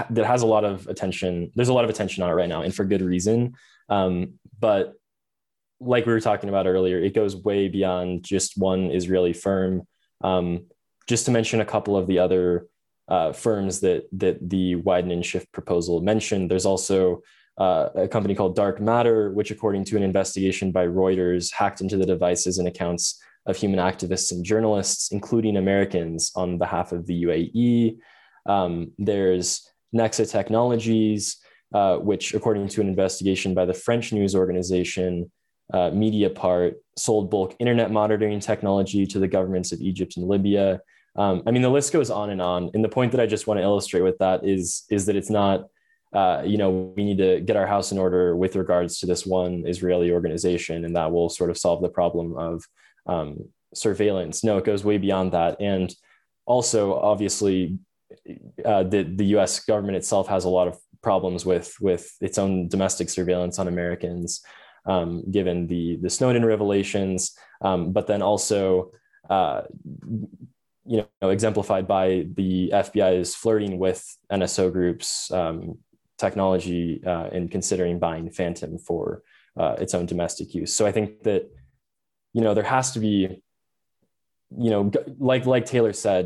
[0.09, 1.51] that has a lot of attention.
[1.55, 3.55] There's a lot of attention on it right now, and for good reason.
[3.89, 4.93] Um, but
[5.79, 9.85] like we were talking about earlier, it goes way beyond just one Israeli firm.
[10.21, 10.67] Um,
[11.07, 12.67] just to mention a couple of the other
[13.09, 17.21] uh, firms that that the Wyden and Schiff proposal mentioned, there's also
[17.57, 21.97] uh, a company called Dark Matter, which, according to an investigation by Reuters, hacked into
[21.97, 27.23] the devices and accounts of human activists and journalists, including Americans, on behalf of the
[27.23, 27.97] UAE.
[28.45, 31.37] Um, there's Nexa Technologies,
[31.73, 35.31] uh, which, according to an investigation by the French news organization
[35.73, 40.81] uh, Mediapart, sold bulk internet monitoring technology to the governments of Egypt and Libya.
[41.15, 42.69] Um, I mean, the list goes on and on.
[42.73, 45.29] And the point that I just want to illustrate with that is, is that it's
[45.29, 45.67] not
[46.13, 49.25] uh, you know, we need to get our house in order with regards to this
[49.25, 52.63] one Israeli organization, and that will sort of solve the problem of
[53.07, 54.43] um, surveillance.
[54.43, 55.59] No, it goes way beyond that.
[55.59, 55.93] And
[56.45, 57.79] also, obviously,
[58.63, 59.59] uh, the the U.S.
[59.65, 64.41] government itself has a lot of problems with with its own domestic surveillance on Americans,
[64.85, 68.91] um, given the the Snowden revelations, um, but then also.
[69.29, 69.61] Uh,
[70.85, 75.77] you know, exemplified by the FBI's flirting with NSO groups, um,
[76.25, 79.23] technology uh, and considering buying Phantom for
[79.61, 80.71] uh, its own domestic use.
[80.77, 81.43] So I think that
[82.35, 83.41] you know there has to be,
[84.65, 86.25] you know, like like Taylor said,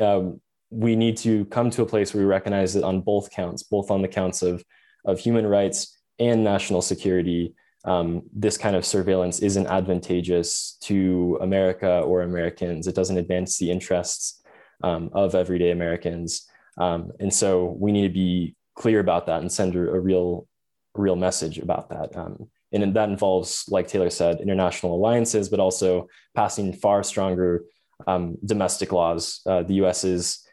[0.00, 0.40] um,
[0.70, 3.90] we need to come to a place where we recognize that on both counts, both
[3.90, 4.64] on the counts of
[5.04, 5.78] of human rights
[6.18, 7.54] and national security,
[7.84, 12.86] um, this kind of surveillance isn't advantageous to America or Americans.
[12.86, 14.42] It doesn't advance the interests
[14.82, 16.48] um, of everyday Americans.
[16.78, 20.46] Um, and so we need to be clear about that and send a, real,
[20.94, 22.16] real message about that.
[22.16, 27.64] Um, and that involves, like Taylor said, international alliances, but also passing far stronger
[28.06, 29.40] um, domestic laws.
[29.46, 30.44] Uh, the US's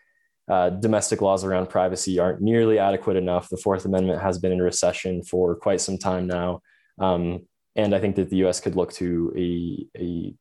[0.47, 3.49] uh, domestic laws around privacy aren't nearly adequate enough.
[3.49, 6.61] The Fourth Amendment has been in recession for quite some time now.
[6.99, 8.59] Um, and I think that the U.S.
[8.59, 10.33] could look to a, a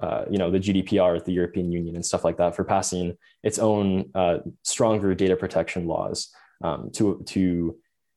[0.00, 3.16] uh, you know, the GDPR at the European Union and stuff like that for passing
[3.42, 6.30] its own uh, stronger data protection laws
[6.62, 7.76] um, to to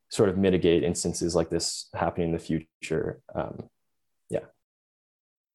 [0.09, 3.19] sort of mitigate instances like this happening in the future.
[3.35, 3.69] Um,
[4.29, 4.45] yeah.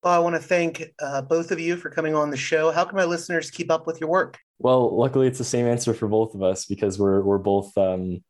[0.03, 2.71] Well, I want to thank uh, both of you for coming on the show.
[2.71, 4.39] How can my listeners keep up with your work?
[4.59, 8.23] Well, luckily, it's the same answer for both of us because we're we're both um,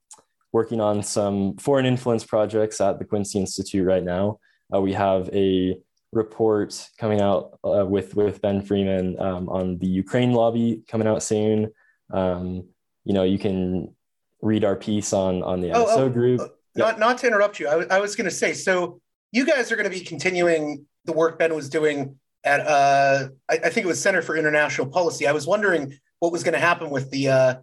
[0.52, 4.38] working on some foreign influence projects at the Quincy Institute right now.
[4.74, 5.76] Uh, we have a
[6.12, 11.22] report coming out uh, with with Ben Freeman um, on the Ukraine lobby coming out
[11.22, 11.72] soon.
[12.12, 12.68] Um,
[13.04, 13.94] you know, you can
[14.42, 16.40] read our piece on on the NSO oh, oh, group.
[16.40, 18.52] Uh, not not to interrupt you, I, w- I was going to say.
[18.52, 19.00] So
[19.30, 23.54] you guys are going to be continuing the work Ben was doing at uh, I,
[23.54, 25.26] I, think it was Center for International Policy.
[25.26, 27.54] I was wondering what was going to happen with the uh,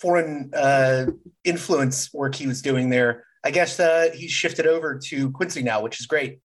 [0.00, 1.06] foreign uh,
[1.44, 3.24] influence work he was doing there.
[3.44, 6.38] I guess uh, he's shifted over to Quincy now, which is great.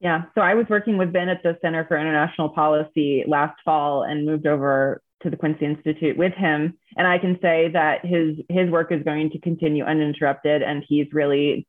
[0.00, 0.24] Yeah.
[0.34, 4.24] So I was working with Ben at the Center for International Policy last fall and
[4.24, 6.78] moved over to the Quincy Institute with him.
[6.96, 11.06] And I can say that his his work is going to continue uninterrupted and he's
[11.12, 11.66] really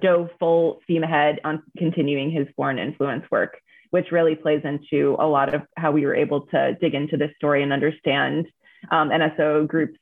[0.00, 3.58] dove full steam ahead on continuing his foreign influence work,
[3.90, 7.30] which really plays into a lot of how we were able to dig into this
[7.36, 8.46] story and understand
[8.90, 9.98] um, NSO groups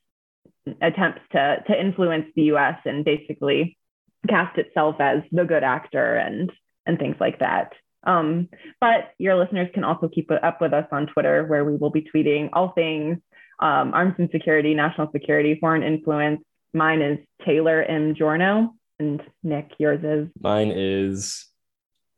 [0.81, 3.79] attempts to to influence the US and basically
[4.29, 6.53] cast itself as the good actor and
[6.85, 7.73] and things like that.
[8.07, 8.49] Um,
[8.81, 12.03] but your listeners can also keep up with us on Twitter, where we will be
[12.15, 13.19] tweeting all things
[13.59, 16.43] um, arms and security, national security, foreign influence.
[16.75, 18.15] Mine is Taylor M.
[18.15, 20.29] Giorno, and Nick, yours is.
[20.41, 21.47] Mine is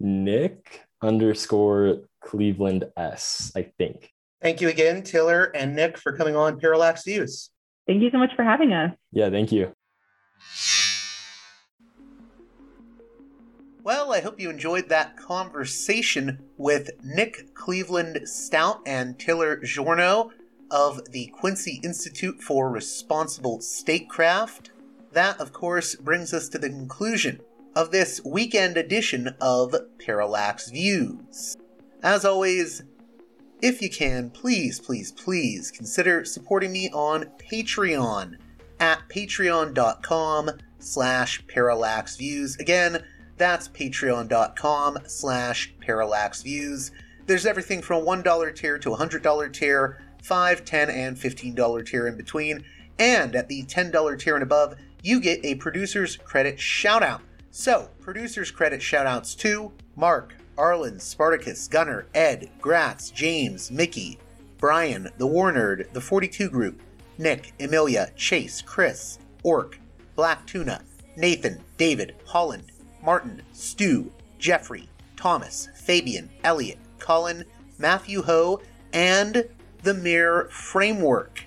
[0.01, 4.11] Nick underscore Cleveland S, I think.
[4.43, 7.51] Thank you again, Taylor and Nick, for coming on Parallax Views.
[7.87, 8.93] Thank you so much for having us.
[9.13, 9.73] Yeah, thank you.
[13.89, 20.31] Well, I hope you enjoyed that conversation with Nick Cleveland Stout and Taylor Giorno
[20.71, 24.73] of the Quincy Institute for Responsible Statecraft.
[25.13, 27.41] That, of course, brings us to the conclusion
[27.75, 31.57] of this weekend edition of Parallax Views.
[32.03, 32.83] As always,
[33.63, 38.35] if you can, please, please, please consider supporting me on Patreon
[38.81, 42.61] at patreon.com slash parallaxviews.
[42.61, 43.03] Again,
[43.39, 46.91] that's patreon.com slash parallaxviews.
[47.27, 52.65] There's everything from $1 tier to $100 tier, $5, $10, and $15 tier in between.
[52.99, 57.21] And at the $10 tier and above, you get a producer's credit shout out.
[57.51, 64.19] So, producer's credit shout outs to Mark, Arlen, Spartacus, Gunner, Ed, Gratz, James, Mickey,
[64.59, 66.81] Brian, The War Nerd, The 42 Group,
[67.17, 69.79] Nick, Emilia, Chase, Chris, Orc,
[70.17, 70.83] Black Tuna,
[71.17, 72.65] Nathan, David, Holland,
[73.09, 74.87] Martin, Stu, Jeffrey,
[75.17, 77.43] Thomas, Fabian, Elliot, Colin,
[77.79, 78.61] Matthew Ho,
[78.93, 79.49] and
[79.83, 81.45] the Mirror Framework.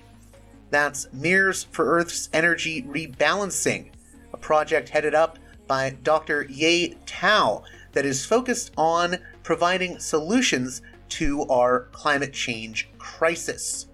[0.70, 3.92] That's Mirrors for Earth's Energy Rebalancing,
[4.32, 6.46] a project headed up by Dr.
[6.50, 7.62] Ye Tao
[7.92, 13.86] that is focused on providing solutions to our climate change crisis.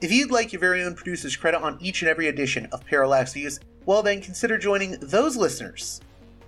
[0.00, 3.32] If you'd like your very own producer's credit on each and every edition of Parallax
[3.34, 6.00] Views, well then consider joining those listeners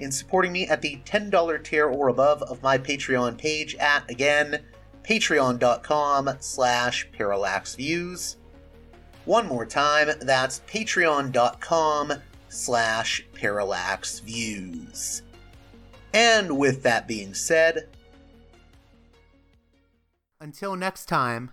[0.03, 4.63] in supporting me at the $10 tier or above of my Patreon page at, again,
[5.03, 8.37] patreon.com slash parallaxviews.
[9.25, 12.13] One more time, that's patreon.com
[12.49, 15.23] slash parallaxviews.
[16.13, 17.89] And with that being said,
[20.41, 21.53] until next time,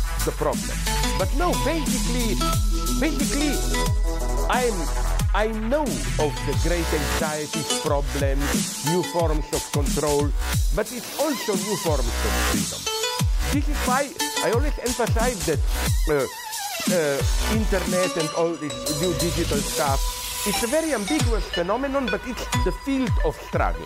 [0.25, 0.77] the problem.
[1.17, 2.35] But no, basically,
[2.99, 3.57] basically,
[4.49, 4.75] I'm
[5.33, 5.83] I know
[6.19, 10.29] of the great anxieties, problems, new forms of control,
[10.75, 12.81] but it's also new forms of freedom.
[13.53, 14.11] This is why
[14.43, 15.59] I always emphasize that
[16.09, 16.27] uh,
[16.91, 20.01] uh, internet and all this new digital stuff,
[20.45, 23.85] it's a very ambiguous phenomenon, but it's the field of struggle.